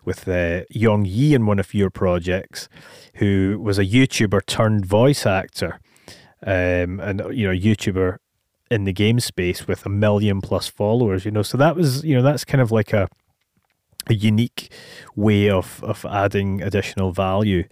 with 0.04 0.28
uh, 0.28 0.62
Yong 0.70 1.04
Yi 1.04 1.34
in 1.34 1.46
one 1.46 1.58
of 1.58 1.74
your 1.74 1.90
projects 1.90 2.68
who 3.14 3.60
was 3.62 3.78
a 3.78 3.84
YouTuber 3.84 4.46
turned 4.46 4.86
voice 4.86 5.26
actor. 5.26 5.80
Um, 6.46 7.00
and 7.00 7.22
you 7.32 7.46
know 7.48 7.54
YouTuber 7.54 8.18
in 8.70 8.84
the 8.84 8.92
game 8.92 9.20
space 9.20 9.66
with 9.66 9.86
a 9.86 9.88
million 9.88 10.40
plus 10.40 10.68
followers 10.68 11.24
you 11.24 11.30
know 11.30 11.42
so 11.42 11.56
that 11.56 11.74
was 11.74 12.04
you 12.04 12.14
know 12.14 12.22
that's 12.22 12.44
kind 12.44 12.60
of 12.60 12.70
like 12.70 12.92
a 12.92 13.08
a 14.08 14.14
unique 14.14 14.72
way 15.14 15.50
of 15.50 15.82
of 15.82 16.04
adding 16.06 16.62
additional 16.62 17.12
value 17.12 17.64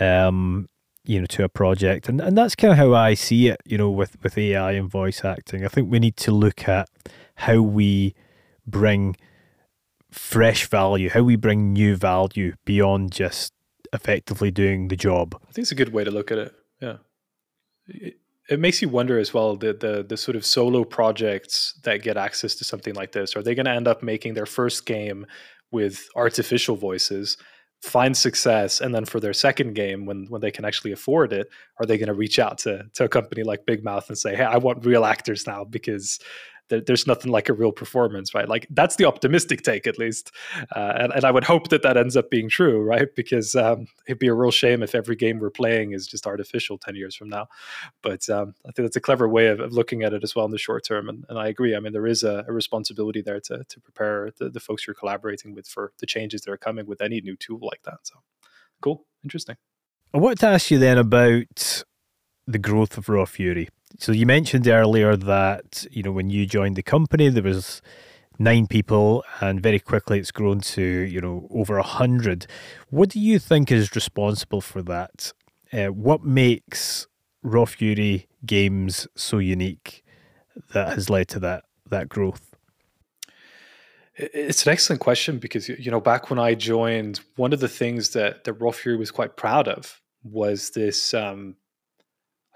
um 0.00 0.68
you 1.04 1.20
know 1.20 1.26
to 1.26 1.44
a 1.44 1.48
project. 1.48 2.08
And 2.08 2.20
and 2.20 2.36
that's 2.36 2.54
kind 2.54 2.72
of 2.72 2.78
how 2.78 2.94
I 2.94 3.14
see 3.14 3.48
it 3.48 3.60
you 3.64 3.78
know 3.78 3.90
with 3.90 4.16
with 4.22 4.38
AI 4.38 4.72
and 4.72 4.90
voice 4.90 5.24
acting. 5.24 5.64
I 5.64 5.68
think 5.68 5.90
we 5.90 5.98
need 5.98 6.16
to 6.18 6.30
look 6.30 6.68
at 6.68 6.88
how 7.36 7.60
we 7.60 8.14
bring 8.66 9.16
fresh 10.10 10.68
value 10.68 11.10
how 11.10 11.22
we 11.22 11.34
bring 11.34 11.72
new 11.72 11.96
value 11.96 12.54
beyond 12.64 13.10
just 13.10 13.52
effectively 13.92 14.50
doing 14.50 14.88
the 14.88 14.96
job. 14.96 15.34
I 15.42 15.52
think 15.52 15.64
it's 15.64 15.72
a 15.72 15.74
good 15.74 15.92
way 15.92 16.04
to 16.04 16.10
look 16.10 16.30
at 16.30 16.38
it 16.38 16.54
yeah. 16.80 16.96
It, 17.86 18.16
it 18.50 18.60
makes 18.60 18.82
you 18.82 18.90
wonder 18.90 19.18
as 19.18 19.32
well 19.32 19.56
the, 19.56 19.72
the 19.72 20.04
the 20.06 20.16
sort 20.18 20.36
of 20.36 20.44
solo 20.44 20.84
projects 20.84 21.80
that 21.84 22.02
get 22.02 22.18
access 22.18 22.54
to 22.56 22.64
something 22.64 22.94
like 22.94 23.12
this. 23.12 23.36
Are 23.36 23.42
they 23.42 23.54
going 23.54 23.64
to 23.64 23.72
end 23.72 23.88
up 23.88 24.02
making 24.02 24.34
their 24.34 24.46
first 24.46 24.84
game 24.84 25.26
with 25.74 26.08
artificial 26.16 26.76
voices 26.76 27.36
find 27.82 28.16
success 28.16 28.80
and 28.80 28.94
then 28.94 29.04
for 29.04 29.20
their 29.20 29.34
second 29.34 29.74
game 29.74 30.06
when 30.06 30.24
when 30.30 30.40
they 30.40 30.50
can 30.50 30.64
actually 30.64 30.92
afford 30.92 31.34
it 31.34 31.48
are 31.78 31.84
they 31.84 31.98
going 31.98 32.08
to 32.08 32.14
reach 32.14 32.38
out 32.38 32.56
to 32.56 32.82
to 32.94 33.04
a 33.04 33.08
company 33.08 33.42
like 33.42 33.66
Bigmouth 33.66 34.08
and 34.08 34.16
say 34.16 34.34
hey 34.34 34.44
i 34.44 34.56
want 34.56 34.86
real 34.86 35.04
actors 35.04 35.46
now 35.46 35.64
because 35.64 36.18
there, 36.68 36.80
there's 36.80 37.06
nothing 37.06 37.30
like 37.30 37.48
a 37.48 37.52
real 37.52 37.72
performance, 37.72 38.34
right? 38.34 38.48
Like 38.48 38.66
that's 38.70 38.96
the 38.96 39.04
optimistic 39.04 39.62
take, 39.62 39.86
at 39.86 39.98
least. 39.98 40.32
Uh, 40.74 40.92
and, 40.98 41.12
and 41.12 41.24
I 41.24 41.30
would 41.30 41.44
hope 41.44 41.68
that 41.68 41.82
that 41.82 41.96
ends 41.96 42.16
up 42.16 42.30
being 42.30 42.48
true, 42.48 42.82
right? 42.82 43.08
Because 43.14 43.54
um, 43.54 43.86
it'd 44.06 44.18
be 44.18 44.28
a 44.28 44.34
real 44.34 44.50
shame 44.50 44.82
if 44.82 44.94
every 44.94 45.16
game 45.16 45.38
we're 45.38 45.50
playing 45.50 45.92
is 45.92 46.06
just 46.06 46.26
artificial 46.26 46.78
10 46.78 46.96
years 46.96 47.14
from 47.14 47.28
now. 47.28 47.48
But 48.02 48.28
um, 48.28 48.54
I 48.66 48.72
think 48.72 48.86
that's 48.86 48.96
a 48.96 49.00
clever 49.00 49.28
way 49.28 49.48
of, 49.48 49.60
of, 49.60 49.72
looking 49.72 50.02
at 50.02 50.12
it 50.12 50.22
as 50.22 50.34
well 50.34 50.44
in 50.44 50.50
the 50.50 50.58
short 50.58 50.84
term. 50.86 51.08
And, 51.08 51.24
and 51.28 51.38
I 51.38 51.48
agree. 51.48 51.74
I 51.74 51.80
mean, 51.80 51.92
there 51.92 52.06
is 52.06 52.22
a, 52.22 52.44
a 52.48 52.52
responsibility 52.52 53.22
there 53.22 53.40
to, 53.40 53.64
to 53.68 53.80
prepare 53.80 54.30
the, 54.38 54.48
the 54.48 54.60
folks 54.60 54.86
you're 54.86 54.94
collaborating 54.94 55.54
with 55.54 55.66
for 55.66 55.92
the 55.98 56.06
changes 56.06 56.42
that 56.42 56.52
are 56.52 56.56
coming 56.56 56.86
with 56.86 57.00
any 57.00 57.20
new 57.20 57.36
tool 57.36 57.58
like 57.60 57.82
that. 57.82 57.98
So 58.04 58.14
cool, 58.80 59.04
interesting. 59.22 59.56
I 60.14 60.18
want 60.18 60.38
to 60.40 60.46
ask 60.46 60.70
you 60.70 60.78
then 60.78 60.96
about 60.96 61.84
the 62.46 62.58
growth 62.58 62.96
of 62.96 63.08
Raw 63.08 63.24
Fury. 63.24 63.68
So 63.98 64.12
you 64.12 64.26
mentioned 64.26 64.66
earlier 64.66 65.16
that 65.16 65.86
you 65.90 66.02
know 66.02 66.12
when 66.12 66.30
you 66.30 66.46
joined 66.46 66.76
the 66.76 66.82
company 66.82 67.28
there 67.28 67.42
was 67.42 67.80
nine 68.38 68.66
people, 68.66 69.24
and 69.40 69.62
very 69.62 69.78
quickly 69.78 70.18
it's 70.18 70.32
grown 70.32 70.60
to 70.60 70.82
you 70.82 71.20
know 71.20 71.46
over 71.50 71.78
a 71.78 71.82
hundred. 71.82 72.46
What 72.90 73.10
do 73.10 73.20
you 73.20 73.38
think 73.38 73.70
is 73.70 73.94
responsible 73.94 74.60
for 74.60 74.82
that? 74.82 75.32
Uh, 75.72 75.86
what 75.86 76.24
makes 76.24 77.06
Raw 77.42 77.64
Fury 77.64 78.28
games 78.44 79.06
so 79.16 79.38
unique 79.38 80.04
that 80.72 80.94
has 80.94 81.08
led 81.08 81.28
to 81.28 81.40
that 81.40 81.64
that 81.88 82.08
growth? 82.08 82.54
It's 84.16 84.64
an 84.64 84.72
excellent 84.72 85.00
question 85.00 85.38
because 85.38 85.68
you 85.68 85.90
know 85.90 86.00
back 86.00 86.30
when 86.30 86.38
I 86.38 86.54
joined, 86.54 87.20
one 87.36 87.52
of 87.52 87.60
the 87.60 87.68
things 87.68 88.10
that 88.10 88.44
that 88.44 88.54
Raw 88.54 88.72
Fury 88.72 88.96
was 88.96 89.10
quite 89.10 89.36
proud 89.36 89.68
of 89.68 90.00
was 90.22 90.70
this 90.70 91.12
um, 91.14 91.56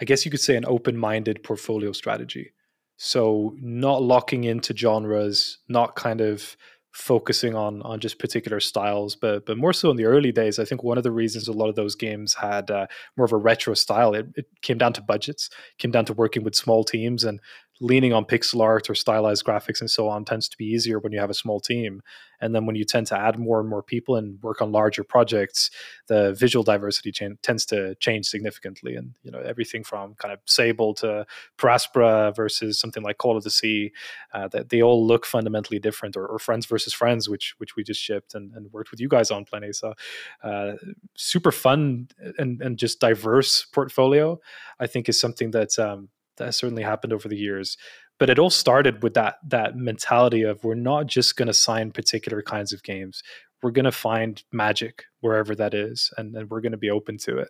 I 0.00 0.04
guess 0.04 0.24
you 0.24 0.30
could 0.30 0.40
say, 0.40 0.56
an 0.56 0.64
open 0.66 0.96
minded 0.96 1.42
portfolio 1.42 1.92
strategy. 1.92 2.52
So, 2.96 3.54
not 3.60 4.02
locking 4.02 4.44
into 4.44 4.76
genres, 4.76 5.58
not 5.68 5.96
kind 5.96 6.20
of 6.20 6.56
focusing 6.92 7.54
on 7.54 7.80
on 7.82 8.00
just 8.00 8.18
particular 8.18 8.58
styles, 8.58 9.14
but 9.14 9.46
but 9.46 9.56
more 9.56 9.72
so 9.72 9.90
in 9.90 9.96
the 9.96 10.04
early 10.04 10.32
days. 10.32 10.58
I 10.58 10.64
think 10.64 10.82
one 10.82 10.98
of 10.98 11.04
the 11.04 11.12
reasons 11.12 11.46
a 11.46 11.52
lot 11.52 11.68
of 11.68 11.76
those 11.76 11.94
games 11.94 12.34
had 12.34 12.70
uh, 12.70 12.86
more 13.16 13.24
of 13.24 13.32
a 13.32 13.36
retro 13.36 13.74
style, 13.74 14.14
it, 14.14 14.26
it 14.34 14.46
came 14.62 14.78
down 14.78 14.92
to 14.94 15.02
budgets, 15.02 15.48
came 15.78 15.90
down 15.90 16.06
to 16.06 16.12
working 16.12 16.42
with 16.42 16.56
small 16.56 16.84
teams, 16.84 17.24
and 17.24 17.40
leaning 17.80 18.12
on 18.12 18.24
pixel 18.24 18.60
art 18.60 18.90
or 18.90 18.94
stylized 18.94 19.44
graphics 19.44 19.80
and 19.80 19.90
so 19.90 20.08
on 20.08 20.24
tends 20.24 20.48
to 20.48 20.56
be 20.56 20.64
easier 20.64 20.98
when 20.98 21.12
you 21.12 21.20
have 21.20 21.30
a 21.30 21.34
small 21.34 21.60
team. 21.60 22.02
And 22.40 22.54
then 22.54 22.66
when 22.66 22.76
you 22.76 22.84
tend 22.84 23.06
to 23.08 23.18
add 23.18 23.38
more 23.38 23.60
and 23.60 23.68
more 23.68 23.82
people 23.82 24.16
and 24.16 24.40
work 24.42 24.62
on 24.62 24.70
larger 24.70 25.02
projects, 25.02 25.70
the 26.06 26.34
visual 26.34 26.62
diversity 26.62 27.12
tends 27.42 27.66
to 27.66 27.94
change 27.96 28.26
significantly. 28.26 28.94
And 28.94 29.14
you 29.22 29.30
know 29.30 29.40
everything 29.40 29.82
from 29.84 30.14
kind 30.14 30.32
of 30.32 30.40
Sable 30.46 30.94
to 30.94 31.26
Paraspora 31.56 32.34
versus 32.34 32.78
something 32.78 33.02
like 33.02 33.18
Call 33.18 33.36
of 33.36 33.44
the 33.44 33.50
Sea, 33.50 33.92
uh, 34.32 34.48
that 34.48 34.68
they 34.68 34.82
all 34.82 35.04
look 35.04 35.26
fundamentally 35.26 35.78
different. 35.78 36.16
Or, 36.16 36.26
or, 36.26 36.38
Friends 36.38 36.66
versus 36.66 36.92
Friends, 36.92 37.28
which 37.28 37.54
which 37.58 37.74
we 37.74 37.82
just 37.82 38.00
shipped 38.00 38.34
and, 38.34 38.52
and 38.54 38.72
worked 38.72 38.90
with 38.90 39.00
you 39.00 39.08
guys 39.08 39.30
on 39.30 39.44
plenty. 39.44 39.72
So 39.72 39.94
uh, 40.42 40.74
super 41.14 41.52
fun 41.52 42.08
and 42.38 42.62
and 42.62 42.78
just 42.78 43.00
diverse 43.00 43.64
portfolio. 43.64 44.40
I 44.78 44.86
think 44.86 45.08
is 45.08 45.20
something 45.20 45.50
that 45.50 45.76
um, 45.78 46.08
that 46.38 46.46
has 46.46 46.56
certainly 46.56 46.82
happened 46.82 47.12
over 47.12 47.28
the 47.28 47.36
years 47.36 47.76
but 48.18 48.30
it 48.30 48.38
all 48.38 48.50
started 48.50 49.02
with 49.02 49.14
that 49.14 49.36
that 49.46 49.76
mentality 49.76 50.42
of 50.42 50.62
we're 50.64 50.74
not 50.74 51.06
just 51.06 51.36
going 51.36 51.46
to 51.46 51.54
sign 51.54 51.90
particular 51.92 52.42
kinds 52.42 52.72
of 52.72 52.82
games. 52.82 53.22
We're 53.62 53.70
going 53.72 53.86
to 53.86 53.92
find 53.92 54.42
magic 54.52 55.04
wherever 55.20 55.54
that 55.56 55.74
is 55.74 56.12
and, 56.16 56.36
and 56.36 56.48
we're 56.48 56.60
going 56.60 56.72
to 56.72 56.78
be 56.78 56.90
open 56.90 57.18
to 57.18 57.38
it. 57.38 57.48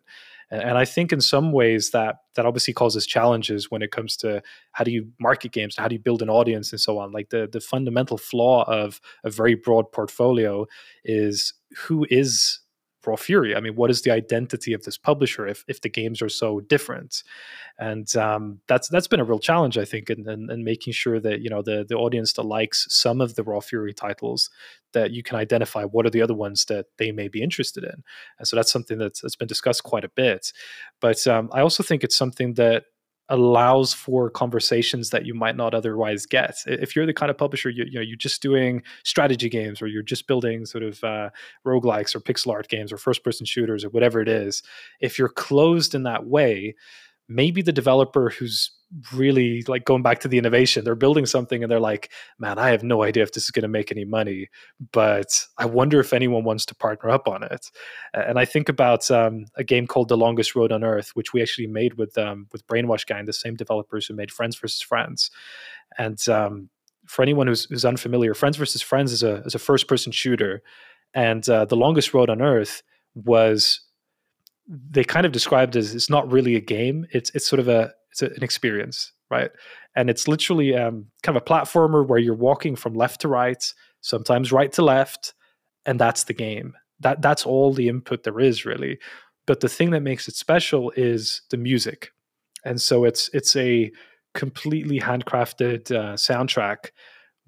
And, 0.50 0.62
and, 0.62 0.78
i 0.78 0.86
think 0.86 1.12
in 1.12 1.20
some 1.20 1.52
ways 1.52 1.90
that 1.90 2.16
that 2.34 2.46
obviously 2.46 2.72
causes 2.72 3.06
challenges 3.06 3.70
when 3.70 3.82
it 3.82 3.90
comes 3.90 4.16
to 4.18 4.42
how 4.72 4.84
do 4.84 4.90
you 4.90 5.08
market 5.20 5.52
games 5.52 5.76
how 5.76 5.88
do 5.88 5.94
you 5.94 6.00
build 6.00 6.22
an 6.22 6.30
audience 6.30 6.72
and 6.72 6.80
so 6.80 6.98
on. 6.98 7.12
Like 7.12 7.30
the 7.30 7.48
the 7.50 7.60
fundamental 7.60 8.18
flaw 8.18 8.64
of 8.64 9.00
a 9.24 9.30
very 9.30 9.54
broad 9.54 9.90
portfolio 9.92 10.66
is 11.04 11.54
who 11.76 12.06
is 12.10 12.60
Raw 13.06 13.16
Fury? 13.16 13.54
I 13.54 13.60
mean, 13.60 13.74
what 13.74 13.90
is 13.90 14.02
the 14.02 14.10
identity 14.10 14.72
of 14.72 14.82
this 14.84 14.98
publisher 14.98 15.46
if, 15.46 15.64
if 15.68 15.80
the 15.80 15.88
games 15.88 16.20
are 16.20 16.28
so 16.28 16.60
different? 16.60 17.22
And 17.78 18.14
um, 18.16 18.60
that's 18.66 18.88
that's 18.88 19.06
been 19.06 19.20
a 19.20 19.24
real 19.24 19.38
challenge, 19.38 19.78
I 19.78 19.84
think, 19.84 20.10
in, 20.10 20.28
in, 20.28 20.50
in, 20.50 20.64
making 20.64 20.92
sure 20.92 21.20
that 21.20 21.40
you 21.40 21.48
know 21.48 21.62
the 21.62 21.84
the 21.88 21.94
audience 21.94 22.32
that 22.34 22.42
likes 22.42 22.86
some 22.90 23.20
of 23.20 23.34
the 23.34 23.44
Raw 23.44 23.60
Fury 23.60 23.94
titles 23.94 24.50
that 24.92 25.10
you 25.10 25.22
can 25.22 25.36
identify 25.36 25.84
what 25.84 26.06
are 26.06 26.10
the 26.10 26.22
other 26.22 26.34
ones 26.34 26.64
that 26.66 26.86
they 26.96 27.12
may 27.12 27.28
be 27.28 27.42
interested 27.42 27.84
in. 27.84 28.02
And 28.38 28.48
so 28.48 28.56
that's 28.56 28.72
something 28.72 28.98
that's, 28.98 29.20
that's 29.20 29.36
been 29.36 29.48
discussed 29.48 29.82
quite 29.82 30.04
a 30.04 30.08
bit. 30.08 30.52
But 31.00 31.26
um, 31.26 31.50
I 31.52 31.60
also 31.60 31.82
think 31.82 32.02
it's 32.02 32.16
something 32.16 32.54
that 32.54 32.84
allows 33.28 33.92
for 33.92 34.30
conversations 34.30 35.10
that 35.10 35.26
you 35.26 35.34
might 35.34 35.56
not 35.56 35.74
otherwise 35.74 36.26
get. 36.26 36.56
If 36.66 36.96
you're 36.96 37.06
the 37.06 37.14
kind 37.14 37.30
of 37.30 37.38
publisher, 37.38 37.68
you, 37.68 37.84
you 37.84 37.98
know, 37.98 38.00
you're 38.00 38.16
just 38.16 38.40
doing 38.40 38.82
strategy 39.04 39.48
games 39.48 39.82
or 39.82 39.86
you're 39.86 40.02
just 40.02 40.26
building 40.26 40.64
sort 40.64 40.84
of 40.84 41.02
uh, 41.04 41.30
roguelikes 41.66 42.14
or 42.14 42.20
pixel 42.20 42.52
art 42.52 42.68
games 42.68 42.92
or 42.92 42.96
first 42.96 43.22
person 43.24 43.44
shooters 43.44 43.84
or 43.84 43.90
whatever 43.90 44.20
it 44.20 44.28
is, 44.28 44.62
if 45.00 45.18
you're 45.18 45.28
closed 45.28 45.94
in 45.94 46.04
that 46.04 46.26
way, 46.26 46.74
maybe 47.28 47.60
the 47.60 47.72
developer 47.72 48.30
who's 48.30 48.70
really 49.12 49.62
like 49.68 49.84
going 49.84 50.02
back 50.02 50.18
to 50.18 50.28
the 50.28 50.38
innovation 50.38 50.82
they're 50.82 50.94
building 50.94 51.26
something 51.26 51.62
and 51.62 51.70
they're 51.70 51.78
like 51.78 52.10
man 52.38 52.58
i 52.58 52.70
have 52.70 52.82
no 52.82 53.02
idea 53.02 53.22
if 53.22 53.32
this 53.32 53.44
is 53.44 53.50
going 53.50 53.62
to 53.62 53.68
make 53.68 53.92
any 53.92 54.06
money 54.06 54.48
but 54.92 55.46
i 55.58 55.66
wonder 55.66 56.00
if 56.00 56.14
anyone 56.14 56.42
wants 56.42 56.64
to 56.64 56.74
partner 56.74 57.10
up 57.10 57.28
on 57.28 57.42
it. 57.42 57.70
And 58.14 58.38
i 58.38 58.46
think 58.46 58.70
about 58.70 59.10
um, 59.10 59.44
a 59.56 59.64
game 59.64 59.86
called 59.86 60.08
the 60.08 60.16
longest 60.16 60.56
road 60.56 60.72
on 60.72 60.82
earth 60.82 61.10
which 61.14 61.34
we 61.34 61.42
actually 61.42 61.66
made 61.66 61.94
with 61.94 62.16
um, 62.16 62.46
with 62.50 62.66
brainwash 62.66 63.06
gang 63.06 63.26
the 63.26 63.32
same 63.32 63.56
developers 63.56 64.06
who 64.06 64.14
made 64.14 64.32
friends 64.32 64.56
versus 64.56 64.80
friends. 64.80 65.30
And 65.98 66.26
um, 66.28 66.70
for 67.06 67.22
anyone 67.22 67.46
who's, 67.46 67.64
who's, 67.64 67.84
unfamiliar 67.84 68.34
friends 68.34 68.56
versus 68.56 68.82
friends 68.82 69.12
is 69.12 69.22
a, 69.22 69.36
is 69.42 69.54
a 69.54 69.58
first 69.58 69.88
person 69.88 70.12
shooter. 70.12 70.62
And 71.14 71.48
uh, 71.48 71.64
the 71.64 71.76
longest 71.76 72.12
road 72.12 72.30
on 72.30 72.42
earth 72.42 72.82
was 73.14 73.80
they 74.68 75.04
kind 75.04 75.24
of 75.24 75.32
described 75.32 75.76
as 75.76 75.94
it's 75.94 76.10
not 76.10 76.30
really 76.30 76.54
a 76.54 76.60
game. 76.60 77.06
It's 77.10 77.30
it's 77.34 77.46
sort 77.46 77.60
of 77.60 77.68
a 77.68 77.92
it's 78.22 78.36
an 78.36 78.42
experience, 78.42 79.12
right? 79.30 79.50
And 79.94 80.08
it's 80.10 80.28
literally 80.28 80.74
um, 80.74 81.06
kind 81.22 81.36
of 81.36 81.42
a 81.42 81.44
platformer 81.44 82.06
where 82.06 82.18
you're 82.18 82.34
walking 82.34 82.76
from 82.76 82.94
left 82.94 83.20
to 83.22 83.28
right, 83.28 83.72
sometimes 84.00 84.52
right 84.52 84.72
to 84.72 84.82
left, 84.82 85.34
and 85.86 85.98
that's 85.98 86.24
the 86.24 86.34
game. 86.34 86.74
That 87.00 87.22
that's 87.22 87.46
all 87.46 87.72
the 87.72 87.88
input 87.88 88.24
there 88.24 88.40
is 88.40 88.64
really. 88.64 88.98
But 89.46 89.60
the 89.60 89.68
thing 89.68 89.90
that 89.90 90.00
makes 90.00 90.28
it 90.28 90.36
special 90.36 90.92
is 90.96 91.42
the 91.50 91.56
music, 91.56 92.10
and 92.64 92.80
so 92.80 93.04
it's 93.04 93.30
it's 93.32 93.56
a 93.56 93.90
completely 94.34 95.00
handcrafted 95.00 95.90
uh, 95.90 96.14
soundtrack 96.14 96.90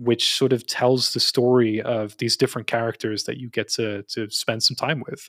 which 0.01 0.35
sort 0.35 0.55
of 0.55 0.67
tells 0.67 1.13
the 1.13 1.21
story 1.21 1.83
of 1.83 2.17
these 2.17 2.35
different 2.35 2.67
characters 2.67 3.25
that 3.25 3.37
you 3.37 3.51
get 3.51 3.69
to 3.69 4.03
to 4.05 4.29
spend 4.31 4.63
some 4.63 4.75
time 4.75 5.03
with 5.07 5.29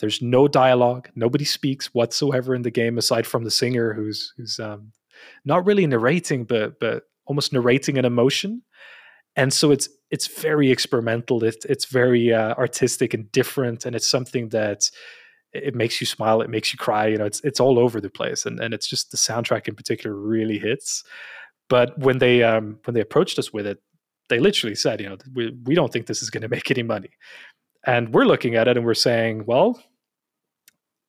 there's 0.00 0.22
no 0.22 0.48
dialogue. 0.48 1.10
Nobody 1.14 1.44
speaks 1.44 1.94
whatsoever 1.94 2.54
in 2.54 2.62
the 2.62 2.70
game 2.70 2.98
aside 2.98 3.26
from 3.26 3.44
the 3.44 3.50
singer, 3.50 3.92
who's 3.92 4.32
who's 4.36 4.58
um, 4.58 4.92
not 5.44 5.66
really 5.66 5.86
narrating, 5.86 6.44
but 6.44 6.80
but 6.80 7.04
almost 7.26 7.52
narrating 7.52 7.98
an 7.98 8.04
emotion. 8.04 8.62
And 9.36 9.52
so 9.52 9.70
it's 9.70 9.88
it's 10.10 10.26
very 10.26 10.70
experimental. 10.70 11.44
It's 11.44 11.64
it's 11.66 11.84
very 11.84 12.32
uh, 12.32 12.54
artistic 12.54 13.14
and 13.14 13.30
different, 13.30 13.86
and 13.86 13.94
it's 13.94 14.08
something 14.08 14.48
that 14.48 14.90
it 15.52 15.74
makes 15.74 16.00
you 16.00 16.06
smile, 16.06 16.42
it 16.42 16.50
makes 16.50 16.72
you 16.72 16.78
cry. 16.78 17.06
You 17.08 17.18
know, 17.18 17.26
it's 17.26 17.40
it's 17.42 17.60
all 17.60 17.78
over 17.78 18.00
the 18.00 18.10
place, 18.10 18.46
and 18.46 18.58
and 18.58 18.74
it's 18.74 18.88
just 18.88 19.10
the 19.10 19.16
soundtrack 19.16 19.68
in 19.68 19.74
particular 19.74 20.16
really 20.16 20.58
hits. 20.58 21.04
But 21.68 21.96
when 21.98 22.18
they 22.18 22.42
um, 22.42 22.78
when 22.84 22.94
they 22.94 23.00
approached 23.00 23.38
us 23.38 23.52
with 23.52 23.66
it, 23.66 23.78
they 24.28 24.40
literally 24.40 24.74
said, 24.74 25.00
you 25.00 25.08
know, 25.08 25.16
we 25.34 25.56
we 25.64 25.74
don't 25.74 25.92
think 25.92 26.06
this 26.06 26.22
is 26.22 26.30
going 26.30 26.42
to 26.42 26.48
make 26.48 26.70
any 26.70 26.82
money. 26.82 27.10
And 27.86 28.12
we're 28.12 28.26
looking 28.26 28.56
at 28.56 28.68
it 28.68 28.76
and 28.76 28.84
we're 28.84 28.94
saying, 28.94 29.46
well, 29.46 29.82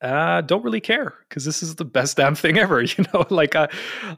uh, 0.01 0.41
don't 0.41 0.63
really 0.63 0.81
care 0.81 1.13
because 1.29 1.45
this 1.45 1.61
is 1.61 1.75
the 1.75 1.85
best 1.85 2.17
damn 2.17 2.35
thing 2.35 2.57
ever. 2.57 2.81
You 2.97 3.05
know, 3.13 3.25
like 3.29 3.55
uh, 3.55 3.67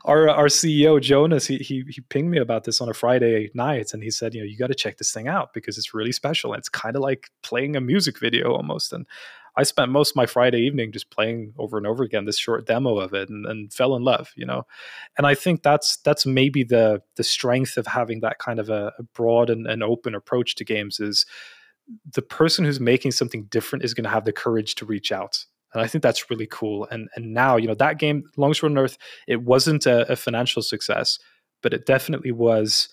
our 0.05 0.29
our 0.29 0.47
CEO 0.47 1.01
Jonas, 1.01 1.45
he, 1.45 1.57
he 1.57 1.83
he 1.89 2.01
pinged 2.01 2.31
me 2.31 2.37
about 2.37 2.63
this 2.63 2.79
on 2.79 2.89
a 2.89 2.93
Friday 2.93 3.51
night, 3.53 3.93
and 3.93 4.01
he 4.01 4.09
said, 4.09 4.33
you 4.33 4.41
know, 4.41 4.47
you 4.47 4.57
got 4.57 4.67
to 4.67 4.75
check 4.75 4.97
this 4.97 5.11
thing 5.11 5.27
out 5.27 5.53
because 5.53 5.77
it's 5.77 5.93
really 5.93 6.13
special. 6.13 6.53
It's 6.53 6.69
kind 6.69 6.95
of 6.95 7.01
like 7.01 7.29
playing 7.43 7.75
a 7.75 7.81
music 7.81 8.19
video 8.19 8.53
almost. 8.53 8.93
And 8.93 9.05
I 9.57 9.63
spent 9.63 9.91
most 9.91 10.11
of 10.11 10.15
my 10.15 10.25
Friday 10.25 10.61
evening 10.61 10.91
just 10.91 11.11
playing 11.11 11.53
over 11.57 11.77
and 11.77 11.85
over 11.85 12.03
again 12.03 12.25
this 12.25 12.39
short 12.39 12.65
demo 12.65 12.97
of 12.97 13.13
it, 13.13 13.29
and, 13.29 13.45
and 13.45 13.71
fell 13.73 13.95
in 13.95 14.03
love. 14.03 14.31
You 14.35 14.45
know, 14.45 14.63
and 15.17 15.27
I 15.27 15.35
think 15.35 15.61
that's 15.61 15.97
that's 15.97 16.25
maybe 16.25 16.63
the 16.63 17.01
the 17.17 17.23
strength 17.23 17.75
of 17.75 17.87
having 17.87 18.21
that 18.21 18.39
kind 18.39 18.59
of 18.59 18.69
a, 18.69 18.93
a 18.97 19.03
broad 19.03 19.49
and, 19.49 19.67
and 19.67 19.83
open 19.83 20.15
approach 20.15 20.55
to 20.55 20.65
games 20.65 21.01
is 21.01 21.25
the 22.13 22.21
person 22.21 22.63
who's 22.63 22.79
making 22.79 23.11
something 23.11 23.43
different 23.45 23.83
is 23.83 23.93
going 23.93 24.05
to 24.05 24.09
have 24.09 24.23
the 24.23 24.31
courage 24.31 24.75
to 24.75 24.85
reach 24.85 25.11
out 25.11 25.45
and 25.73 25.81
I 25.81 25.87
think 25.87 26.01
that's 26.01 26.29
really 26.29 26.47
cool. 26.49 26.87
And 26.91 27.09
and 27.15 27.33
now 27.33 27.57
you 27.57 27.67
know 27.67 27.75
that 27.75 27.99
game, 27.99 28.23
Longsword 28.37 28.77
Earth, 28.77 28.97
it 29.27 29.43
wasn't 29.43 29.85
a, 29.85 30.11
a 30.11 30.15
financial 30.15 30.61
success, 30.61 31.19
but 31.61 31.73
it 31.73 31.85
definitely 31.85 32.31
was 32.31 32.89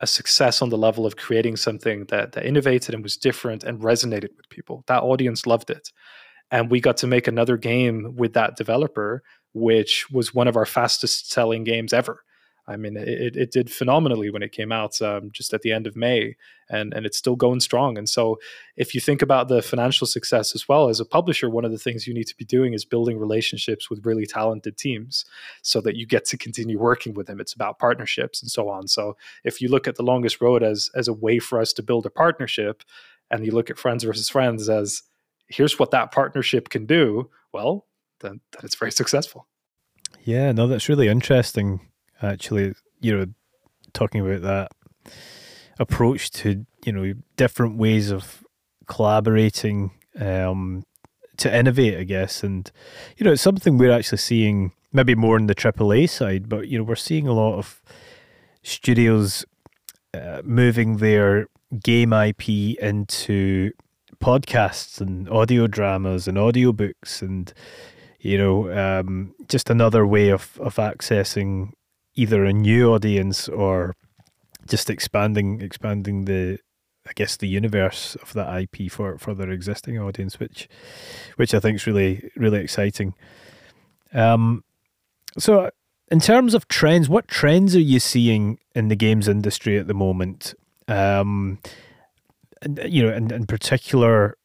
a 0.00 0.06
success 0.06 0.62
on 0.62 0.70
the 0.70 0.78
level 0.78 1.04
of 1.04 1.16
creating 1.16 1.56
something 1.56 2.06
that 2.06 2.32
that 2.32 2.46
innovated 2.46 2.94
and 2.94 3.02
was 3.02 3.16
different 3.16 3.64
and 3.64 3.80
resonated 3.80 4.30
with 4.36 4.48
people. 4.48 4.84
That 4.86 5.02
audience 5.02 5.46
loved 5.46 5.70
it, 5.70 5.90
and 6.50 6.70
we 6.70 6.80
got 6.80 6.96
to 6.98 7.06
make 7.06 7.28
another 7.28 7.56
game 7.56 8.14
with 8.16 8.32
that 8.34 8.56
developer, 8.56 9.22
which 9.52 10.06
was 10.10 10.34
one 10.34 10.48
of 10.48 10.56
our 10.56 10.66
fastest 10.66 11.30
selling 11.30 11.64
games 11.64 11.92
ever. 11.92 12.22
I 12.66 12.76
mean, 12.76 12.96
it, 12.96 13.36
it 13.36 13.50
did 13.50 13.70
phenomenally 13.70 14.30
when 14.30 14.42
it 14.42 14.52
came 14.52 14.70
out 14.70 15.00
um, 15.02 15.30
just 15.32 15.52
at 15.52 15.62
the 15.62 15.72
end 15.72 15.86
of 15.86 15.96
May, 15.96 16.36
and, 16.68 16.94
and 16.94 17.04
it's 17.04 17.18
still 17.18 17.34
going 17.34 17.60
strong. 17.60 17.98
And 17.98 18.08
so, 18.08 18.38
if 18.76 18.94
you 18.94 19.00
think 19.00 19.22
about 19.22 19.48
the 19.48 19.60
financial 19.60 20.06
success 20.06 20.54
as 20.54 20.68
well 20.68 20.88
as 20.88 21.00
a 21.00 21.04
publisher, 21.04 21.50
one 21.50 21.64
of 21.64 21.72
the 21.72 21.78
things 21.78 22.06
you 22.06 22.14
need 22.14 22.28
to 22.28 22.36
be 22.36 22.44
doing 22.44 22.72
is 22.72 22.84
building 22.84 23.18
relationships 23.18 23.90
with 23.90 24.06
really 24.06 24.26
talented 24.26 24.76
teams 24.76 25.24
so 25.62 25.80
that 25.80 25.96
you 25.96 26.06
get 26.06 26.24
to 26.26 26.36
continue 26.36 26.78
working 26.78 27.14
with 27.14 27.26
them. 27.26 27.40
It's 27.40 27.52
about 27.54 27.78
partnerships 27.78 28.40
and 28.40 28.50
so 28.50 28.68
on. 28.68 28.86
So, 28.86 29.16
if 29.44 29.60
you 29.60 29.68
look 29.68 29.88
at 29.88 29.96
the 29.96 30.04
longest 30.04 30.40
road 30.40 30.62
as 30.62 30.90
as 30.94 31.08
a 31.08 31.12
way 31.12 31.38
for 31.38 31.60
us 31.60 31.72
to 31.74 31.82
build 31.82 32.06
a 32.06 32.10
partnership, 32.10 32.84
and 33.30 33.44
you 33.44 33.52
look 33.52 33.70
at 33.70 33.78
friends 33.78 34.04
versus 34.04 34.28
friends 34.28 34.68
as 34.68 35.02
here's 35.48 35.78
what 35.78 35.90
that 35.90 36.12
partnership 36.12 36.68
can 36.68 36.86
do, 36.86 37.28
well, 37.52 37.86
then, 38.20 38.40
then 38.52 38.60
it's 38.62 38.76
very 38.76 38.92
successful. 38.92 39.48
Yeah, 40.22 40.52
no, 40.52 40.66
that's 40.68 40.88
really 40.88 41.08
interesting 41.08 41.80
actually, 42.22 42.74
you 43.00 43.16
know, 43.16 43.26
talking 43.92 44.20
about 44.20 44.42
that 44.42 44.72
approach 45.78 46.30
to, 46.30 46.66
you 46.84 46.92
know, 46.92 47.14
different 47.36 47.76
ways 47.76 48.10
of 48.10 48.44
collaborating 48.86 49.92
um, 50.18 50.84
to 51.38 51.54
innovate, 51.54 51.98
I 51.98 52.04
guess. 52.04 52.42
And, 52.42 52.70
you 53.16 53.24
know, 53.24 53.32
it's 53.32 53.42
something 53.42 53.78
we're 53.78 53.92
actually 53.92 54.18
seeing 54.18 54.72
maybe 54.92 55.14
more 55.14 55.36
on 55.36 55.46
the 55.46 55.54
AAA 55.54 56.08
side, 56.10 56.48
but, 56.48 56.68
you 56.68 56.78
know, 56.78 56.84
we're 56.84 56.96
seeing 56.96 57.26
a 57.26 57.32
lot 57.32 57.56
of 57.56 57.82
studios 58.62 59.44
uh, 60.12 60.42
moving 60.44 60.98
their 60.98 61.46
game 61.82 62.12
IP 62.12 62.48
into 62.80 63.70
podcasts 64.20 65.00
and 65.00 65.28
audio 65.30 65.66
dramas 65.66 66.28
and 66.28 66.36
audiobooks 66.36 67.22
and 67.22 67.54
you 68.18 68.36
know 68.36 68.70
um, 68.72 69.34
just 69.48 69.70
another 69.70 70.06
way 70.06 70.28
of 70.28 70.58
of 70.60 70.76
accessing 70.76 71.70
either 72.14 72.44
a 72.44 72.52
new 72.52 72.92
audience 72.92 73.48
or 73.48 73.94
just 74.66 74.90
expanding 74.90 75.60
expanding 75.60 76.24
the 76.24 76.58
I 77.08 77.12
guess 77.14 77.36
the 77.36 77.48
universe 77.48 78.16
of 78.22 78.32
that 78.34 78.62
IP 78.62 78.90
for 78.90 79.18
for 79.18 79.34
their 79.34 79.50
existing 79.50 79.98
audience, 79.98 80.38
which 80.38 80.68
which 81.36 81.54
I 81.54 81.60
think 81.60 81.76
is 81.76 81.86
really 81.86 82.30
really 82.36 82.60
exciting. 82.60 83.14
Um, 84.12 84.64
so 85.38 85.70
in 86.10 86.20
terms 86.20 86.54
of 86.54 86.68
trends, 86.68 87.08
what 87.08 87.28
trends 87.28 87.76
are 87.76 87.80
you 87.80 88.00
seeing 88.00 88.58
in 88.74 88.88
the 88.88 88.96
games 88.96 89.28
industry 89.28 89.78
at 89.78 89.86
the 89.86 89.94
moment? 89.94 90.54
Um, 90.88 91.60
and, 92.62 92.80
you 92.86 93.04
know, 93.04 93.14
in, 93.14 93.32
in 93.32 93.46
particular, 93.46 94.36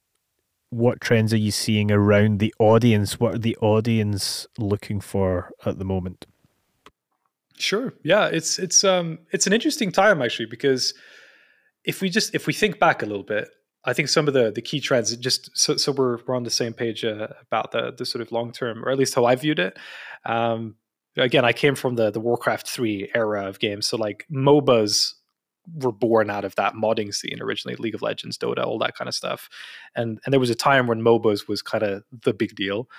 what 0.70 1.02
trends 1.02 1.34
are 1.34 1.38
you 1.38 1.52
seeing 1.52 1.92
around 1.92 2.40
the 2.40 2.54
audience? 2.60 3.20
What 3.20 3.36
are 3.36 3.40
the 3.40 3.58
audience 3.58 4.46
looking 4.58 5.02
for 5.02 5.52
at 5.66 5.80
the 5.80 5.86
moment? 5.86 6.26
Sure. 7.58 7.94
Yeah, 8.04 8.28
it's 8.28 8.60
it's 8.60 8.84
um 8.84 9.20
it's 9.32 9.48
an 9.48 9.54
interesting 9.54 9.92
time 9.92 10.22
actually 10.22 10.48
because 10.48 10.94
if 11.86 12.02
we 12.02 12.10
just 12.10 12.36
if 12.36 12.48
we 12.48 12.54
think 12.54 12.80
back 12.80 13.02
a 13.02 13.06
little 13.06 13.24
bit, 13.24 13.48
I 13.86 13.94
think 13.94 14.10
some 14.10 14.28
of 14.28 14.34
the 14.34 14.52
the 14.52 14.62
key 14.62 14.80
trends 14.80 15.16
just 15.18 15.50
so 15.58 15.78
so 15.78 15.92
we're 15.92 16.20
we're 16.26 16.36
on 16.36 16.44
the 16.44 16.50
same 16.50 16.74
page 16.74 17.06
uh, 17.06 17.28
about 17.42 17.72
the 17.72 17.94
the 17.98 18.06
sort 18.06 18.22
of 18.22 18.32
long 18.32 18.52
term 18.52 18.84
or 18.84 18.90
at 18.90 18.98
least 18.98 19.16
how 19.16 19.26
I 19.26 19.36
viewed 19.36 19.60
it. 19.60 19.78
Um, 20.26 20.76
again, 21.16 21.46
I 21.46 21.54
came 21.54 21.76
from 21.76 21.96
the 21.96 22.12
the 22.12 22.20
Warcraft 22.20 22.68
three 22.68 23.10
era 23.16 23.48
of 23.48 23.60
games, 23.60 23.88
so 23.88 23.98
like 23.98 24.26
MOBAs 24.32 25.14
were 25.74 25.92
born 25.92 26.30
out 26.30 26.46
of 26.46 26.56
that 26.56 26.74
modding 26.74 27.14
scene 27.14 27.42
originally, 27.42 27.76
League 27.78 27.96
of 27.96 28.02
Legends, 28.02 28.38
Dota, 28.38 28.66
all 28.66 28.80
that 28.80 28.96
kind 28.96 29.08
of 29.08 29.16
stuff, 29.16 29.50
and 29.96 30.20
and 30.26 30.34
there 30.34 30.40
was 30.40 30.50
a 30.50 30.56
time 30.56 30.88
when 30.88 31.02
MOBAs 31.02 31.48
was 31.48 31.62
kind 31.62 31.84
of 31.84 32.04
the 32.24 32.34
big 32.34 32.56
deal 32.56 32.90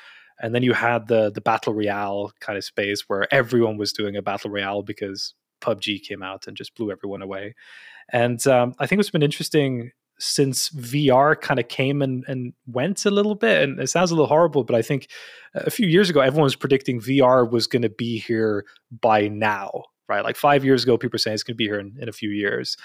and 0.40 0.54
then 0.54 0.62
you 0.62 0.72
had 0.72 1.08
the 1.08 1.30
the 1.30 1.40
battle 1.40 1.74
royale 1.74 2.32
kind 2.40 2.56
of 2.56 2.64
space 2.64 3.04
where 3.08 3.32
everyone 3.32 3.76
was 3.76 3.92
doing 3.92 4.16
a 4.16 4.22
battle 4.22 4.50
royale 4.50 4.82
because 4.82 5.34
PUBG 5.60 6.02
came 6.02 6.22
out 6.22 6.46
and 6.46 6.56
just 6.56 6.74
blew 6.74 6.90
everyone 6.90 7.22
away. 7.22 7.54
And 8.10 8.44
um, 8.46 8.74
I 8.78 8.86
think 8.86 8.98
what's 8.98 9.10
been 9.10 9.22
interesting 9.22 9.92
since 10.18 10.70
VR 10.70 11.38
kind 11.38 11.60
of 11.60 11.68
came 11.68 12.00
and, 12.00 12.24
and 12.26 12.54
went 12.66 13.04
a 13.04 13.10
little 13.10 13.34
bit. 13.34 13.62
And 13.62 13.80
it 13.80 13.88
sounds 13.88 14.10
a 14.10 14.14
little 14.14 14.28
horrible, 14.28 14.64
but 14.64 14.76
I 14.76 14.82
think 14.82 15.08
a 15.54 15.70
few 15.70 15.86
years 15.86 16.08
ago, 16.08 16.20
everyone 16.20 16.44
was 16.44 16.56
predicting 16.56 17.00
VR 17.00 17.50
was 17.50 17.66
going 17.66 17.82
to 17.82 17.90
be 17.90 18.18
here 18.18 18.64
by 18.90 19.28
now, 19.28 19.84
right? 20.08 20.24
Like 20.24 20.36
five 20.36 20.64
years 20.64 20.84
ago, 20.84 20.96
people 20.96 21.14
were 21.14 21.18
saying 21.18 21.34
it's 21.34 21.42
going 21.42 21.54
to 21.54 21.58
be 21.58 21.66
here 21.66 21.80
in, 21.80 21.96
in 22.00 22.08
a 22.08 22.12
few 22.12 22.30
years. 22.30 22.76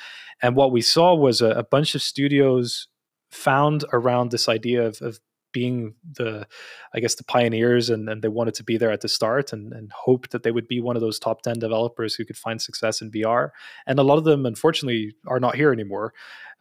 And 0.42 0.56
what 0.56 0.72
we 0.72 0.82
saw 0.82 1.16
was 1.16 1.42
a, 1.42 1.52
a 1.52 1.64
bunch 1.64 1.96
of 1.96 2.02
studios 2.02 2.88
found 3.30 3.86
around 3.94 4.32
this 4.32 4.50
idea 4.50 4.86
of, 4.86 5.02
of 5.02 5.20
being 5.52 5.94
the 6.14 6.46
i 6.94 7.00
guess 7.00 7.16
the 7.16 7.24
pioneers 7.24 7.90
and, 7.90 8.10
and 8.10 8.22
they 8.22 8.28
wanted 8.28 8.54
to 8.54 8.64
be 8.64 8.78
there 8.78 8.92
at 8.92 9.02
the 9.02 9.08
start 9.08 9.54
and, 9.54 9.74
and 9.74 9.92
hoped 9.92 10.32
that 10.32 10.44
they 10.44 10.52
would 10.52 10.68
be 10.68 10.82
one 10.82 10.96
of 10.96 11.02
those 11.02 11.20
top 11.20 11.42
10 11.42 11.60
developers 11.60 12.16
who 12.16 12.26
could 12.26 12.38
find 12.38 12.62
success 12.62 13.02
in 13.02 13.12
vr 13.12 13.50
and 13.88 14.00
a 14.00 14.04
lot 14.04 14.18
of 14.18 14.24
them 14.24 14.46
unfortunately 14.46 15.14
are 15.28 15.40
not 15.40 15.56
here 15.56 15.72
anymore. 15.72 16.14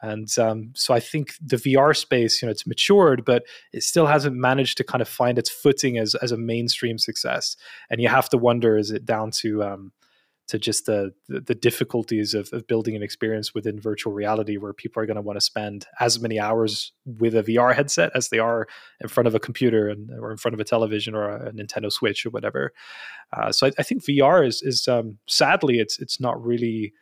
And 0.02 0.28
um, 0.38 0.72
so 0.74 0.94
i 0.94 1.00
think 1.00 1.34
the 1.42 1.56
vr 1.56 1.94
space 1.94 2.40
you 2.40 2.46
know 2.46 2.50
it's 2.52 2.66
matured 2.66 3.24
but 3.24 3.44
it 3.72 3.82
still 3.82 4.06
hasn't 4.06 4.34
managed 4.34 4.78
to 4.78 4.84
kind 4.84 5.02
of 5.02 5.08
find 5.08 5.38
its 5.38 5.50
footing 5.50 5.98
as, 5.98 6.14
as 6.16 6.32
a 6.32 6.36
mainstream 6.36 6.98
success. 6.98 7.56
And 7.90 8.00
you 8.00 8.08
have 8.08 8.28
to 8.30 8.38
wonder 8.38 8.76
is 8.76 8.90
it 8.90 9.04
down 9.04 9.30
to 9.42 9.62
um, 9.62 9.92
to 10.50 10.58
just 10.58 10.86
the 10.86 11.12
the, 11.28 11.54
difficulties 11.54 12.34
of, 12.34 12.52
of 12.52 12.66
building 12.66 12.96
an 12.96 13.02
experience 13.02 13.54
within 13.54 13.80
virtual 13.80 14.12
reality 14.12 14.56
where 14.56 14.72
people 14.72 15.00
are 15.00 15.06
going 15.06 15.16
to 15.16 15.22
want 15.22 15.36
to 15.36 15.40
spend 15.40 15.86
as 16.00 16.20
many 16.20 16.40
hours 16.40 16.92
with 17.04 17.36
a 17.36 17.42
VR 17.44 17.74
headset 17.74 18.10
as 18.14 18.30
they 18.30 18.38
are 18.40 18.66
in 19.00 19.08
front 19.08 19.28
of 19.28 19.34
a 19.34 19.40
computer 19.40 19.88
and 19.88 20.10
or 20.10 20.32
in 20.32 20.36
front 20.36 20.54
of 20.54 20.60
a 20.60 20.64
television 20.64 21.14
or 21.14 21.28
a, 21.28 21.52
Nintendo 21.52 21.90
Switch 21.90 22.26
or 22.26 22.30
whatever. 22.30 22.72
Uh, 23.32 23.52
so 23.52 23.68
I, 23.68 23.72
I, 23.78 23.82
think 23.84 24.04
VR 24.04 24.44
is 24.46 24.60
is 24.62 24.88
um, 24.88 25.18
sadly 25.28 25.78
it's 25.78 26.00
it's 26.00 26.20
not 26.20 26.44
really 26.44 26.92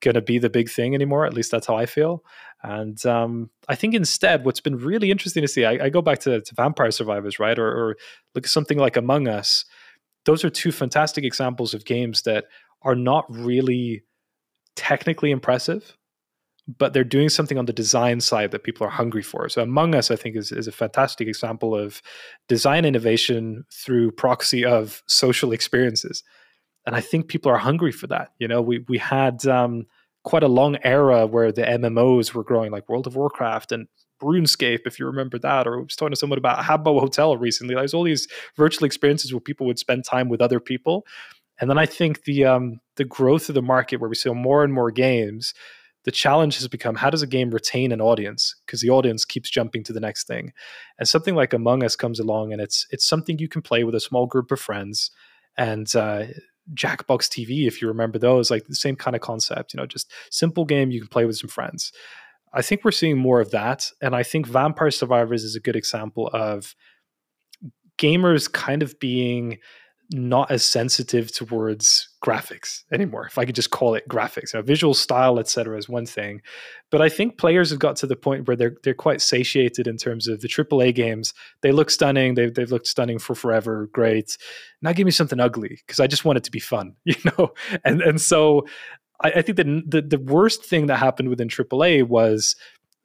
going 0.00 0.14
to 0.14 0.22
be 0.22 0.38
the 0.38 0.50
big 0.50 0.70
thing 0.70 0.94
anymore. 0.94 1.24
At 1.26 1.34
least 1.34 1.50
that's 1.50 1.66
how 1.66 1.76
I 1.76 1.86
feel. 1.86 2.24
And 2.62 3.04
um, 3.06 3.50
I 3.68 3.74
think 3.74 3.94
instead, 3.94 4.44
what's 4.44 4.60
been 4.60 4.76
really 4.76 5.10
interesting 5.10 5.42
to 5.42 5.48
see, 5.48 5.64
I, 5.64 5.86
I 5.86 5.88
go 5.88 6.02
back 6.02 6.18
to, 6.20 6.40
to, 6.40 6.54
Vampire 6.54 6.90
Survivors, 6.90 7.38
right, 7.38 7.58
or, 7.58 7.68
or 7.68 7.96
look 8.34 8.44
at 8.44 8.50
something 8.50 8.78
like 8.78 8.96
Among 8.96 9.28
Us. 9.28 9.64
Those 10.24 10.44
are 10.44 10.50
two 10.50 10.72
fantastic 10.72 11.24
examples 11.24 11.72
of 11.72 11.84
games 11.84 12.22
that 12.22 12.46
are 12.82 12.94
not 12.94 13.24
really 13.28 14.02
technically 14.76 15.30
impressive, 15.30 15.96
but 16.76 16.92
they're 16.92 17.04
doing 17.04 17.28
something 17.28 17.58
on 17.58 17.66
the 17.66 17.72
design 17.72 18.20
side 18.20 18.50
that 18.50 18.62
people 18.62 18.86
are 18.86 18.90
hungry 18.90 19.22
for. 19.22 19.48
So 19.48 19.62
Among 19.62 19.94
Us, 19.94 20.10
I 20.10 20.16
think, 20.16 20.36
is, 20.36 20.52
is 20.52 20.68
a 20.68 20.72
fantastic 20.72 21.26
example 21.26 21.74
of 21.74 22.02
design 22.46 22.84
innovation 22.84 23.64
through 23.72 24.12
proxy 24.12 24.64
of 24.64 25.02
social 25.06 25.52
experiences. 25.52 26.22
And 26.86 26.94
I 26.94 27.00
think 27.00 27.28
people 27.28 27.50
are 27.50 27.58
hungry 27.58 27.92
for 27.92 28.06
that. 28.08 28.32
You 28.38 28.48
know, 28.48 28.62
we 28.62 28.84
we 28.88 28.98
had 28.98 29.46
um, 29.46 29.86
quite 30.24 30.42
a 30.42 30.48
long 30.48 30.76
era 30.84 31.26
where 31.26 31.52
the 31.52 31.62
MMOs 31.62 32.34
were 32.34 32.44
growing, 32.44 32.70
like 32.70 32.88
World 32.88 33.06
of 33.06 33.16
Warcraft 33.16 33.72
and 33.72 33.88
RuneScape, 34.22 34.80
if 34.86 34.98
you 34.98 35.06
remember 35.06 35.38
that, 35.38 35.66
or 35.66 35.78
I 35.78 35.82
was 35.82 35.96
talking 35.96 36.12
to 36.12 36.16
someone 36.16 36.38
about 36.38 36.64
Habbo 36.64 37.00
Hotel 37.00 37.36
recently. 37.36 37.74
There's 37.74 37.94
all 37.94 38.02
these 38.02 38.28
virtual 38.56 38.84
experiences 38.84 39.32
where 39.32 39.40
people 39.40 39.66
would 39.66 39.78
spend 39.78 40.04
time 40.04 40.28
with 40.28 40.40
other 40.40 40.60
people. 40.60 41.06
And 41.60 41.68
then 41.68 41.78
I 41.78 41.86
think 41.86 42.24
the 42.24 42.44
um, 42.44 42.80
the 42.96 43.04
growth 43.04 43.48
of 43.48 43.54
the 43.54 43.62
market, 43.62 43.96
where 43.96 44.10
we 44.10 44.16
sell 44.16 44.34
more 44.34 44.64
and 44.64 44.72
more 44.72 44.90
games, 44.90 45.54
the 46.04 46.12
challenge 46.12 46.56
has 46.56 46.68
become 46.68 46.94
how 46.94 47.10
does 47.10 47.22
a 47.22 47.26
game 47.26 47.50
retain 47.50 47.92
an 47.92 48.00
audience 48.00 48.54
because 48.64 48.80
the 48.80 48.90
audience 48.90 49.24
keeps 49.24 49.50
jumping 49.50 49.82
to 49.84 49.92
the 49.92 50.00
next 50.00 50.26
thing. 50.26 50.52
And 50.98 51.08
something 51.08 51.34
like 51.34 51.52
Among 51.52 51.82
Us 51.82 51.96
comes 51.96 52.20
along, 52.20 52.52
and 52.52 52.62
it's 52.62 52.86
it's 52.90 53.06
something 53.06 53.38
you 53.38 53.48
can 53.48 53.62
play 53.62 53.84
with 53.84 53.94
a 53.94 54.00
small 54.00 54.26
group 54.26 54.50
of 54.50 54.60
friends. 54.60 55.10
And 55.56 55.94
uh, 55.96 56.26
Jackbox 56.74 57.28
TV, 57.28 57.66
if 57.66 57.82
you 57.82 57.88
remember 57.88 58.18
those, 58.18 58.50
like 58.50 58.66
the 58.66 58.74
same 58.74 58.96
kind 58.96 59.16
of 59.16 59.22
concept, 59.22 59.74
you 59.74 59.78
know, 59.78 59.86
just 59.86 60.12
simple 60.30 60.64
game 60.64 60.90
you 60.90 61.00
can 61.00 61.08
play 61.08 61.24
with 61.24 61.36
some 61.36 61.48
friends. 61.48 61.92
I 62.54 62.62
think 62.62 62.84
we're 62.84 62.92
seeing 62.92 63.18
more 63.18 63.40
of 63.40 63.50
that, 63.50 63.90
and 64.00 64.14
I 64.14 64.22
think 64.22 64.46
Vampire 64.46 64.90
Survivors 64.90 65.44
is 65.44 65.56
a 65.56 65.60
good 65.60 65.76
example 65.76 66.30
of 66.32 66.74
gamers 67.98 68.50
kind 68.50 68.82
of 68.82 68.98
being 68.98 69.58
not 70.10 70.50
as 70.50 70.64
sensitive 70.64 71.32
towards 71.32 72.08
graphics 72.24 72.82
anymore 72.92 73.26
if 73.26 73.36
i 73.36 73.44
could 73.44 73.54
just 73.54 73.70
call 73.70 73.94
it 73.94 74.08
graphics. 74.08 74.54
Know, 74.54 74.62
visual 74.62 74.94
style 74.94 75.38
etc 75.38 75.76
is 75.76 75.88
one 75.88 76.06
thing 76.06 76.40
but 76.90 77.02
i 77.02 77.08
think 77.08 77.36
players 77.36 77.70
have 77.70 77.78
got 77.78 77.96
to 77.96 78.06
the 78.06 78.16
point 78.16 78.46
where 78.46 78.56
they're 78.56 78.76
they're 78.82 78.94
quite 78.94 79.20
satiated 79.20 79.86
in 79.86 79.96
terms 79.96 80.26
of 80.26 80.40
the 80.40 80.48
aaa 80.48 80.94
games. 80.94 81.34
They 81.62 81.72
look 81.72 81.90
stunning. 81.90 82.34
They've, 82.34 82.52
they've 82.52 82.70
looked 82.70 82.86
stunning 82.86 83.18
for 83.18 83.34
forever. 83.34 83.88
Great. 83.92 84.36
Now 84.82 84.92
give 84.92 85.04
me 85.04 85.10
something 85.10 85.40
ugly 85.40 85.80
because 85.86 86.00
i 86.00 86.06
just 86.06 86.24
want 86.24 86.38
it 86.38 86.44
to 86.44 86.50
be 86.50 86.60
fun 86.60 86.94
you 87.04 87.14
know? 87.24 87.52
And 87.84 88.00
and 88.02 88.20
so 88.20 88.66
i, 89.20 89.30
I 89.30 89.42
think 89.42 89.56
that 89.56 89.66
the, 89.86 90.02
the 90.02 90.18
worst 90.18 90.64
thing 90.64 90.86
that 90.86 90.96
happened 90.96 91.28
within 91.28 91.48
aaa 91.48 92.02
was 92.02 92.56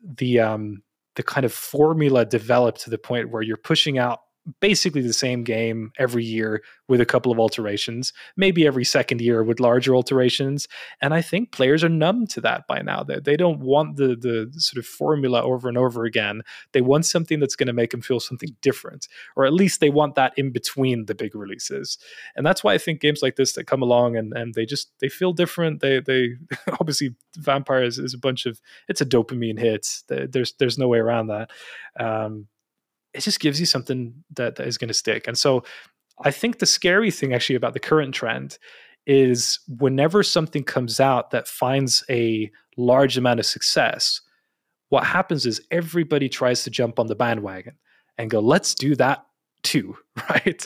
the 0.04 0.40
um 0.40 0.84
the 1.16 1.24
kind 1.24 1.46
of 1.46 1.54
formula 1.54 2.26
developed 2.26 2.82
to 2.82 2.90
the 2.90 2.98
point 2.98 3.30
where 3.30 3.44
you're 3.44 3.58
pushing 3.58 3.98
out 3.98 4.22
basically 4.60 5.02
the 5.02 5.14
same 5.14 5.44
game 5.44 5.92
every 5.98 6.24
year 6.24 6.64
with 6.88 7.00
a 7.00 7.06
couple 7.06 7.32
of 7.32 7.40
alterations, 7.40 8.12
maybe 8.36 8.68
every 8.68 8.84
second 8.84 9.22
year 9.22 9.44
with 9.44 9.60
larger 9.60 9.96
alterations. 9.96 10.68
And 11.02 11.14
I 11.14 11.22
think 11.22 11.52
players 11.52 11.84
are 11.84 11.90
numb 11.90 12.28
to 12.28 12.42
that 12.42 12.68
by 12.68 12.82
now. 12.82 13.04
They, 13.04 13.20
they 13.20 13.38
don't 13.38 13.60
want 13.60 13.96
the, 13.96 14.16
the 14.16 14.52
sort 14.60 14.80
of 14.80 14.86
formula 14.86 15.42
over 15.42 15.70
and 15.70 15.78
over 15.78 16.04
again. 16.04 16.42
They 16.74 16.82
want 16.82 17.06
something 17.06 17.40
that's 17.40 17.56
going 17.56 17.68
to 17.68 17.74
make 17.74 17.92
them 17.92 18.02
feel 18.02 18.20
something 18.20 18.50
different, 18.62 19.08
or 19.36 19.46
at 19.46 19.54
least 19.54 19.80
they 19.80 19.90
want 19.90 20.16
that 20.16 20.34
in 20.38 20.52
between 20.52 21.06
the 21.06 21.16
big 21.16 21.36
releases. 21.36 21.98
And 22.36 22.46
that's 22.46 22.64
why 22.64 22.74
I 22.74 22.78
think 22.78 23.00
games 23.00 23.22
like 23.22 23.38
this 23.38 23.54
that 23.54 23.68
come 23.68 23.82
along 23.82 24.18
and, 24.18 24.34
and 24.34 24.54
they 24.54 24.66
just 24.66 24.92
they 25.00 25.10
feel 25.10 25.32
different. 25.32 25.80
They 25.80 26.02
they 26.02 26.36
obviously 26.80 27.16
Vampire 27.38 27.84
is, 27.84 27.98
is 27.98 28.14
a 28.14 28.20
bunch 28.20 28.46
of 28.46 28.60
it's 28.90 29.02
a 29.02 29.06
dopamine 29.06 29.60
hit. 29.60 29.88
There's 30.08 30.54
there's 30.60 30.78
no 30.78 30.88
way 30.88 31.00
around 31.00 31.28
that. 31.28 31.50
Um, 31.98 32.48
it 33.14 33.22
just 33.22 33.40
gives 33.40 33.60
you 33.60 33.66
something 33.66 34.14
that, 34.36 34.56
that 34.56 34.68
is 34.68 34.78
going 34.78 34.88
to 34.88 34.94
stick. 34.94 35.28
And 35.28 35.38
so 35.38 35.64
I 36.24 36.32
think 36.32 36.60
the 36.60 36.66
scary 36.66 37.12
thing 37.12 37.34
actually 37.34 37.56
about 37.56 37.74
the 37.74 37.80
current 37.80 38.14
trend 38.14 38.58
is 39.06 39.60
whenever 39.80 40.24
something 40.24 40.64
comes 40.64 41.00
out 41.00 41.32
that 41.32 41.48
finds 41.48 42.04
a 42.10 42.50
large 42.78 43.18
amount 43.18 43.40
of 43.40 43.46
success, 43.46 44.22
what 44.90 45.04
happens 45.04 45.46
is 45.46 45.62
everybody 45.72 46.30
tries 46.30 46.64
to 46.64 46.70
jump 46.70 47.00
on 47.00 47.08
the 47.08 47.16
bandwagon 47.16 47.76
and 48.18 48.30
go, 48.30 48.40
let's 48.40 48.76
do 48.76 48.96
that 48.96 49.26
too, 49.64 49.96
right? 50.30 50.66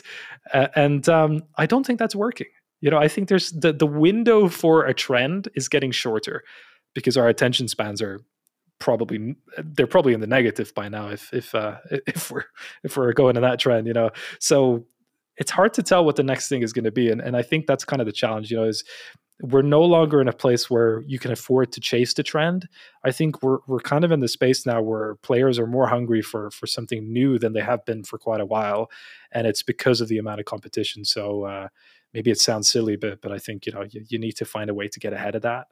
Uh, 0.52 0.68
and 0.76 1.08
um, 1.08 1.42
I 1.56 1.66
don't 1.66 1.84
think 1.84 1.98
that's 1.98 2.14
working. 2.14 2.48
You 2.80 2.90
know, 2.90 2.98
I 2.98 3.08
think 3.08 3.28
there's 3.28 3.50
the, 3.52 3.72
the 3.72 3.86
window 3.86 4.48
for 4.48 4.84
a 4.84 4.94
trend 4.94 5.48
is 5.54 5.68
getting 5.68 5.90
shorter 5.90 6.44
because 6.94 7.16
our 7.16 7.28
attention 7.28 7.68
spans 7.68 8.00
are 8.00 8.20
probably 8.78 9.36
they're 9.58 9.86
probably 9.86 10.14
in 10.14 10.20
the 10.20 10.26
negative 10.26 10.74
by 10.74 10.88
now 10.88 11.08
if 11.08 11.32
if 11.32 11.54
uh, 11.54 11.76
if 12.06 12.30
we're 12.30 12.44
if 12.84 12.96
we're 12.96 13.12
going 13.12 13.36
in 13.36 13.42
that 13.42 13.58
trend, 13.58 13.86
you 13.86 13.92
know. 13.92 14.10
So 14.40 14.86
it's 15.36 15.50
hard 15.50 15.72
to 15.74 15.82
tell 15.82 16.04
what 16.04 16.16
the 16.16 16.22
next 16.22 16.48
thing 16.48 16.62
is 16.62 16.72
going 16.72 16.84
to 16.84 16.92
be, 16.92 17.10
and 17.10 17.20
and 17.20 17.36
I 17.36 17.42
think 17.42 17.66
that's 17.66 17.84
kind 17.84 18.00
of 18.00 18.06
the 18.06 18.12
challenge, 18.12 18.50
you 18.50 18.56
know, 18.56 18.64
is 18.64 18.84
we're 19.40 19.62
no 19.62 19.82
longer 19.82 20.20
in 20.20 20.26
a 20.26 20.32
place 20.32 20.68
where 20.68 21.02
you 21.06 21.18
can 21.18 21.30
afford 21.30 21.70
to 21.72 21.80
chase 21.80 22.12
the 22.12 22.24
trend. 22.24 22.68
I 23.04 23.12
think 23.12 23.42
we're 23.42 23.58
we're 23.68 23.78
kind 23.78 24.04
of 24.04 24.10
in 24.10 24.20
the 24.20 24.28
space 24.28 24.66
now 24.66 24.82
where 24.82 25.14
players 25.16 25.58
are 25.58 25.66
more 25.66 25.86
hungry 25.86 26.22
for 26.22 26.50
for 26.50 26.66
something 26.66 27.12
new 27.12 27.38
than 27.38 27.52
they 27.52 27.60
have 27.60 27.84
been 27.84 28.02
for 28.02 28.18
quite 28.18 28.40
a 28.40 28.46
while, 28.46 28.90
and 29.32 29.46
it's 29.46 29.62
because 29.62 30.00
of 30.00 30.08
the 30.08 30.18
amount 30.18 30.40
of 30.40 30.46
competition. 30.46 31.04
So 31.04 31.44
uh, 31.44 31.68
maybe 32.12 32.30
it 32.30 32.40
sounds 32.40 32.68
silly, 32.68 32.96
but 32.96 33.22
but 33.22 33.30
I 33.30 33.38
think 33.38 33.66
you 33.66 33.72
know 33.72 33.84
you, 33.88 34.04
you 34.08 34.18
need 34.18 34.36
to 34.36 34.44
find 34.44 34.70
a 34.70 34.74
way 34.74 34.88
to 34.88 35.00
get 35.00 35.12
ahead 35.12 35.36
of 35.36 35.42
that. 35.42 35.68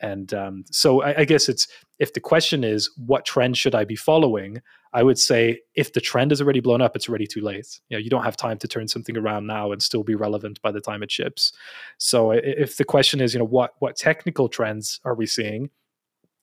And 0.00 0.32
um, 0.32 0.64
so 0.70 1.02
I, 1.02 1.20
I, 1.20 1.24
guess 1.24 1.48
it's 1.48 1.68
if 1.98 2.14
the 2.14 2.20
question 2.20 2.64
is 2.64 2.90
what 2.96 3.26
trend 3.26 3.56
should 3.56 3.74
I 3.74 3.84
be 3.84 3.96
following, 3.96 4.62
I 4.92 5.02
would 5.02 5.18
say 5.18 5.60
if 5.74 5.92
the 5.92 6.00
trend 6.00 6.32
is 6.32 6.40
already 6.40 6.60
blown 6.60 6.80
up, 6.80 6.96
it's 6.96 7.08
already 7.08 7.26
too 7.26 7.42
late. 7.42 7.80
You 7.88 7.96
know, 7.96 8.00
you 8.00 8.10
don't 8.10 8.24
have 8.24 8.36
time 8.36 8.58
to 8.58 8.68
turn 8.68 8.88
something 8.88 9.16
around 9.16 9.46
now 9.46 9.72
and 9.72 9.82
still 9.82 10.02
be 10.02 10.14
relevant 10.14 10.60
by 10.62 10.72
the 10.72 10.80
time 10.80 11.02
it 11.02 11.12
ships. 11.12 11.52
So 11.98 12.32
if 12.32 12.76
the 12.76 12.84
question 12.84 13.20
is, 13.20 13.34
you 13.34 13.38
know, 13.38 13.46
what 13.46 13.74
what 13.78 13.96
technical 13.96 14.48
trends 14.48 15.00
are 15.04 15.14
we 15.14 15.26
seeing? 15.26 15.70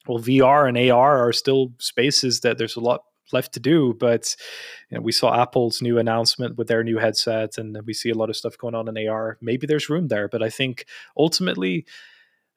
Well, 0.07 0.19
VR 0.19 0.69
and 0.69 0.77
AR 0.91 1.27
are 1.27 1.33
still 1.33 1.73
spaces 1.79 2.41
that 2.41 2.57
there's 2.57 2.77
a 2.77 2.81
lot 2.81 3.01
left 3.33 3.53
to 3.53 3.59
do. 3.59 3.95
But 3.99 4.35
you 4.89 4.97
know, 4.97 5.01
we 5.01 5.11
saw 5.11 5.41
Apple's 5.41 5.81
new 5.81 5.97
announcement 5.97 6.57
with 6.57 6.67
their 6.67 6.83
new 6.83 6.97
headset, 6.97 7.57
and 7.57 7.77
we 7.85 7.93
see 7.93 8.09
a 8.09 8.15
lot 8.15 8.29
of 8.29 8.35
stuff 8.35 8.57
going 8.57 8.75
on 8.75 8.87
in 8.87 9.07
AR. 9.07 9.37
Maybe 9.41 9.67
there's 9.67 9.89
room 9.89 10.07
there, 10.07 10.27
but 10.27 10.43
I 10.43 10.49
think 10.49 10.85
ultimately 11.17 11.85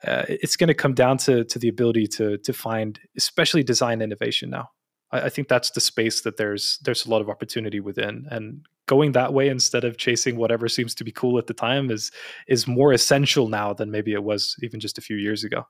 uh, 0.07 0.25
it's 0.29 0.57
going 0.57 0.69
to 0.69 0.75
come 0.75 0.95
down 0.95 1.19
to 1.19 1.45
to 1.45 1.59
the 1.59 1.69
ability 1.69 2.07
to 2.07 2.39
to 2.39 2.53
find, 2.53 2.99
especially 3.17 3.63
design 3.63 4.01
innovation. 4.01 4.51
Now, 4.51 4.71
I, 5.11 5.23
I, 5.23 5.29
think 5.29 5.49
that's 5.49 5.71
the 5.71 5.81
space 5.81 6.23
that 6.23 6.37
there's 6.37 6.79
there's 6.85 7.05
a 7.05 7.11
lot 7.11 7.21
of 7.21 7.29
opportunity 7.29 7.81
within, 7.81 8.27
and 8.31 8.65
going 8.87 9.13
that 9.13 9.33
way 9.33 9.49
instead 9.49 9.85
of 9.85 9.99
chasing 9.99 10.37
whatever 10.37 10.69
seems 10.69 10.95
to 10.97 11.05
be 11.05 11.13
cool 11.13 11.39
at 11.39 11.47
the 11.47 11.55
time 11.55 11.91
is 11.91 12.11
is 12.49 12.67
more 12.67 12.93
essential 12.93 13.49
now 13.49 13.73
than 13.73 13.91
maybe 13.91 14.13
it 14.13 14.25
was 14.25 14.57
even 14.63 14.81
just 14.81 14.99
a 14.99 15.01
few 15.03 15.17
years 15.17 15.45
ago. 15.45 15.65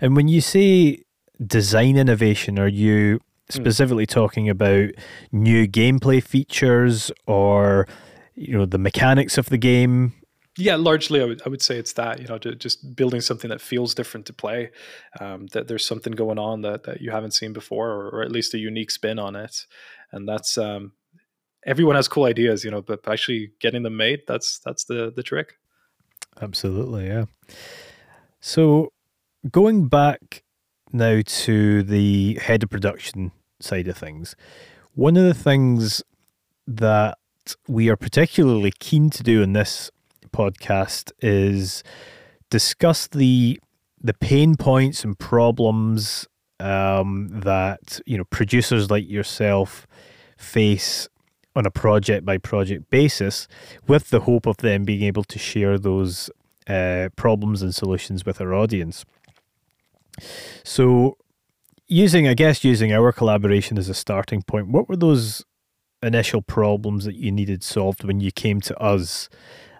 And 0.00 0.14
when 0.14 0.28
you 0.28 0.40
say 0.40 1.02
design 1.44 1.96
innovation, 1.96 2.58
are 2.58 2.68
you 2.68 3.14
hmm. 3.16 3.18
specifically 3.48 4.06
mm. 4.06 4.10
talking 4.10 4.48
about 4.48 4.90
new 5.32 5.66
gameplay 5.66 6.22
features 6.22 7.10
or 7.26 7.88
you 8.34 8.56
know 8.56 8.66
the 8.66 8.78
mechanics 8.78 9.38
of 9.38 9.46
the 9.48 9.58
game 9.58 10.12
yeah, 10.56 10.76
largely, 10.76 11.20
I 11.20 11.24
would, 11.24 11.42
I 11.44 11.48
would 11.48 11.62
say 11.62 11.78
it's 11.78 11.92
that 11.94 12.20
you 12.20 12.26
know, 12.26 12.38
just 12.38 12.96
building 12.96 13.20
something 13.20 13.50
that 13.50 13.60
feels 13.60 13.94
different 13.94 14.26
to 14.26 14.32
play, 14.32 14.70
um, 15.20 15.46
that 15.48 15.68
there's 15.68 15.84
something 15.84 16.12
going 16.12 16.38
on 16.38 16.62
that 16.62 16.84
that 16.84 17.00
you 17.00 17.10
haven't 17.10 17.32
seen 17.32 17.52
before, 17.52 17.90
or, 17.90 18.08
or 18.08 18.22
at 18.22 18.32
least 18.32 18.54
a 18.54 18.58
unique 18.58 18.90
spin 18.90 19.18
on 19.18 19.36
it, 19.36 19.66
and 20.12 20.28
that's 20.28 20.56
um, 20.56 20.92
everyone 21.66 21.96
has 21.96 22.08
cool 22.08 22.24
ideas, 22.24 22.64
you 22.64 22.70
know, 22.70 22.80
but 22.80 23.06
actually 23.06 23.52
getting 23.60 23.82
them 23.82 23.96
made, 23.96 24.20
that's 24.26 24.60
that's 24.64 24.84
the 24.84 25.12
the 25.14 25.22
trick. 25.22 25.54
Absolutely, 26.40 27.06
yeah. 27.06 27.26
So 28.40 28.92
going 29.50 29.88
back 29.88 30.42
now 30.92 31.20
to 31.24 31.82
the 31.82 32.38
head 32.40 32.62
of 32.62 32.70
production 32.70 33.32
side 33.60 33.88
of 33.88 33.96
things, 33.96 34.36
one 34.94 35.16
of 35.16 35.24
the 35.24 35.34
things 35.34 36.02
that 36.66 37.18
we 37.68 37.88
are 37.88 37.96
particularly 37.96 38.72
keen 38.78 39.10
to 39.10 39.22
do 39.22 39.42
in 39.42 39.52
this 39.52 39.90
podcast 40.36 41.12
is 41.20 41.82
discuss 42.50 43.06
the 43.08 43.60
the 44.00 44.14
pain 44.14 44.56
points 44.56 45.04
and 45.04 45.18
problems 45.18 46.26
um, 46.60 47.28
that 47.30 48.00
you 48.06 48.16
know 48.18 48.24
producers 48.24 48.90
like 48.90 49.08
yourself 49.08 49.86
face 50.36 51.08
on 51.56 51.64
a 51.64 51.70
project 51.70 52.24
by 52.24 52.36
project 52.36 52.90
basis, 52.90 53.48
with 53.88 54.10
the 54.10 54.20
hope 54.20 54.46
of 54.46 54.58
them 54.58 54.84
being 54.84 55.02
able 55.02 55.24
to 55.24 55.38
share 55.38 55.78
those 55.78 56.30
uh, 56.68 57.08
problems 57.16 57.62
and 57.62 57.74
solutions 57.74 58.26
with 58.26 58.40
our 58.40 58.52
audience. 58.52 59.04
So, 60.62 61.16
using, 61.88 62.28
I 62.28 62.34
guess, 62.34 62.62
using 62.62 62.92
our 62.92 63.10
collaboration 63.10 63.78
as 63.78 63.88
a 63.88 63.94
starting 63.94 64.42
point, 64.42 64.68
what 64.68 64.88
were 64.88 64.96
those 64.96 65.44
initial 66.02 66.42
problems 66.42 67.06
that 67.06 67.14
you 67.14 67.32
needed 67.32 67.62
solved 67.62 68.04
when 68.04 68.20
you 68.20 68.30
came 68.30 68.60
to 68.60 68.78
us 68.78 69.30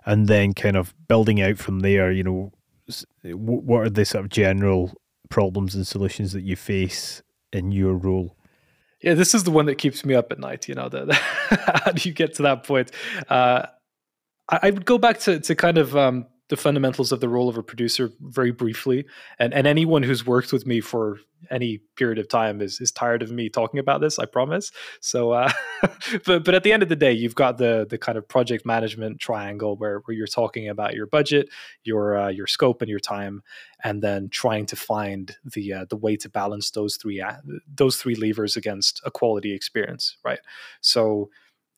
and 0.07 0.29
then 0.29 0.55
kind 0.55 0.77
of 0.77 0.95
building 1.09 1.43
out 1.43 1.59
from 1.59 1.81
there, 1.81 2.11
you 2.13 2.23
know, 2.23 2.53
what 3.25 3.81
are 3.83 3.91
the 3.91 4.05
sort 4.05 4.25
of 4.25 4.31
general 4.31 4.95
problems 5.29 5.75
and 5.75 5.87
solutions 5.87 6.33
that 6.33 6.43
you 6.43 6.55
face 6.55 7.23
in 7.53 7.73
your 7.73 7.95
role? 7.95 8.37
Yeah, 9.03 9.15
this 9.15 9.35
is 9.35 9.45
the 9.45 9.51
one 9.51 9.67
that 9.67 9.75
keeps 9.77 10.05
me 10.05 10.15
up 10.15 10.31
at 10.33 10.39
night. 10.39 10.69
You 10.69 10.75
know, 10.75 10.89
that 10.89 11.13
how 11.85 11.93
do 11.93 12.09
you 12.09 12.15
get 12.15 12.35
to 12.35 12.43
that 12.43 12.65
point? 12.65 12.93
Uh, 13.29 13.67
I, 14.49 14.61
I 14.63 14.71
would 14.71 14.87
go 14.87 14.97
back 14.97 15.19
to 15.21 15.41
to 15.41 15.55
kind 15.55 15.77
of 15.77 15.97
um, 15.97 16.27
the 16.49 16.57
fundamentals 16.57 17.11
of 17.11 17.21
the 17.21 17.29
role 17.29 17.49
of 17.49 17.57
a 17.57 17.63
producer 17.63 18.11
very 18.21 18.53
briefly. 18.53 19.05
And 19.39 19.53
and 19.53 19.67
anyone 19.67 20.03
who's 20.03 20.27
worked 20.27 20.53
with 20.53 20.67
me 20.67 20.81
for 20.81 21.19
any 21.51 21.79
period 21.97 22.19
of 22.19 22.29
time 22.29 22.61
is 22.61 22.81
is 22.81 22.91
tired 22.91 23.23
of 23.23 23.31
me 23.31 23.49
talking 23.49 23.79
about 23.79 24.01
this 24.01 24.19
i 24.19 24.25
promise. 24.25 24.71
So 25.01 25.33
uh, 25.33 25.51
but 26.25 26.45
but 26.45 26.55
at 26.55 26.63
the 26.63 26.73
end 26.73 26.83
of 26.83 26.89
the 26.89 26.97
day 26.97 27.13
you've 27.13 27.35
got 27.35 27.59
the 27.59 27.87
the 27.89 27.99
kind 27.99 28.17
of 28.17 28.29
project 28.29 28.65
management 28.65 29.21
triangle 29.21 29.77
where 29.77 30.01
where 30.05 30.17
you're 30.17 30.27
talking 30.27 30.69
about 30.69 30.95
your 30.95 31.07
budget 31.07 31.49
your 31.85 32.17
uh, 32.17 32.29
your 32.29 32.47
scope 32.47 32.81
and 32.81 32.89
your 32.89 33.01
time 33.01 33.43
and 33.83 34.03
then 34.03 34.29
trying 34.29 34.67
to 34.67 34.77
find 34.77 35.37
the 35.45 35.73
uh, 35.73 35.85
the 35.91 35.97
way 35.97 36.17
to 36.17 36.29
balance 36.29 36.71
those 36.71 36.97
three 36.97 37.21
uh, 37.21 37.35
those 37.75 37.97
three 37.97 38.15
levers 38.15 38.57
against 38.57 39.01
a 39.05 39.11
quality 39.11 39.53
experience 39.53 40.17
right? 40.25 40.41
So 40.81 41.31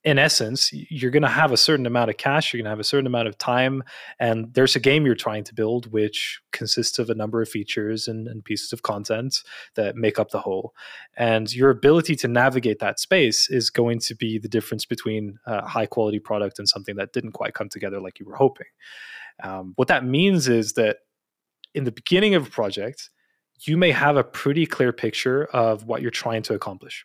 in 0.05 0.19
essence, 0.19 0.71
you're 0.73 1.11
going 1.11 1.23
to 1.23 1.29
have 1.29 1.51
a 1.51 1.57
certain 1.57 1.85
amount 1.85 2.09
of 2.09 2.17
cash, 2.17 2.53
you're 2.53 2.59
going 2.59 2.67
to 2.67 2.71
have 2.71 2.81
a 2.81 2.85
certain 2.85 3.07
amount 3.07 3.27
of 3.27 3.37
time, 3.37 3.83
and 4.21 4.55
there's 4.55 4.77
a 4.77 4.81
game 4.81 5.05
you're 5.05 5.17
trying 5.17 5.43
to 5.45 5.55
build, 5.55 5.91
which 5.91 6.41
consists 6.53 6.99
of 6.99 7.11
a 7.11 7.15
number 7.15 7.43
of 7.43 7.49
features 7.49 8.07
and, 8.07 8.29
and, 8.29 8.45
pieces 8.45 8.73
of 8.73 8.83
content 8.83 9.43
that 9.75 9.97
make 9.97 10.19
up 10.19 10.31
the 10.31 10.41
whole. 10.41 10.73
And 11.17 11.53
your 11.53 11.71
ability 11.71 12.15
to 12.17 12.29
navigate 12.29 12.79
that 12.79 13.01
space 13.01 13.51
is 13.51 13.71
going 13.71 13.99
to 14.01 14.15
be 14.15 14.39
the 14.39 14.49
difference 14.49 14.85
between 14.87 15.39
a 15.47 15.67
high 15.67 15.87
quality 15.87 16.21
product 16.21 16.59
and 16.59 16.69
something 16.69 16.95
that 16.97 17.13
didn't 17.13 17.33
quite 17.33 17.55
come 17.55 17.69
together 17.69 18.01
like 18.01 18.21
you 18.21 18.27
were 18.27 18.37
hoping. 18.37 18.67
Um, 19.43 19.73
what 19.77 19.89
that 19.89 20.05
means 20.05 20.49
is 20.49 20.75
that 20.75 20.99
in 21.75 21.85
the 21.85 21.93
beginning 21.93 22.35
of 22.35 22.47
a 22.47 22.51
project, 22.51 23.11
you 23.63 23.77
may 23.77 23.91
have 23.91 24.17
a 24.17 24.25
pretty 24.25 24.65
clear 24.65 24.93
picture 24.93 25.45
of 25.47 25.85
what 25.85 26.03
you're 26.03 26.11
trying 26.11 26.43
to 26.45 26.55
accomplish. 26.55 27.05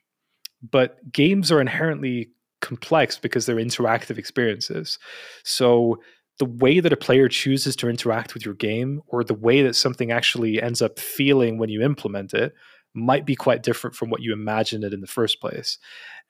But 0.61 1.11
games 1.11 1.51
are 1.51 1.59
inherently 1.59 2.29
complex 2.63 3.19
because 3.19 3.45
they're 3.45 3.57
interactive 3.57 4.17
experiences. 4.17 4.97
So 5.43 6.01
the 6.39 6.45
way 6.45 6.79
that 6.79 6.93
a 6.93 6.97
player 6.97 7.29
chooses 7.29 7.75
to 7.75 7.89
interact 7.89 8.33
with 8.33 8.43
your 8.43 8.55
game 8.55 9.01
or 9.07 9.23
the 9.23 9.35
way 9.35 9.61
that 9.61 9.75
something 9.75 10.11
actually 10.11 10.61
ends 10.61 10.81
up 10.81 10.97
feeling 10.97 11.59
when 11.59 11.69
you 11.69 11.83
implement 11.83 12.33
it 12.33 12.53
might 12.95 13.25
be 13.25 13.35
quite 13.35 13.63
different 13.63 13.95
from 13.95 14.09
what 14.09 14.21
you 14.21 14.33
imagined 14.33 14.83
it 14.83 14.93
in 14.93 15.01
the 15.01 15.07
first 15.07 15.39
place. 15.39 15.77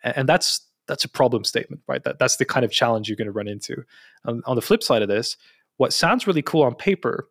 And 0.03 0.27
that's 0.27 0.67
that's 0.87 1.05
a 1.05 1.09
problem 1.09 1.45
statement, 1.45 1.81
right? 1.87 2.03
That 2.03 2.19
that's 2.19 2.35
the 2.35 2.45
kind 2.45 2.65
of 2.65 2.71
challenge 2.71 3.07
you're 3.07 3.15
going 3.15 3.27
to 3.27 3.31
run 3.31 3.47
into. 3.47 3.83
Um, 4.25 4.43
on 4.45 4.55
the 4.55 4.61
flip 4.61 4.83
side 4.83 5.01
of 5.01 5.07
this, 5.07 5.37
what 5.77 5.93
sounds 5.93 6.27
really 6.27 6.41
cool 6.41 6.63
on 6.63 6.75
paper 6.75 7.29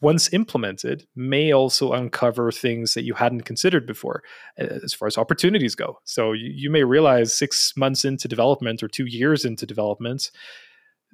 once 0.00 0.32
implemented, 0.32 1.06
may 1.14 1.52
also 1.52 1.92
uncover 1.92 2.50
things 2.50 2.94
that 2.94 3.04
you 3.04 3.14
hadn't 3.14 3.42
considered 3.42 3.86
before 3.86 4.22
as 4.56 4.92
far 4.92 5.06
as 5.06 5.18
opportunities 5.18 5.74
go. 5.74 5.98
So 6.04 6.32
you, 6.32 6.50
you, 6.54 6.70
may 6.70 6.84
realize 6.84 7.36
six 7.36 7.72
months 7.76 8.04
into 8.04 8.28
development 8.28 8.82
or 8.82 8.88
two 8.88 9.06
years 9.06 9.44
into 9.44 9.66
development, 9.66 10.30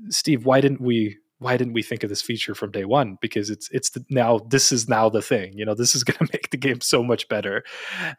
Steve, 0.09 0.45
why 0.45 0.61
didn't 0.61 0.81
we 0.81 1.19
why 1.41 1.57
didn't 1.57 1.73
we 1.73 1.85
think 1.85 2.03
of 2.03 2.09
this 2.09 2.23
feature 2.23 2.55
from 2.55 2.73
day 2.73 2.85
one? 2.85 3.16
Because 3.21 3.49
it's 3.49 3.69
it's 3.71 3.91
the, 3.91 4.05
now 4.11 4.39
this 4.51 4.73
is 4.73 4.89
now 4.89 5.09
the 5.09 5.23
thing. 5.23 5.53
You 5.57 5.64
know, 5.64 5.75
this 5.75 5.95
is 5.95 6.05
going 6.05 6.19
to 6.19 6.33
make 6.33 6.51
the 6.51 6.57
game 6.57 6.81
so 6.81 7.03
much 7.03 7.29
better, 7.29 7.64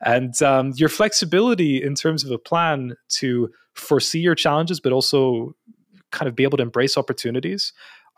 and 0.01 0.39
um, 0.41 0.73
your 0.75 0.89
flexibility 0.89 1.81
in 1.81 1.95
terms 1.95 2.23
of 2.23 2.31
a 2.31 2.37
plan 2.37 2.95
to 3.09 3.49
foresee 3.73 4.19
your 4.19 4.35
challenges, 4.35 4.79
but 4.79 4.93
also 4.93 5.55
kind 6.11 6.27
of 6.27 6.35
be 6.35 6.43
able 6.43 6.57
to 6.57 6.63
embrace 6.63 6.97
opportunities 6.97 7.71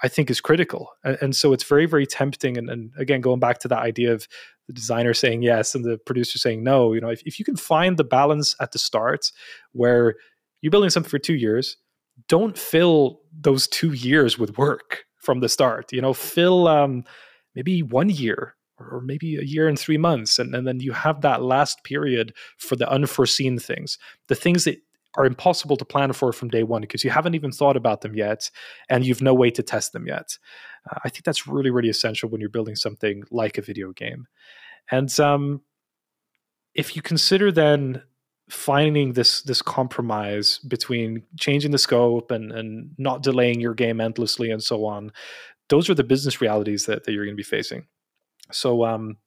I 0.04 0.08
think 0.08 0.30
is 0.30 0.42
critical. 0.42 0.90
And, 1.04 1.18
and 1.22 1.36
so 1.36 1.54
it's 1.54 1.64
very, 1.64 1.86
very 1.86 2.06
tempting. 2.06 2.58
And, 2.58 2.70
and, 2.70 2.92
again, 2.98 3.22
going 3.22 3.40
back 3.40 3.60
to 3.60 3.68
that 3.68 3.80
idea 3.80 4.14
of 4.14 4.28
the 4.68 4.74
designer 4.74 5.14
saying 5.14 5.42
yes 5.44 5.76
and 5.76 5.86
the 5.86 5.98
producer 6.06 6.40
saying 6.40 6.64
no, 6.64 6.94
you 6.94 7.02
know, 7.02 7.10
if, 7.10 7.22
if 7.26 7.40
you 7.40 7.46
can 7.46 7.56
find 7.56 7.98
the 7.98 8.04
balance 8.04 8.56
at 8.60 8.72
the 8.72 8.80
start 8.80 9.32
where 9.74 10.16
you're 10.62 10.72
building 10.72 10.90
something 10.90 11.10
for 11.10 11.20
two 11.20 11.36
years, 11.36 11.78
don't 12.28 12.58
fill 12.58 13.22
those 13.40 13.68
two 13.68 13.94
years 13.94 14.38
with 14.38 14.58
work 14.58 15.04
from 15.18 15.40
the 15.40 15.50
start. 15.50 15.92
You 15.92 16.02
know, 16.02 16.14
fill 16.14 16.68
um, 16.68 17.04
maybe 17.56 17.84
one 17.84 18.10
year 18.10 18.56
or 18.80 19.02
maybe 19.02 19.38
a 19.38 19.44
year 19.44 19.68
and 19.68 19.78
three 19.78 19.98
months. 19.98 20.40
And, 20.40 20.56
and 20.56 20.68
then 20.68 20.80
you 20.80 20.92
have 20.92 21.22
that 21.22 21.44
last 21.44 21.84
period 21.84 22.34
for 22.58 22.76
the 22.76 22.90
unforeseen 22.90 23.60
things, 23.60 23.98
the 24.28 24.36
things 24.36 24.64
that 24.64 24.80
are 25.16 25.26
impossible 25.26 25.76
to 25.78 25.86
plan 25.86 26.14
for 26.14 26.32
from 26.32 26.50
day 26.50 26.64
one 26.64 26.82
because 26.82 27.04
you 27.04 27.10
haven't 27.10 27.36
even 27.36 27.52
thought 27.52 27.76
about 27.76 28.02
them 28.02 28.16
yet 28.16 28.50
and 28.90 29.06
you've 29.06 29.22
no 29.22 29.34
way 29.34 29.52
to 29.52 29.64
test 29.64 29.92
them 29.94 30.08
yet. 30.08 30.38
Uh, 30.90 31.00
I 31.04 31.10
think 31.10 31.26
that's 31.26 31.48
really, 31.48 31.70
really 31.70 31.90
essential 31.90 32.30
when 32.30 32.40
you're 32.40 32.50
building 32.50 32.76
something 32.76 33.24
like 33.30 33.58
a 33.58 33.62
video 33.62 33.92
game. 33.92 34.28
And 34.90 35.18
um, 35.20 35.62
if 36.74 36.96
you 36.96 37.02
consider 37.02 37.52
then 37.52 38.04
finding 38.50 39.14
this 39.14 39.42
this 39.44 39.62
compromise 39.62 40.58
between 40.60 41.24
changing 41.40 41.72
the 41.72 41.78
scope 41.78 42.32
and 42.32 42.52
and 42.52 42.92
not 42.98 43.24
delaying 43.24 43.62
your 43.62 43.74
game 43.74 44.02
endlessly 44.02 44.52
and 44.52 44.62
so 44.62 44.86
on, 44.86 45.12
those 45.70 45.90
are 45.90 45.96
the 45.96 46.04
business 46.04 46.42
realities 46.42 46.86
that, 46.86 47.04
that 47.04 47.12
you're 47.14 47.26
going 47.26 47.36
to 47.36 47.38
be 47.38 47.44
facing. 47.44 47.86
So 48.52 48.84
um, 48.86 49.18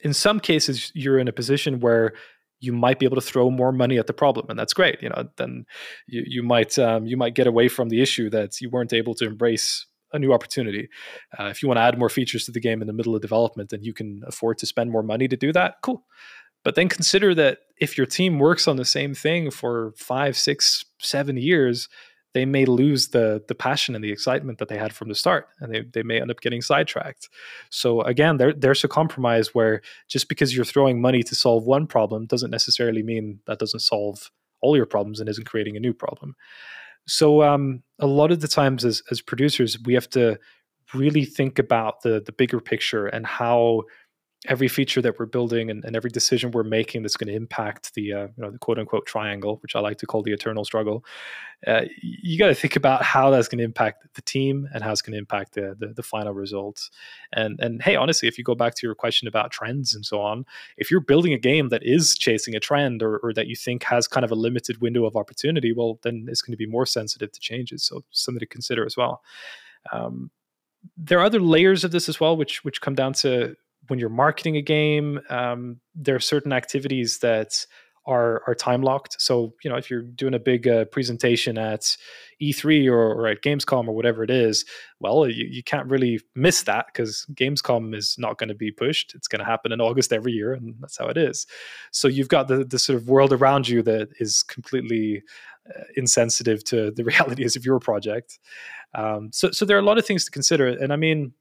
in 0.00 0.12
some 0.12 0.40
cases, 0.40 0.90
you're 0.94 1.18
in 1.18 1.28
a 1.28 1.32
position 1.32 1.80
where 1.80 2.14
you 2.60 2.72
might 2.72 2.98
be 2.98 3.06
able 3.06 3.16
to 3.16 3.20
throw 3.20 3.50
more 3.50 3.72
money 3.72 3.98
at 3.98 4.06
the 4.06 4.12
problem 4.12 4.46
and 4.48 4.58
that's 4.58 4.74
great 4.74 5.00
you 5.02 5.08
know 5.08 5.28
then 5.36 5.64
you, 6.06 6.22
you 6.26 6.42
might 6.42 6.78
um, 6.78 7.06
you 7.06 7.16
might 7.16 7.34
get 7.34 7.46
away 7.46 7.68
from 7.68 7.88
the 7.88 8.00
issue 8.00 8.28
that 8.30 8.60
you 8.60 8.68
weren't 8.70 8.92
able 8.92 9.14
to 9.14 9.26
embrace 9.26 9.86
a 10.12 10.18
new 10.18 10.32
opportunity. 10.32 10.88
Uh, 11.38 11.44
if 11.44 11.62
you 11.62 11.68
want 11.68 11.78
to 11.78 11.82
add 11.82 11.98
more 11.98 12.08
features 12.08 12.44
to 12.44 12.52
the 12.52 12.60
game 12.60 12.80
in 12.80 12.86
the 12.86 12.92
middle 12.92 13.14
of 13.14 13.22
development 13.22 13.72
and 13.72 13.84
you 13.84 13.92
can 13.92 14.22
afford 14.26 14.58
to 14.58 14.66
spend 14.66 14.90
more 14.90 15.02
money 15.02 15.28
to 15.28 15.36
do 15.36 15.52
that 15.52 15.76
cool. 15.82 16.04
But 16.64 16.74
then 16.74 16.88
consider 16.88 17.34
that 17.34 17.58
if 17.80 17.96
your 17.96 18.06
team 18.06 18.38
works 18.38 18.66
on 18.66 18.76
the 18.76 18.84
same 18.84 19.14
thing 19.14 19.50
for 19.50 19.92
five 19.96 20.36
six 20.36 20.84
seven 20.98 21.36
years 21.36 21.88
they 22.34 22.44
may 22.44 22.64
lose 22.64 23.08
the 23.08 23.42
the 23.48 23.54
passion 23.54 23.94
and 23.94 24.04
the 24.04 24.12
excitement 24.12 24.58
that 24.58 24.68
they 24.68 24.76
had 24.76 24.92
from 24.92 25.08
the 25.08 25.14
start 25.14 25.48
and 25.60 25.72
they, 25.72 25.82
they 25.92 26.02
may 26.02 26.20
end 26.20 26.30
up 26.30 26.40
getting 26.40 26.62
sidetracked. 26.62 27.28
So 27.70 28.02
again 28.02 28.36
there, 28.36 28.52
there's 28.52 28.84
a 28.84 28.88
compromise 28.88 29.54
where 29.54 29.80
just 30.08 30.28
because 30.28 30.54
you're 30.54 30.64
throwing 30.64 31.00
money 31.00 31.22
to 31.22 31.34
solve 31.34 31.64
one 31.64 31.86
problem 31.86 32.26
doesn't 32.26 32.50
necessarily 32.50 33.02
mean 33.02 33.40
that 33.46 33.58
doesn't 33.58 33.80
solve 33.80 34.30
all 34.60 34.76
your 34.76 34.86
problems 34.86 35.20
and 35.20 35.28
isn't 35.28 35.46
creating 35.48 35.76
a 35.76 35.80
new 35.80 35.94
problem. 35.94 36.34
So 37.06 37.42
um, 37.42 37.82
a 37.98 38.06
lot 38.06 38.30
of 38.30 38.40
the 38.40 38.48
times 38.48 38.84
as, 38.84 39.02
as 39.10 39.22
producers 39.22 39.78
we 39.84 39.94
have 39.94 40.10
to 40.10 40.38
really 40.94 41.24
think 41.24 41.58
about 41.58 42.02
the 42.02 42.22
the 42.24 42.32
bigger 42.32 42.60
picture 42.60 43.06
and 43.06 43.26
how 43.26 43.82
every 44.46 44.68
feature 44.68 45.02
that 45.02 45.18
we're 45.18 45.26
building 45.26 45.68
and, 45.68 45.84
and 45.84 45.96
every 45.96 46.10
decision 46.10 46.52
we're 46.52 46.62
making 46.62 47.02
that's 47.02 47.16
going 47.16 47.26
to 47.26 47.34
impact 47.34 47.94
the 47.94 48.12
uh, 48.12 48.22
you 48.36 48.42
know 48.42 48.50
the 48.50 48.58
quote 48.58 48.78
unquote 48.78 49.04
triangle, 49.04 49.58
which 49.62 49.74
I 49.74 49.80
like 49.80 49.98
to 49.98 50.06
call 50.06 50.22
the 50.22 50.32
eternal 50.32 50.64
struggle. 50.64 51.04
Uh, 51.66 51.82
you 52.00 52.38
got 52.38 52.46
to 52.46 52.54
think 52.54 52.76
about 52.76 53.02
how 53.02 53.30
that's 53.30 53.48
going 53.48 53.58
to 53.58 53.64
impact 53.64 54.06
the 54.14 54.22
team 54.22 54.68
and 54.72 54.84
how 54.84 54.92
it's 54.92 55.02
going 55.02 55.12
to 55.12 55.18
impact 55.18 55.54
the, 55.54 55.74
the, 55.76 55.88
the 55.88 56.04
final 56.04 56.32
results. 56.32 56.88
And 57.32 57.58
and 57.58 57.82
hey, 57.82 57.96
honestly, 57.96 58.28
if 58.28 58.38
you 58.38 58.44
go 58.44 58.54
back 58.54 58.76
to 58.76 58.86
your 58.86 58.94
question 58.94 59.26
about 59.26 59.50
trends 59.50 59.92
and 59.92 60.06
so 60.06 60.20
on, 60.20 60.44
if 60.76 60.88
you're 60.88 61.00
building 61.00 61.32
a 61.32 61.38
game 61.38 61.70
that 61.70 61.82
is 61.84 62.16
chasing 62.16 62.54
a 62.54 62.60
trend 62.60 63.02
or, 63.02 63.18
or 63.18 63.32
that 63.32 63.48
you 63.48 63.56
think 63.56 63.82
has 63.84 64.06
kind 64.06 64.24
of 64.24 64.30
a 64.30 64.36
limited 64.36 64.80
window 64.80 65.04
of 65.04 65.16
opportunity, 65.16 65.72
well, 65.72 65.98
then 66.02 66.26
it's 66.28 66.42
going 66.42 66.52
to 66.52 66.56
be 66.56 66.66
more 66.66 66.86
sensitive 66.86 67.32
to 67.32 67.40
changes. 67.40 67.82
So 67.82 68.04
something 68.12 68.40
to 68.40 68.46
consider 68.46 68.86
as 68.86 68.96
well. 68.96 69.22
Um, 69.92 70.30
there 70.96 71.18
are 71.18 71.24
other 71.24 71.40
layers 71.40 71.82
of 71.82 71.90
this 71.90 72.08
as 72.08 72.20
well, 72.20 72.36
which 72.36 72.64
which 72.64 72.80
come 72.80 72.94
down 72.94 73.14
to 73.14 73.56
when 73.88 73.98
you're 73.98 74.08
marketing 74.08 74.56
a 74.56 74.62
game. 74.62 75.20
Um, 75.28 75.80
there 75.94 76.14
are 76.14 76.20
certain 76.20 76.52
activities 76.52 77.18
that 77.18 77.66
are 78.08 78.42
are 78.46 78.54
time 78.54 78.82
locked. 78.82 79.20
So 79.20 79.54
you 79.62 79.70
know, 79.70 79.76
if 79.76 79.90
you're 79.90 80.02
doing 80.02 80.34
a 80.34 80.38
big 80.38 80.66
uh, 80.66 80.86
presentation 80.86 81.58
at 81.58 81.96
E3 82.40 82.90
or, 82.90 82.96
or, 82.96 83.26
at 83.26 83.42
Gamescom 83.42 83.86
or 83.86 83.92
whatever 83.92 84.24
it 84.24 84.30
is, 84.30 84.64
well, 84.98 85.28
you, 85.28 85.46
you 85.48 85.62
can't 85.62 85.88
really 85.88 86.20
miss 86.34 86.62
that 86.62 86.86
because 86.86 87.26
Gamescom 87.34 87.94
is 87.94 88.16
not 88.18 88.38
going 88.38 88.48
to 88.48 88.54
be 88.54 88.70
pushed. 88.70 89.14
It's 89.14 89.28
going 89.28 89.40
to 89.40 89.44
happen 89.44 89.72
in 89.72 89.80
August 89.80 90.12
every 90.12 90.32
year, 90.32 90.54
and 90.54 90.74
that's 90.80 90.96
how 90.96 91.08
it 91.08 91.18
is. 91.18 91.46
So 91.92 92.08
you've 92.08 92.28
got 92.28 92.48
the 92.48 92.64
the 92.64 92.78
sort 92.78 92.96
of 92.96 93.08
world 93.08 93.32
around 93.32 93.68
you 93.68 93.82
that 93.82 94.08
is 94.18 94.42
completely 94.42 95.22
uh, 95.68 95.84
insensitive 95.96 96.64
to 96.64 96.90
the 96.90 97.04
realities 97.12 97.56
of 97.56 97.66
your 97.66 97.78
project. 97.78 98.38
Um, 98.94 99.30
so 99.34 99.50
so 99.50 99.66
there 99.66 99.76
are 99.76 99.80
a 99.80 99.84
lot 99.84 99.98
of 99.98 100.06
things 100.06 100.24
to 100.24 100.30
consider, 100.30 100.66
and 100.66 100.94
I 100.94 100.96
mean 100.96 101.34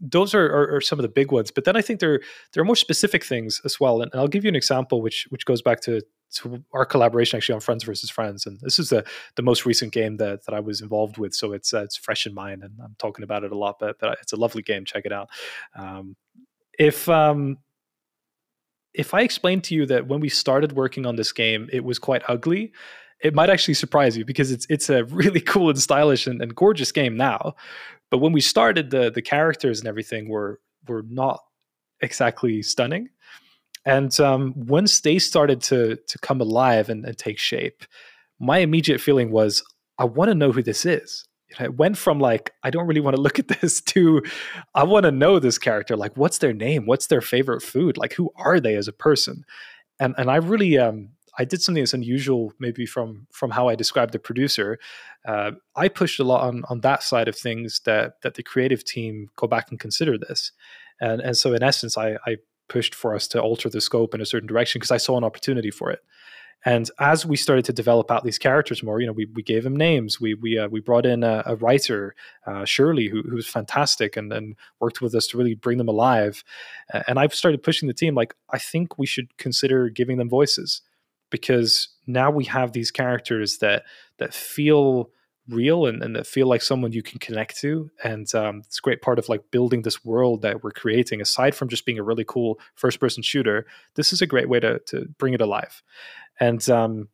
those 0.00 0.34
are, 0.34 0.46
are, 0.46 0.76
are, 0.76 0.80
some 0.80 0.98
of 0.98 1.02
the 1.02 1.08
big 1.08 1.32
ones. 1.32 1.50
But 1.50 1.64
then 1.64 1.76
I 1.76 1.82
think 1.82 2.00
there 2.00 2.20
there 2.52 2.62
are 2.62 2.66
more 2.66 2.76
specific 2.76 3.24
things 3.24 3.60
as 3.64 3.80
well. 3.80 4.02
And, 4.02 4.10
I'll 4.14 4.28
give 4.28 4.44
you 4.44 4.48
an 4.48 4.56
example, 4.56 5.02
which 5.02 5.26
which 5.30 5.44
goes 5.44 5.62
back 5.62 5.80
to, 5.82 6.00
to 6.34 6.62
our 6.72 6.84
collaboration 6.84 7.36
actually 7.36 7.54
on 7.54 7.60
Friends 7.60 7.84
versus 7.84 8.10
Friends. 8.10 8.46
And 8.46 8.60
this 8.60 8.78
is 8.78 8.90
the 8.90 9.06
the 9.36 9.42
most 9.42 9.66
recent 9.66 9.92
game 9.92 10.16
that, 10.18 10.44
that 10.44 10.54
I 10.54 10.60
was 10.60 10.80
involved 10.80 11.18
with, 11.18 11.34
so 11.34 11.52
it's 11.52 11.72
uh, 11.72 11.82
it's 11.82 11.96
fresh 11.96 12.26
in 12.26 12.34
mind, 12.34 12.62
and 12.62 12.72
I'm 12.82 12.96
talking 12.98 13.22
about 13.22 13.44
it 13.44 13.52
a 13.52 13.58
lot. 13.58 13.76
But 13.80 13.98
but 13.98 14.18
it's 14.22 14.32
a 14.32 14.36
lovely 14.36 14.62
game. 14.62 14.84
Check 14.84 15.04
it 15.04 15.12
out. 15.12 15.28
Um, 15.74 16.16
if 16.78 17.08
um, 17.08 17.58
if 18.94 19.14
I 19.14 19.22
explained 19.22 19.64
to 19.64 19.74
you 19.74 19.86
that 19.86 20.06
when 20.06 20.20
we 20.20 20.28
started 20.28 20.72
working 20.72 21.06
on 21.06 21.16
this 21.16 21.32
game, 21.32 21.68
it 21.72 21.84
was 21.84 21.98
quite 21.98 22.22
ugly 22.28 22.72
it 23.20 23.34
might 23.34 23.50
actually 23.50 23.74
surprise 23.74 24.16
you 24.16 24.24
because 24.24 24.52
it's 24.52 24.66
it's 24.68 24.88
a 24.88 25.04
really 25.04 25.40
cool 25.52 25.70
and 25.70 25.78
stylish 25.80 26.26
and, 26.26 26.40
and, 26.40 26.54
gorgeous 26.54 26.92
game 26.92 27.16
now. 27.16 27.54
But 28.10 28.18
when 28.18 28.32
we 28.32 28.40
started, 28.40 28.90
the 28.90 29.10
the 29.10 29.22
characters 29.22 29.80
and 29.80 29.88
everything 29.88 30.28
were 30.28 30.60
were 30.86 31.04
not 31.08 31.40
exactly 32.00 32.62
stunning. 32.62 33.10
And 33.84 34.18
um, 34.20 34.54
once 34.56 35.00
they 35.00 35.18
started 35.18 35.60
to 35.62 35.96
to 35.96 36.18
come 36.18 36.40
alive 36.40 36.88
and, 36.88 37.04
and 37.04 37.16
take 37.16 37.38
shape, 37.38 37.84
my 38.38 38.58
immediate 38.58 39.00
feeling 39.00 39.30
was, 39.30 39.62
I 39.98 40.04
want 40.04 40.28
to 40.28 40.34
know 40.34 40.52
who 40.52 40.62
this 40.62 40.84
is. 40.86 41.26
It 41.58 41.76
went 41.76 41.96
from 41.96 42.20
like 42.20 42.52
I 42.62 42.70
don't 42.70 42.86
really 42.86 43.00
want 43.00 43.16
to 43.16 43.22
look 43.22 43.38
at 43.38 43.48
this 43.48 43.80
to 43.92 44.22
I 44.74 44.84
want 44.84 45.04
to 45.04 45.10
know 45.10 45.38
this 45.38 45.58
character. 45.58 45.96
Like, 45.96 46.16
what's 46.16 46.38
their 46.38 46.52
name? 46.52 46.86
What's 46.86 47.06
their 47.06 47.20
favorite 47.20 47.62
food? 47.62 47.96
Like, 47.96 48.14
who 48.14 48.30
are 48.36 48.60
they 48.60 48.74
as 48.76 48.88
a 48.88 48.92
person? 48.92 49.44
And 50.00 50.14
and 50.18 50.30
I 50.30 50.36
really 50.36 50.78
um, 50.78 51.10
I 51.38 51.44
did 51.44 51.62
something 51.62 51.82
that's 51.82 51.94
unusual, 51.94 52.52
maybe 52.58 52.84
from 52.84 53.26
from 53.30 53.50
how 53.52 53.68
I 53.68 53.76
described 53.76 54.12
the 54.12 54.18
producer. 54.18 54.78
Uh, 55.26 55.52
I 55.76 55.88
pushed 55.88 56.18
a 56.18 56.24
lot 56.24 56.42
on 56.42 56.64
on 56.68 56.80
that 56.80 57.02
side 57.02 57.28
of 57.28 57.36
things 57.36 57.80
that 57.84 58.20
that 58.22 58.34
the 58.34 58.42
creative 58.42 58.84
team 58.84 59.28
go 59.36 59.46
back 59.46 59.70
and 59.70 59.78
consider 59.78 60.18
this, 60.18 60.52
and 61.00 61.20
and 61.20 61.36
so 61.36 61.54
in 61.54 61.62
essence, 61.62 61.96
I, 61.96 62.16
I 62.26 62.38
pushed 62.68 62.94
for 62.94 63.14
us 63.14 63.28
to 63.28 63.40
alter 63.40 63.70
the 63.70 63.80
scope 63.80 64.14
in 64.14 64.20
a 64.20 64.26
certain 64.26 64.48
direction 64.48 64.78
because 64.78 64.90
I 64.90 64.98
saw 64.98 65.16
an 65.16 65.24
opportunity 65.24 65.70
for 65.70 65.90
it. 65.90 66.00
And 66.64 66.90
as 66.98 67.24
we 67.24 67.36
started 67.36 67.64
to 67.66 67.72
develop 67.72 68.10
out 68.10 68.24
these 68.24 68.36
characters 68.36 68.82
more, 68.82 69.00
you 69.00 69.06
know, 69.06 69.12
we, 69.12 69.26
we 69.32 69.44
gave 69.44 69.62
them 69.62 69.76
names. 69.76 70.20
We 70.20 70.34
we 70.34 70.58
uh, 70.58 70.66
we 70.68 70.80
brought 70.80 71.06
in 71.06 71.22
a, 71.22 71.44
a 71.46 71.54
writer, 71.54 72.16
uh, 72.46 72.64
Shirley, 72.64 73.06
who, 73.06 73.22
who 73.22 73.36
was 73.36 73.46
fantastic, 73.46 74.16
and 74.16 74.32
and 74.32 74.56
worked 74.80 75.00
with 75.00 75.14
us 75.14 75.28
to 75.28 75.38
really 75.38 75.54
bring 75.54 75.78
them 75.78 75.88
alive. 75.88 76.42
And 77.06 77.16
I've 77.16 77.34
started 77.34 77.62
pushing 77.62 77.86
the 77.86 77.94
team 77.94 78.16
like 78.16 78.34
I 78.50 78.58
think 78.58 78.98
we 78.98 79.06
should 79.06 79.36
consider 79.36 79.88
giving 79.88 80.18
them 80.18 80.28
voices 80.28 80.82
because 81.30 81.88
now 82.06 82.30
we 82.30 82.44
have 82.44 82.72
these 82.72 82.90
characters 82.90 83.58
that 83.58 83.84
that 84.18 84.34
feel 84.34 85.10
real 85.48 85.86
and, 85.86 86.02
and 86.02 86.14
that 86.14 86.26
feel 86.26 86.46
like 86.46 86.62
someone 86.62 86.92
you 86.92 87.02
can 87.02 87.18
connect 87.18 87.58
to. 87.58 87.90
And 88.04 88.32
um, 88.34 88.62
it's 88.66 88.78
a 88.78 88.82
great 88.82 89.00
part 89.00 89.18
of 89.18 89.28
like 89.28 89.50
building 89.50 89.82
this 89.82 90.04
world 90.04 90.42
that 90.42 90.62
we're 90.62 90.72
creating 90.72 91.20
aside 91.20 91.54
from 91.54 91.68
just 91.68 91.86
being 91.86 91.98
a 91.98 92.02
really 92.02 92.24
cool 92.24 92.60
first 92.74 93.00
person 93.00 93.22
shooter 93.22 93.66
this 93.94 94.12
is 94.12 94.20
a 94.20 94.26
great 94.26 94.48
way 94.48 94.60
to, 94.60 94.78
to 94.80 95.06
bring 95.18 95.34
it 95.34 95.40
alive. 95.40 95.82
And 96.38 96.68
um, 96.68 97.08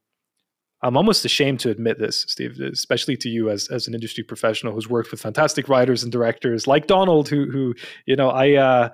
i'm 0.83 0.97
almost 0.97 1.25
ashamed 1.25 1.59
to 1.61 1.71
admit 1.71 1.99
this 1.99 2.27
steve 2.29 2.61
especially 2.61 3.17
to 3.17 3.29
you 3.29 3.49
as, 3.51 3.69
as 3.69 3.89
an 3.89 3.95
industry 3.95 4.23
professional 4.23 4.73
who's 4.75 4.89
worked 4.89 5.11
with 5.11 5.21
fantastic 5.21 5.69
writers 5.69 6.03
and 6.03 6.13
directors 6.13 6.67
like 6.67 6.87
donald 6.87 7.29
who 7.29 7.51
who 7.51 7.75
you 8.07 8.15
know 8.15 8.29
i 8.29 8.53
uh, 8.53 8.89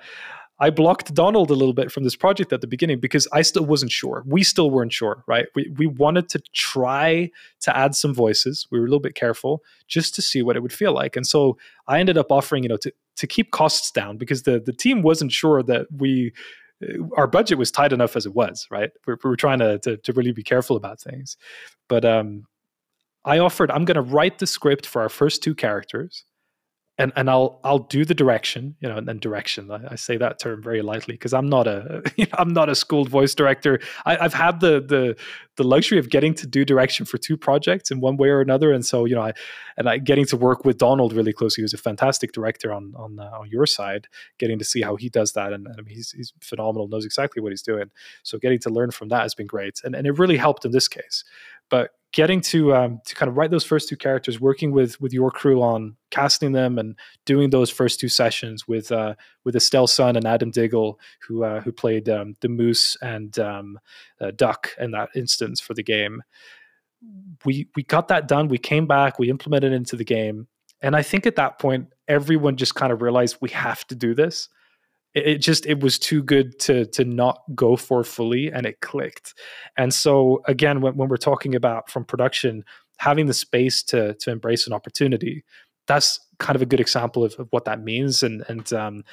I 0.63 0.69
blocked 0.69 1.15
Donald 1.15 1.51
a 1.51 1.55
little 1.55 1.73
bit 1.73 1.91
from 1.91 2.05
this 2.05 2.15
project 2.15 2.53
at 2.53 2.61
the 2.61 2.67
beginning 2.67 3.01
because 3.01 3.27
I 3.33 3.41
still 3.41 3.65
wasn't 3.65 3.93
sure. 3.93 4.23
We 4.27 4.43
still 4.43 4.71
weren't 4.71 4.93
sure, 4.93 5.25
right? 5.27 5.47
We, 5.55 5.73
we 5.79 5.87
wanted 5.87 6.29
to 6.31 6.43
try 6.53 7.31
to 7.61 7.77
add 7.77 7.95
some 7.95 8.13
voices. 8.13 8.67
We 8.71 8.79
were 8.79 8.85
a 8.85 8.89
little 8.89 9.01
bit 9.01 9.15
careful 9.15 9.63
just 9.89 10.15
to 10.17 10.23
see 10.23 10.43
what 10.43 10.57
it 10.57 10.61
would 10.61 10.73
feel 10.73 10.93
like. 10.93 11.17
And 11.17 11.27
so 11.27 11.57
I 11.89 11.99
ended 11.99 12.19
up 12.19 12.31
offering, 12.31 12.63
you 12.63 12.69
know, 12.69 12.77
to, 12.77 12.93
to 13.17 13.27
keep 13.27 13.53
costs 13.53 13.91
down 13.91 14.19
because 14.19 14.43
the, 14.43 14.61
the 14.61 14.75
team 14.75 15.01
wasn't 15.01 15.33
sure 15.33 15.63
that 15.63 15.87
we, 15.97 16.33
our 17.17 17.27
budget 17.27 17.57
was 17.57 17.71
tight 17.71 17.93
enough 17.93 18.15
as 18.15 18.27
it 18.27 18.35
was, 18.35 18.67
right? 18.71 18.91
We, 19.07 19.15
we 19.15 19.31
were 19.31 19.37
trying 19.37 19.61
to, 19.61 19.79
to, 19.79 19.97
to, 19.97 20.13
really 20.13 20.33
be 20.33 20.43
careful 20.43 20.77
about 20.77 21.01
things. 21.01 21.39
But 21.89 22.05
um, 22.05 22.45
I 23.25 23.39
offered, 23.39 23.71
I'm 23.71 23.87
going 23.87 23.97
to 23.97 24.03
write 24.03 24.39
the 24.39 24.47
script 24.47 24.87
for 24.87 25.01
our 25.01 25.09
first 25.09 25.43
two 25.43 25.55
characters 25.55 26.25
and 27.01 27.12
and 27.16 27.30
I'll 27.30 27.59
I'll 27.64 27.78
do 27.78 28.05
the 28.05 28.14
direction, 28.14 28.76
you 28.80 28.88
know, 28.88 28.98
and 28.98 29.20
direction. 29.20 29.70
I, 29.70 29.92
I 29.92 29.94
say 29.96 30.18
that 30.18 30.38
term 30.38 30.62
very 30.62 30.82
lightly 30.82 31.14
because 31.14 31.32
I'm 31.32 31.48
not 31.48 31.66
a 31.66 32.03
you 32.16 32.26
know, 32.26 32.36
I'm 32.38 32.53
not 32.53 32.68
a 32.68 32.74
schooled 32.74 33.09
voice 33.09 33.34
director. 33.34 33.80
I, 34.05 34.16
have 34.16 34.34
had 34.34 34.61
the 34.61 34.80
the 34.80 35.16
the 35.57 35.64
luxury 35.64 35.98
of 35.98 36.11
getting 36.11 36.34
to 36.34 36.46
do 36.46 36.64
direction 36.64 37.07
for 37.07 37.16
two 37.16 37.36
projects 37.38 37.90
in 37.90 38.01
one 38.01 38.18
way 38.18 38.28
or 38.28 38.42
another, 38.42 38.70
and 38.70 38.84
so 38.84 39.07
you 39.07 39.14
know, 39.14 39.22
I 39.22 39.32
and 39.78 39.88
I 39.88 39.96
getting 39.96 40.26
to 40.26 40.36
work 40.36 40.64
with 40.66 40.76
Donald 40.76 41.14
really 41.14 41.32
closely, 41.32 41.62
who's 41.62 41.74
a 41.74 41.78
fantastic 41.78 42.32
director 42.32 42.70
on 42.70 42.92
on 42.94 43.18
uh, 43.18 43.30
on 43.32 43.48
your 43.48 43.64
side, 43.64 44.07
getting 44.38 44.59
to 44.59 44.64
see 44.64 44.82
how 44.82 44.96
he 44.96 45.09
does 45.09 45.32
that, 45.32 45.55
and, 45.55 45.66
and 45.66 45.76
I 45.78 45.82
mean, 45.82 45.94
he's 45.96 46.12
he's 46.12 46.34
phenomenal, 46.40 46.86
knows 46.86 47.07
exactly 47.07 47.42
what 47.42 47.53
he's 47.53 47.62
doing. 47.62 47.90
So 48.22 48.38
getting 48.38 48.59
to 48.61 48.70
learn 48.70 48.90
from 48.90 49.09
that 49.09 49.22
has 49.22 49.34
been 49.34 49.46
great, 49.46 49.80
and 49.84 49.94
and 49.94 50.07
it 50.07 50.18
really 50.18 50.36
helped 50.36 50.66
in 50.66 50.72
this 50.72 50.86
case. 50.86 51.24
But 51.70 51.92
getting 52.13 52.41
to 52.41 52.75
um, 52.75 53.01
to 53.05 53.15
kind 53.15 53.29
of 53.29 53.37
write 53.37 53.51
those 53.51 53.65
first 53.65 53.89
two 53.89 53.97
characters, 53.97 54.41
working 54.41 54.73
with 54.73 55.01
with 55.01 55.13
your 55.13 55.31
crew 55.31 55.63
on 55.63 55.97
casting 56.11 56.53
them 56.53 56.79
and 56.79 56.97
doing 57.25 57.51
those 57.51 57.71
first 57.71 58.01
two 58.01 58.09
sessions 58.09 58.67
with 58.67 58.91
uh, 58.91 59.15
with 59.45 59.57
Estelle 59.57 59.87
Sun 59.87 60.17
and 60.17 60.27
Adam 60.27 60.51
Diggle, 60.51 60.99
who 61.27 61.45
uh, 61.45 61.61
who 61.61 61.73
played 61.73 62.09
um, 62.09 62.37
the 62.41 62.49
Moose 62.49 62.97
and 63.03 63.39
um, 63.39 63.79
uh, 64.21 64.33
Duck 64.35 64.71
in 64.79 64.91
that 64.93 65.11
instance 65.15 65.61
for 65.61 65.75
the 65.75 65.83
game. 65.83 66.23
We 67.45 67.69
we 67.77 67.83
got 67.85 68.09
that 68.09 68.29
done. 68.29 68.49
We 68.49 68.59
came 68.59 68.87
back. 68.87 69.19
We 69.19 69.31
implemented 69.31 69.73
it 69.73 69.77
into 69.77 69.97
the 69.97 70.05
game, 70.05 70.49
and 70.83 70.97
I 70.97 71.03
think 71.03 71.27
at 71.27 71.37
that 71.37 71.59
point, 71.59 71.89
everyone 72.09 72.57
just 72.57 72.75
kind 72.75 72.93
of 72.93 73.03
realized 73.03 73.39
we 73.41 73.51
have 73.51 73.87
to 73.87 73.95
do 73.95 74.15
this 74.15 74.49
it 75.15 75.39
just 75.39 75.67
it 75.67 75.81
was 75.81 75.99
too 75.99 76.23
good 76.23 76.59
to 76.61 76.87
to 76.87 77.05
not 77.05 77.43
go 77.55 77.77
for 77.77 78.05
fully 78.05 78.51
and 78.51 78.67
it 78.67 78.81
clicked. 78.81 79.35
And 79.77 79.93
so 79.93 80.43
again 80.47 80.81
when, 80.81 80.97
when 80.97 81.09
we're 81.09 81.17
talking 81.17 81.55
about 81.55 81.91
from 81.91 82.05
production 82.05 82.65
having 82.99 83.27
the 83.27 83.35
space 83.35 83.83
to 83.85 84.15
to 84.15 84.31
embrace 84.31 84.67
an 84.67 84.73
opportunity 84.73 85.45
that's 85.91 86.21
kind 86.39 86.55
of 86.55 86.63
a 86.63 86.67
good 86.67 86.79
example 86.79 87.25
of, 87.25 87.35
of 87.41 87.49
what 87.51 87.65
that 87.65 87.83
means. 87.83 88.23
And 88.23 88.45
and 88.49 88.73
um, 88.73 89.05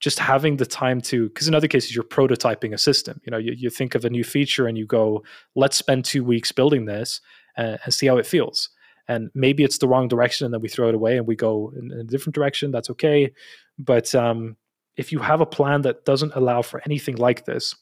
just 0.00 0.18
having 0.18 0.56
the 0.56 0.66
time 0.66 1.00
to 1.02 1.28
because 1.28 1.48
in 1.48 1.54
other 1.54 1.68
cases 1.68 1.94
you're 1.94 2.04
prototyping 2.04 2.74
a 2.74 2.78
system. 2.78 3.20
You 3.24 3.30
know 3.30 3.38
you, 3.38 3.52
you 3.56 3.70
think 3.70 3.94
of 3.94 4.04
a 4.04 4.10
new 4.10 4.24
feature 4.24 4.66
and 4.66 4.76
you 4.76 4.86
go 4.86 5.24
let's 5.54 5.76
spend 5.76 6.04
two 6.04 6.22
weeks 6.22 6.52
building 6.52 6.84
this 6.84 7.20
and, 7.56 7.78
and 7.84 7.94
see 7.94 8.06
how 8.06 8.18
it 8.18 8.26
feels. 8.26 8.68
And 9.08 9.30
maybe 9.34 9.64
it's 9.64 9.78
the 9.78 9.88
wrong 9.88 10.08
direction 10.08 10.44
and 10.44 10.54
then 10.54 10.60
we 10.60 10.68
throw 10.68 10.88
it 10.88 10.94
away 10.94 11.16
and 11.16 11.26
we 11.26 11.36
go 11.36 11.72
in, 11.74 11.90
in 11.90 12.00
a 12.00 12.04
different 12.04 12.34
direction 12.34 12.70
that's 12.70 12.90
okay. 12.90 13.32
But 13.78 14.14
um, 14.14 14.56
if 15.00 15.10
you 15.12 15.18
have 15.20 15.40
a 15.40 15.46
plan 15.46 15.80
that 15.82 16.04
doesn't 16.04 16.34
allow 16.34 16.60
for 16.60 16.82
anything 16.84 17.16
like 17.16 17.46
this, 17.46 17.74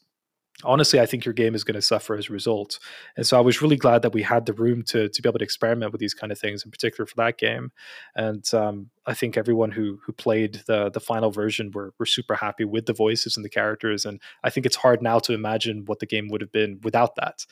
honestly, 0.63 1.01
I 1.01 1.05
think 1.05 1.25
your 1.25 1.33
game 1.33 1.53
is 1.53 1.65
going 1.65 1.75
to 1.75 1.81
suffer 1.81 2.15
as 2.15 2.29
a 2.29 2.33
result. 2.33 2.79
And 3.17 3.27
so 3.27 3.37
I 3.37 3.41
was 3.41 3.61
really 3.61 3.75
glad 3.75 4.03
that 4.03 4.13
we 4.13 4.23
had 4.23 4.45
the 4.45 4.53
room 4.53 4.83
to 4.83 5.09
to 5.09 5.21
be 5.21 5.27
able 5.27 5.39
to 5.39 5.43
experiment 5.43 5.91
with 5.91 5.99
these 5.99 6.13
kind 6.13 6.31
of 6.31 6.39
things, 6.39 6.63
in 6.63 6.71
particular 6.71 7.05
for 7.05 7.15
that 7.17 7.37
game. 7.37 7.71
And 8.15 8.45
um, 8.53 8.89
I 9.05 9.13
think 9.13 9.35
everyone 9.35 9.71
who 9.71 9.99
who 10.05 10.13
played 10.13 10.61
the 10.65 10.89
the 10.89 11.01
final 11.01 11.29
version 11.29 11.71
were 11.73 11.93
were 11.99 12.05
super 12.05 12.35
happy 12.35 12.63
with 12.63 12.85
the 12.85 12.93
voices 12.93 13.35
and 13.35 13.43
the 13.43 13.49
characters. 13.49 14.05
And 14.05 14.21
I 14.45 14.49
think 14.49 14.65
it's 14.65 14.77
hard 14.77 15.01
now 15.01 15.19
to 15.19 15.33
imagine 15.33 15.83
what 15.87 15.99
the 15.99 16.11
game 16.13 16.29
would 16.29 16.41
have 16.41 16.53
been 16.53 16.79
without 16.83 17.15
that. 17.15 17.45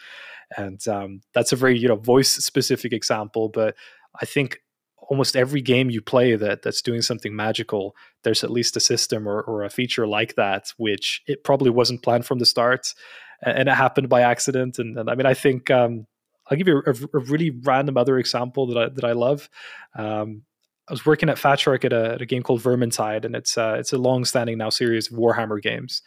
And 0.56 0.86
um, 0.88 1.22
that's 1.34 1.52
a 1.52 1.58
very 1.58 1.78
you 1.78 1.90
know 1.90 1.98
voice 1.98 2.30
specific 2.30 2.94
example, 2.94 3.50
but 3.50 3.76
I 4.22 4.26
think 4.26 4.62
almost 5.10 5.36
every 5.36 5.62
game 5.62 5.90
you 5.90 6.02
play 6.02 6.36
that 6.36 6.62
that's 6.62 6.82
doing 6.82 7.02
something 7.02 7.36
magical 7.36 7.96
there's 8.24 8.44
at 8.44 8.52
least 8.52 8.76
a 8.76 8.80
system 8.80 9.28
or, 9.28 9.42
or 9.42 9.64
a 9.64 9.70
feature 9.70 10.08
like 10.08 10.36
that 10.36 10.74
which 10.78 11.22
it 11.28 11.44
probably 11.44 11.70
wasn't 11.70 12.04
planned 12.04 12.26
from 12.26 12.40
the 12.40 12.46
start 12.46 12.94
and 13.42 13.70
it 13.70 13.76
happened 13.76 14.10
by 14.10 14.22
accident 14.22 14.80
and, 14.80 14.98
and 14.98 15.10
i 15.10 15.16
mean 15.16 15.26
i 15.26 15.34
think 15.34 15.72
um, 15.72 16.06
i'll 16.50 16.58
give 16.58 16.68
you 16.68 16.82
a, 16.86 16.92
a, 16.92 17.20
really 17.20 17.50
random 17.50 17.98
other 17.98 18.18
example 18.18 18.68
that 18.68 18.78
i 18.78 18.90
that 18.90 19.04
i 19.04 19.14
love 19.14 19.50
um, 19.96 20.44
I 20.90 20.94
was 20.94 21.06
working 21.06 21.28
at 21.28 21.36
Fatshark 21.36 21.84
at 21.84 21.92
a, 21.92 22.14
at 22.14 22.22
a 22.22 22.26
game 22.26 22.44
called 22.44 22.62
Vermintide, 22.62 23.26
and 23.26 23.36
it's 23.36 23.58
uh, 23.58 23.76
it's 23.78 23.92
a 23.92 23.98
long-standing 23.98 24.58
now 24.58 24.70
series 24.70 25.12
of 25.12 25.18
Warhammer 25.18 25.62
games. 25.62 26.02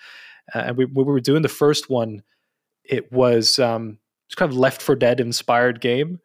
Uh, 0.54 0.58
and 0.58 0.76
we, 0.76 0.86
we 0.86 1.04
were 1.04 1.20
doing 1.20 1.42
the 1.42 1.48
first 1.48 1.90
one, 1.90 2.22
it 2.84 3.12
was 3.12 3.58
um, 3.58 3.98
it's 4.26 4.34
kind 4.34 4.50
of 4.50 4.56
Left 4.56 4.80
4 4.80 4.96
Dead 4.96 5.20
inspired 5.20 5.80
game, 5.80 6.20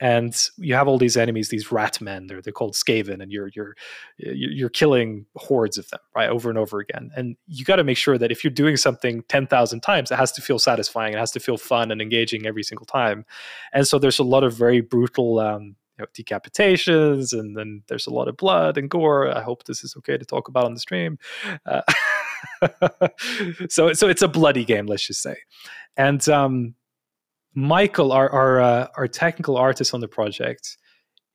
and 0.00 0.34
you 0.56 0.74
have 0.74 0.88
all 0.88 0.96
these 0.96 1.16
enemies, 1.16 1.50
these 1.50 1.70
rat 1.70 2.00
men. 2.00 2.26
They're 2.26 2.40
they're 2.40 2.52
called 2.52 2.74
Skaven, 2.74 3.22
and 3.22 3.30
you're 3.30 3.50
you're 3.54 3.76
you're 4.16 4.70
killing 4.70 5.26
hordes 5.36 5.76
of 5.76 5.88
them, 5.90 6.00
right, 6.16 6.30
over 6.30 6.48
and 6.48 6.58
over 6.58 6.80
again. 6.80 7.10
And 7.14 7.36
you 7.46 7.64
got 7.64 7.76
to 7.76 7.84
make 7.84 7.98
sure 7.98 8.16
that 8.16 8.32
if 8.32 8.42
you're 8.42 8.50
doing 8.50 8.76
something 8.76 9.22
ten 9.28 9.46
thousand 9.46 9.80
times, 9.80 10.10
it 10.10 10.16
has 10.16 10.32
to 10.32 10.42
feel 10.42 10.58
satisfying. 10.58 11.12
It 11.12 11.18
has 11.18 11.32
to 11.32 11.40
feel 11.40 11.58
fun 11.58 11.90
and 11.90 12.00
engaging 12.00 12.46
every 12.46 12.62
single 12.62 12.86
time. 12.86 13.26
And 13.72 13.86
so 13.86 13.98
there's 13.98 14.18
a 14.18 14.24
lot 14.24 14.42
of 14.42 14.54
very 14.54 14.80
brutal. 14.80 15.38
Um, 15.38 15.76
you 15.98 16.06
know, 16.06 16.06
decapitations 16.14 17.38
and 17.38 17.54
then 17.54 17.82
there's 17.88 18.06
a 18.06 18.10
lot 18.10 18.26
of 18.26 18.38
blood 18.38 18.78
and 18.78 18.88
gore. 18.88 19.30
I 19.36 19.42
hope 19.42 19.64
this 19.64 19.84
is 19.84 19.94
okay 19.98 20.16
to 20.16 20.24
talk 20.24 20.48
about 20.48 20.64
on 20.64 20.72
the 20.72 20.80
stream. 20.80 21.18
Uh, 21.66 21.82
so 23.68 23.92
so 23.92 24.08
it's 24.08 24.22
a 24.22 24.28
bloody 24.28 24.64
game, 24.64 24.86
let's 24.86 25.06
just 25.06 25.20
say. 25.20 25.36
And 25.98 26.26
um, 26.30 26.74
Michael, 27.54 28.12
our 28.12 28.30
our 28.30 28.60
uh, 28.60 28.88
our 28.96 29.08
technical 29.08 29.56
artist 29.56 29.92
on 29.92 30.00
the 30.00 30.08
project, 30.08 30.76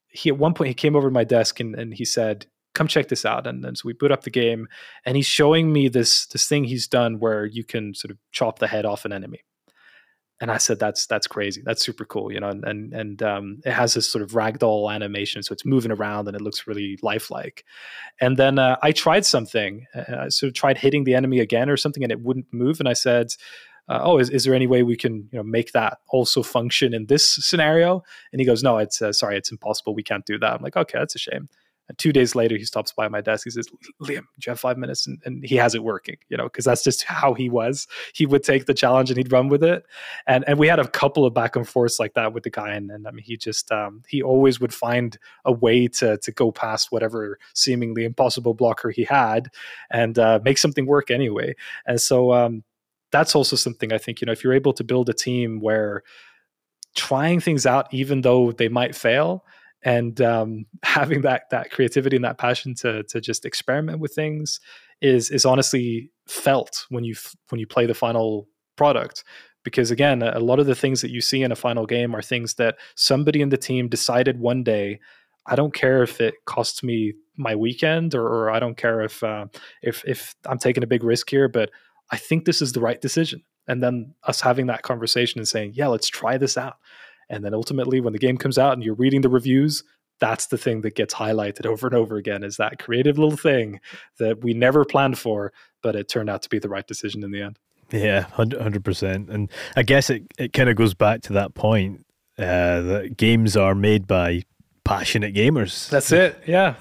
he 0.09 0.30
at 0.30 0.38
one 0.38 0.53
point 0.53 0.70
he 0.70 0.74
came 0.74 0.95
over 0.95 1.09
to 1.09 1.13
my 1.13 1.26
desk 1.26 1.59
and, 1.59 1.76
and 1.76 1.93
he 1.93 2.05
said, 2.05 2.45
"Come 2.74 2.88
check 2.88 3.09
this 3.09 3.26
out." 3.26 3.45
And, 3.47 3.66
and 3.66 3.78
so 3.78 3.84
we 3.86 3.93
boot 3.93 4.11
up 4.11 4.24
the 4.24 4.30
game, 4.30 4.68
and 5.05 5.18
he's 5.18 5.26
showing 5.26 5.74
me 5.74 5.89
this 5.89 6.26
this 6.28 6.47
thing 6.47 6.63
he's 6.63 6.88
done 6.88 7.20
where 7.20 7.45
you 7.45 7.63
can 7.63 7.93
sort 7.93 8.11
of 8.11 8.18
chop 8.32 8.59
the 8.59 8.68
head 8.68 8.86
off 8.86 9.05
an 9.05 9.11
enemy. 9.11 9.41
And 10.39 10.51
I 10.51 10.57
said, 10.57 10.80
"That's 10.80 11.05
that's 11.05 11.28
crazy. 11.28 11.61
That's 11.66 11.84
super 11.84 12.05
cool." 12.05 12.32
You 12.32 12.39
know, 12.39 12.49
and 12.49 12.63
and, 12.63 12.93
and 12.93 13.24
um, 13.24 13.59
it 13.66 13.74
has 13.74 13.93
this 13.93 14.09
sort 14.09 14.22
of 14.22 14.32
ragdoll 14.32 14.93
animation, 14.93 15.43
so 15.43 15.51
it's 15.51 15.66
moving 15.66 15.91
around 15.91 16.28
and 16.30 16.36
it 16.36 16.41
looks 16.41 16.66
really 16.66 16.97
lifelike. 17.01 17.66
And 18.22 18.38
then 18.38 18.57
uh, 18.57 18.78
I 18.82 18.93
tried 18.93 19.26
something, 19.26 19.86
uh, 19.93 20.30
so 20.30 20.30
sort 20.30 20.47
of 20.49 20.53
tried 20.53 20.78
hitting 20.78 21.03
the 21.03 21.16
enemy 21.16 21.39
again 21.39 21.70
or 21.70 21.76
something, 21.76 22.03
and 22.03 22.11
it 22.11 22.22
wouldn't 22.22 22.53
move. 22.53 22.80
And 22.80 22.88
I 22.88 22.93
said 22.93 23.32
uh, 23.88 23.99
oh, 24.01 24.17
is, 24.17 24.29
is 24.29 24.43
there 24.43 24.53
any 24.55 24.67
way 24.67 24.83
we 24.83 24.95
can 24.95 25.29
you 25.31 25.38
know 25.38 25.43
make 25.43 25.71
that 25.73 25.99
also 26.09 26.43
function 26.43 26.93
in 26.93 27.05
this 27.05 27.36
scenario? 27.36 28.03
And 28.31 28.39
he 28.39 28.45
goes, 28.45 28.63
no, 28.63 28.77
it's 28.77 29.01
uh, 29.01 29.13
sorry, 29.13 29.38
it's 29.38 29.51
impossible. 29.51 29.95
We 29.95 30.03
can't 30.03 30.25
do 30.25 30.39
that. 30.39 30.53
I'm 30.53 30.63
like, 30.63 30.77
okay, 30.77 30.99
that's 30.99 31.15
a 31.15 31.19
shame. 31.19 31.49
And 31.88 31.97
two 31.97 32.11
days 32.11 32.33
later, 32.33 32.57
he 32.57 32.65
stops 32.65 32.91
by 32.91 33.07
my 33.09 33.21
desk. 33.21 33.43
He 33.43 33.51
says, 33.51 33.67
Liam, 34.01 34.07
do 34.07 34.45
you 34.45 34.49
have 34.49 34.59
five 34.59 34.77
minutes? 34.77 35.05
And, 35.05 35.21
and 35.23 35.45
he 35.45 35.55
has 35.57 35.75
it 35.75 35.83
working, 35.83 36.17
you 36.29 36.38
know, 36.38 36.45
because 36.45 36.65
that's 36.65 36.83
just 36.83 37.03
how 37.03 37.33
he 37.36 37.49
was. 37.49 37.88
He 38.13 38.25
would 38.25 38.43
take 38.43 38.65
the 38.65 38.73
challenge 38.73 39.11
and 39.11 39.17
he'd 39.17 39.31
run 39.31 39.49
with 39.49 39.63
it. 39.63 39.83
And 40.25 40.43
and 40.47 40.57
we 40.57 40.67
had 40.67 40.79
a 40.79 40.88
couple 40.88 41.25
of 41.25 41.33
back 41.33 41.55
and 41.55 41.67
forths 41.67 41.99
like 41.99 42.15
that 42.15 42.33
with 42.33 42.43
the 42.43 42.49
guy. 42.49 42.73
And, 42.73 42.89
and 42.89 43.07
I 43.07 43.11
mean, 43.11 43.23
he 43.23 43.38
just, 43.38 43.71
um, 43.71 44.01
he 44.07 44.23
always 44.23 44.59
would 44.59 44.73
find 44.73 45.17
a 45.45 45.51
way 45.51 45.88
to, 45.88 46.17
to 46.17 46.31
go 46.31 46.51
past 46.51 46.91
whatever 46.91 47.38
seemingly 47.53 48.03
impossible 48.03 48.55
blocker 48.55 48.89
he 48.89 49.03
had 49.03 49.49
and 49.91 50.17
uh, 50.17 50.39
make 50.43 50.57
something 50.57 50.88
work 50.88 51.11
anyway. 51.11 51.55
And 51.86 52.01
so, 52.01 52.33
um, 52.33 52.63
that's 53.16 53.34
also 53.34 53.55
something 53.55 53.93
I 53.93 53.97
think, 53.97 54.20
you 54.20 54.26
know, 54.26 54.34
if 54.34 54.43
you're 54.43 54.53
able 54.53 54.74
to 54.74 54.84
build 54.84 55.07
a 55.07 55.13
team 55.13 55.61
where 55.61 56.03
trying 56.97 57.39
things 57.39 57.66
out, 57.66 57.88
even 57.93 58.22
though 58.22 58.51
they 58.51 58.68
might 58.68 58.93
fail, 58.93 59.45
and 59.84 60.20
um, 60.20 60.66
having 60.84 61.22
that 61.22 61.43
that 61.49 61.72
creativity 61.72 62.18
and 62.18 62.26
that 62.26 62.38
passion 62.38 62.76
to 62.76 63.03
to 63.03 63.22
just 63.22 63.45
experiment 63.45 63.99
with 63.99 64.13
things 64.13 64.59
is 65.01 65.32
is 65.32 65.45
honestly 65.45 66.11
felt 66.28 66.86
when 66.89 67.05
you 67.05 67.16
when 67.49 67.59
you 67.59 67.68
play 67.68 67.86
the 67.86 67.93
final 67.93 68.49
product. 68.76 69.24
Because 69.63 69.91
again 69.91 70.22
a 70.22 70.39
lot 70.39 70.59
of 70.59 70.68
the 70.68 70.76
things 70.76 71.01
that 71.01 71.09
you 71.09 71.22
see 71.22 71.41
in 71.41 71.53
a 71.53 71.55
final 71.55 71.86
game 71.86 72.13
are 72.13 72.22
things 72.22 72.55
that 72.55 72.76
somebody 72.95 73.41
in 73.41 73.49
the 73.49 73.57
team 73.57 73.89
decided 73.89 74.39
one 74.39 74.61
day 74.63 74.99
i 75.47 75.55
don't 75.55 75.74
care 75.74 76.03
if 76.03 76.22
it 76.22 76.36
costs 76.45 76.84
me 76.84 77.13
my 77.36 77.55
weekend 77.55 78.13
or, 78.13 78.28
or 78.28 78.51
i 78.51 78.59
don't 78.59 78.78
care 78.78 79.01
if 79.01 79.24
uh, 79.24 79.47
if 79.82 80.03
if 80.05 80.36
i'm 80.45 80.59
taking 80.59 80.84
a 80.84 80.88
big 80.93 81.03
risk 81.03 81.32
here 81.32 81.47
but 81.49 81.72
I 82.12 82.18
think 82.18 82.45
this 82.45 82.62
is 82.62 82.74
the 82.74 82.82
right 82.82 82.99
decision. 82.99 83.43
And 83.68 83.82
then 83.82 84.14
us 84.24 84.41
having 84.41 84.68
that 84.68 84.84
conversation 84.84 85.39
and 85.39 85.47
saying, 85.47 85.74
yeah, 85.76 85.88
let's 85.88 86.08
try 86.08 86.38
this 86.38 86.58
out. 86.58 86.78
And 87.30 87.43
then 87.43 87.53
ultimately, 87.53 87.99
when 87.99 88.14
the 88.14 88.20
game 88.20 88.38
comes 88.38 88.58
out 88.58 88.74
and 88.74 88.84
you're 88.84 88.93
reading 88.93 89.22
the 89.22 89.30
reviews, 89.30 89.84
that's 90.20 90.47
the 90.47 90.58
thing 90.58 90.82
that 90.82 90.95
gets 90.95 91.14
highlighted 91.14 91.66
over 91.72 91.88
and 91.88 91.95
over 91.95 92.16
again 92.18 92.43
is 92.43 92.58
that 92.58 92.80
creative 92.80 93.18
little 93.18 93.38
thing 93.38 93.80
that 94.20 94.43
we 94.43 94.53
never 94.53 94.86
planned 94.86 95.18
for, 95.18 95.51
but 95.82 95.95
it 95.95 96.08
turned 96.08 96.30
out 96.30 96.41
to 96.43 96.49
be 96.49 96.60
the 96.60 96.70
right 96.70 96.88
decision 96.88 97.24
in 97.24 97.32
the 97.32 97.41
end. 97.41 97.60
Yeah, 97.91 98.26
100%. 98.36 99.30
And 99.30 99.51
I 99.76 99.84
guess 99.84 100.10
it, 100.10 100.24
it 100.39 100.53
kind 100.53 100.70
of 100.70 100.76
goes 100.76 100.93
back 100.93 101.22
to 101.24 101.34
that 101.34 101.53
point 101.53 102.06
uh, 102.38 102.82
that 102.82 103.14
games 103.18 103.56
are 103.56 103.76
made 103.76 104.08
by 104.08 104.43
passionate 104.86 105.36
gamers. 105.36 105.89
That's 105.89 106.11
it. 106.13 106.41
Yeah. 106.45 106.75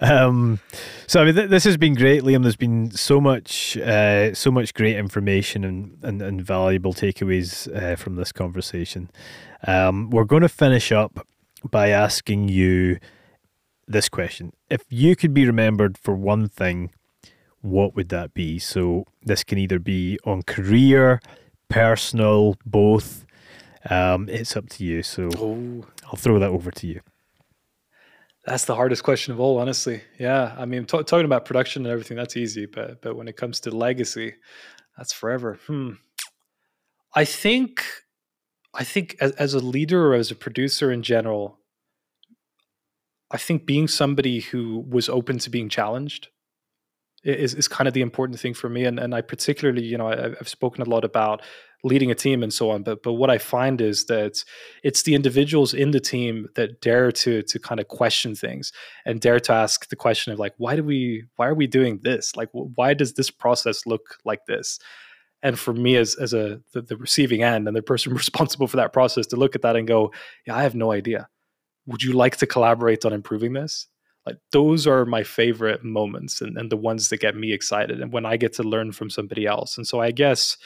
um, 0.00 0.60
so 1.06 1.22
I 1.22 1.24
mean, 1.24 1.34
th- 1.34 1.48
this 1.48 1.64
has 1.64 1.78
been 1.78 1.94
great, 1.94 2.22
Liam. 2.22 2.42
There's 2.42 2.56
been 2.56 2.90
so 2.90 3.20
much, 3.20 3.78
uh, 3.78 4.34
so 4.34 4.50
much 4.50 4.74
great 4.74 4.96
information 4.96 5.64
and 5.64 5.96
and, 6.02 6.20
and 6.20 6.42
valuable 6.42 6.92
takeaways 6.92 7.74
uh, 7.74 7.96
from 7.96 8.16
this 8.16 8.32
conversation. 8.32 9.10
Um, 9.66 10.10
we're 10.10 10.24
going 10.24 10.42
to 10.42 10.48
finish 10.48 10.92
up 10.92 11.26
by 11.68 11.88
asking 11.88 12.48
you 12.48 12.98
this 13.88 14.10
question: 14.10 14.52
If 14.68 14.82
you 14.90 15.16
could 15.16 15.32
be 15.32 15.46
remembered 15.46 15.96
for 15.96 16.14
one 16.14 16.48
thing, 16.48 16.90
what 17.62 17.94
would 17.94 18.08
that 18.10 18.34
be? 18.34 18.58
So 18.58 19.04
this 19.22 19.44
can 19.44 19.58
either 19.58 19.78
be 19.78 20.18
on 20.24 20.42
career, 20.42 21.20
personal, 21.68 22.56
both. 22.66 23.24
Um, 23.88 24.28
it's 24.28 24.56
up 24.56 24.68
to 24.70 24.84
you. 24.84 25.02
So 25.02 25.30
oh. 25.38 25.84
I'll 26.10 26.16
throw 26.16 26.38
that 26.40 26.50
over 26.50 26.70
to 26.70 26.86
you. 26.86 27.00
That's 28.44 28.64
the 28.64 28.74
hardest 28.74 29.04
question 29.04 29.32
of 29.32 29.38
all, 29.38 29.58
honestly. 29.58 30.02
Yeah, 30.18 30.54
I 30.58 30.64
mean, 30.64 30.84
t- 30.84 31.02
talking 31.04 31.24
about 31.24 31.44
production 31.44 31.84
and 31.86 31.92
everything, 31.92 32.16
that's 32.16 32.36
easy, 32.36 32.66
but 32.66 33.00
but 33.00 33.16
when 33.16 33.28
it 33.28 33.36
comes 33.36 33.60
to 33.60 33.70
legacy, 33.70 34.34
that's 34.96 35.12
forever. 35.12 35.58
Hmm. 35.66 35.92
I 37.14 37.24
think, 37.24 37.84
I 38.74 38.84
think 38.84 39.16
as, 39.20 39.32
as 39.32 39.54
a 39.54 39.60
leader 39.60 40.12
or 40.12 40.14
as 40.14 40.30
a 40.30 40.34
producer 40.34 40.90
in 40.90 41.02
general, 41.02 41.58
I 43.30 43.36
think 43.36 43.66
being 43.66 43.88
somebody 43.88 44.40
who 44.40 44.84
was 44.88 45.08
open 45.08 45.38
to 45.38 45.50
being 45.50 45.68
challenged 45.68 46.28
is, 47.22 47.54
is 47.54 47.68
kind 47.68 47.86
of 47.86 47.94
the 47.94 48.00
important 48.00 48.40
thing 48.40 48.54
for 48.54 48.68
me. 48.68 48.84
And, 48.84 48.98
and 48.98 49.14
I 49.14 49.20
particularly, 49.20 49.84
you 49.84 49.98
know, 49.98 50.08
I, 50.08 50.34
have 50.38 50.48
spoken 50.48 50.82
a 50.82 50.88
lot 50.88 51.04
about 51.04 51.42
leading 51.82 52.10
a 52.10 52.14
team 52.14 52.42
and 52.42 52.52
so 52.52 52.70
on. 52.70 52.82
But 52.82 53.02
but 53.02 53.14
what 53.14 53.30
I 53.30 53.38
find 53.38 53.80
is 53.80 54.06
that 54.06 54.44
it's 54.82 55.02
the 55.02 55.14
individuals 55.14 55.74
in 55.74 55.90
the 55.90 56.00
team 56.00 56.48
that 56.54 56.80
dare 56.80 57.10
to 57.12 57.42
to 57.42 57.58
kind 57.58 57.80
of 57.80 57.88
question 57.88 58.34
things 58.34 58.72
and 59.04 59.20
dare 59.20 59.40
to 59.40 59.52
ask 59.52 59.88
the 59.88 59.96
question 59.96 60.32
of 60.32 60.38
like, 60.38 60.54
why 60.58 60.76
do 60.76 60.84
we 60.84 61.24
why 61.36 61.48
are 61.48 61.54
we 61.54 61.66
doing 61.66 62.00
this? 62.02 62.36
Like, 62.36 62.48
why 62.52 62.94
does 62.94 63.14
this 63.14 63.30
process 63.30 63.86
look 63.86 64.18
like 64.24 64.46
this? 64.46 64.78
And 65.42 65.58
for 65.58 65.72
me, 65.72 65.96
as 65.96 66.14
as 66.16 66.34
a 66.34 66.60
the, 66.72 66.82
the 66.82 66.96
receiving 66.96 67.42
end 67.42 67.66
and 67.66 67.76
the 67.76 67.82
person 67.82 68.12
responsible 68.24 68.66
for 68.66 68.76
that 68.76 68.92
process, 68.92 69.26
to 69.28 69.36
look 69.36 69.54
at 69.54 69.62
that 69.62 69.76
and 69.76 69.88
go, 69.88 70.12
yeah, 70.46 70.56
I 70.56 70.62
have 70.62 70.74
no 70.74 70.92
idea. 70.92 71.28
Would 71.86 72.02
you 72.02 72.12
like 72.12 72.36
to 72.38 72.46
collaborate 72.46 73.04
on 73.04 73.12
improving 73.12 73.54
this? 73.54 73.88
Like 74.26 74.36
those 74.52 74.86
are 74.86 75.04
my 75.04 75.22
favorite 75.22 75.82
moments 75.82 76.40
and, 76.40 76.56
and 76.58 76.70
the 76.70 76.76
ones 76.76 77.08
that 77.08 77.20
get 77.20 77.36
me 77.36 77.52
excited 77.52 78.00
and 78.00 78.12
when 78.12 78.26
i 78.26 78.36
get 78.36 78.52
to 78.54 78.62
learn 78.62 78.92
from 78.92 79.10
somebody 79.10 79.46
else. 79.46 79.76
And 79.76 79.86
so 79.86 80.00
i 80.00 80.10
guess 80.10 80.56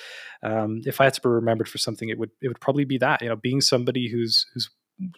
um, 0.42 0.82
if 0.84 1.00
i 1.00 1.05
had 1.05 1.14
to 1.14 1.20
be 1.20 1.28
remembered 1.28 1.68
for 1.68 1.78
something 1.78 2.09
it 2.09 2.18
would 2.18 2.30
it 2.42 2.48
would 2.48 2.61
probably 2.61 2.84
be 2.84 2.98
that 2.98 3.22
you 3.22 3.28
know 3.28 3.36
being 3.36 3.61
somebody 3.61 4.09
who's 4.09 4.46
who's 4.52 4.70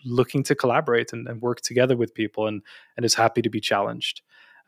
looking 0.05 0.43
to 0.43 0.55
collaborate 0.55 1.12
and, 1.12 1.28
and 1.28 1.43
work 1.43 1.61
together 1.61 1.97
with 1.97 2.14
people 2.14 2.47
and 2.47 2.62
and 2.97 3.05
is 3.05 3.14
happy 3.14 3.43
to 3.43 3.51
be 3.51 3.61
challenged 3.61 4.22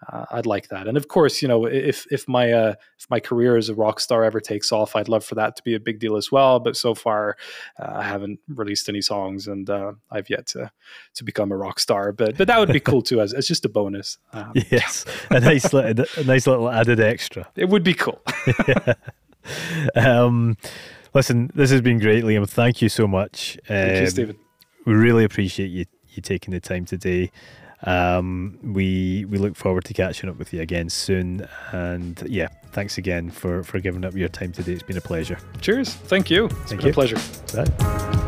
uh, 0.07 0.27
I'd 0.31 0.47
like 0.47 0.69
that. 0.69 0.87
And 0.87 0.97
of 0.97 1.09
course, 1.09 1.43
you 1.43 1.49
know, 1.49 1.67
if 1.67 2.07
if 2.13 2.29
my 2.29 2.53
uh, 2.53 2.75
if 2.99 3.11
my 3.11 3.19
career 3.19 3.57
as 3.57 3.69
a 3.69 3.75
rock 3.75 3.99
star 3.99 4.23
ever 4.23 4.41
takes 4.41 4.71
off, 4.71 4.95
I'd 4.95 5.09
love 5.09 5.25
for 5.25 5.35
that 5.35 5.57
to 5.57 5.63
be 5.63 5.75
a 5.75 5.81
big 5.81 5.99
deal 5.99 6.17
as 6.17 6.31
well. 6.31 6.61
But 6.61 6.77
so 6.77 6.95
far, 6.95 7.37
uh, 7.81 7.95
I 7.97 8.05
haven't 8.05 8.39
released 8.49 8.89
any 8.89 9.01
songs, 9.01 9.49
and 9.49 9.69
uh, 9.69 9.93
I've 10.11 10.31
yet 10.31 10.47
to 10.49 10.71
to 11.15 11.25
become 11.25 11.51
a 11.51 11.57
rock 11.57 11.81
star. 11.81 12.13
But 12.13 12.39
but 12.39 12.47
that 12.47 12.59
would 12.59 12.73
be 12.73 12.81
cool 12.81 13.03
too, 13.03 13.21
as, 13.21 13.35
as 13.35 13.47
just 13.49 13.65
a 13.65 13.69
bonus. 13.69 14.19
Um, 14.33 14.53
yes, 14.71 15.05
a 15.31 15.41
nice 15.41 15.73
little, 15.73 16.05
a 16.17 16.25
nice 16.25 16.47
little 16.47 16.71
added 16.71 17.01
extra. 17.01 17.49
It 17.57 17.69
would 17.69 17.83
be 17.83 17.95
cool. 17.95 18.23
yeah. 18.69 18.95
um, 19.97 20.57
listen, 21.13 21.51
this 21.55 21.71
has 21.71 21.81
been 21.81 21.99
great, 21.99 22.23
Liam. 22.23 22.49
Thank 22.49 22.83
you 22.83 22.89
so 22.89 23.09
much. 23.09 23.59
Thank 23.67 23.97
um, 23.97 24.03
you, 24.03 24.11
Stephen. 24.11 24.37
We 24.87 24.95
really 24.95 25.25
appreciate 25.25 25.71
you 25.71 25.87
you 26.19 26.23
taking 26.23 26.53
the 26.53 26.61
time 26.61 26.85
today. 26.85 27.31
Um, 27.83 28.59
we 28.63 29.25
we 29.27 29.39
look 29.39 29.57
forward 29.57 29.85
to 29.85 29.95
catching 29.95 30.29
up 30.29 30.39
with 30.39 30.53
you 30.53 30.61
again 30.61 30.89
soon. 30.89 31.49
And 31.73 32.21
yeah, 32.27 32.49
thanks 32.73 32.99
again 32.99 33.31
for 33.31 33.63
for 33.63 33.79
giving 33.81 34.05
up 34.05 34.15
your 34.15 34.29
time 34.29 34.53
today. 34.53 34.73
It's 34.73 34.83
been 34.83 34.97
a 34.97 35.01
pleasure. 35.01 35.39
Cheers. 35.61 35.95
Thank 35.95 36.31
you. 36.31 36.47
It's 36.47 36.55
Thank 36.71 36.81
been 36.81 36.87
you. 36.87 36.91
a 36.91 36.95
pleasure. 36.95 37.19
Bye. 37.55 38.25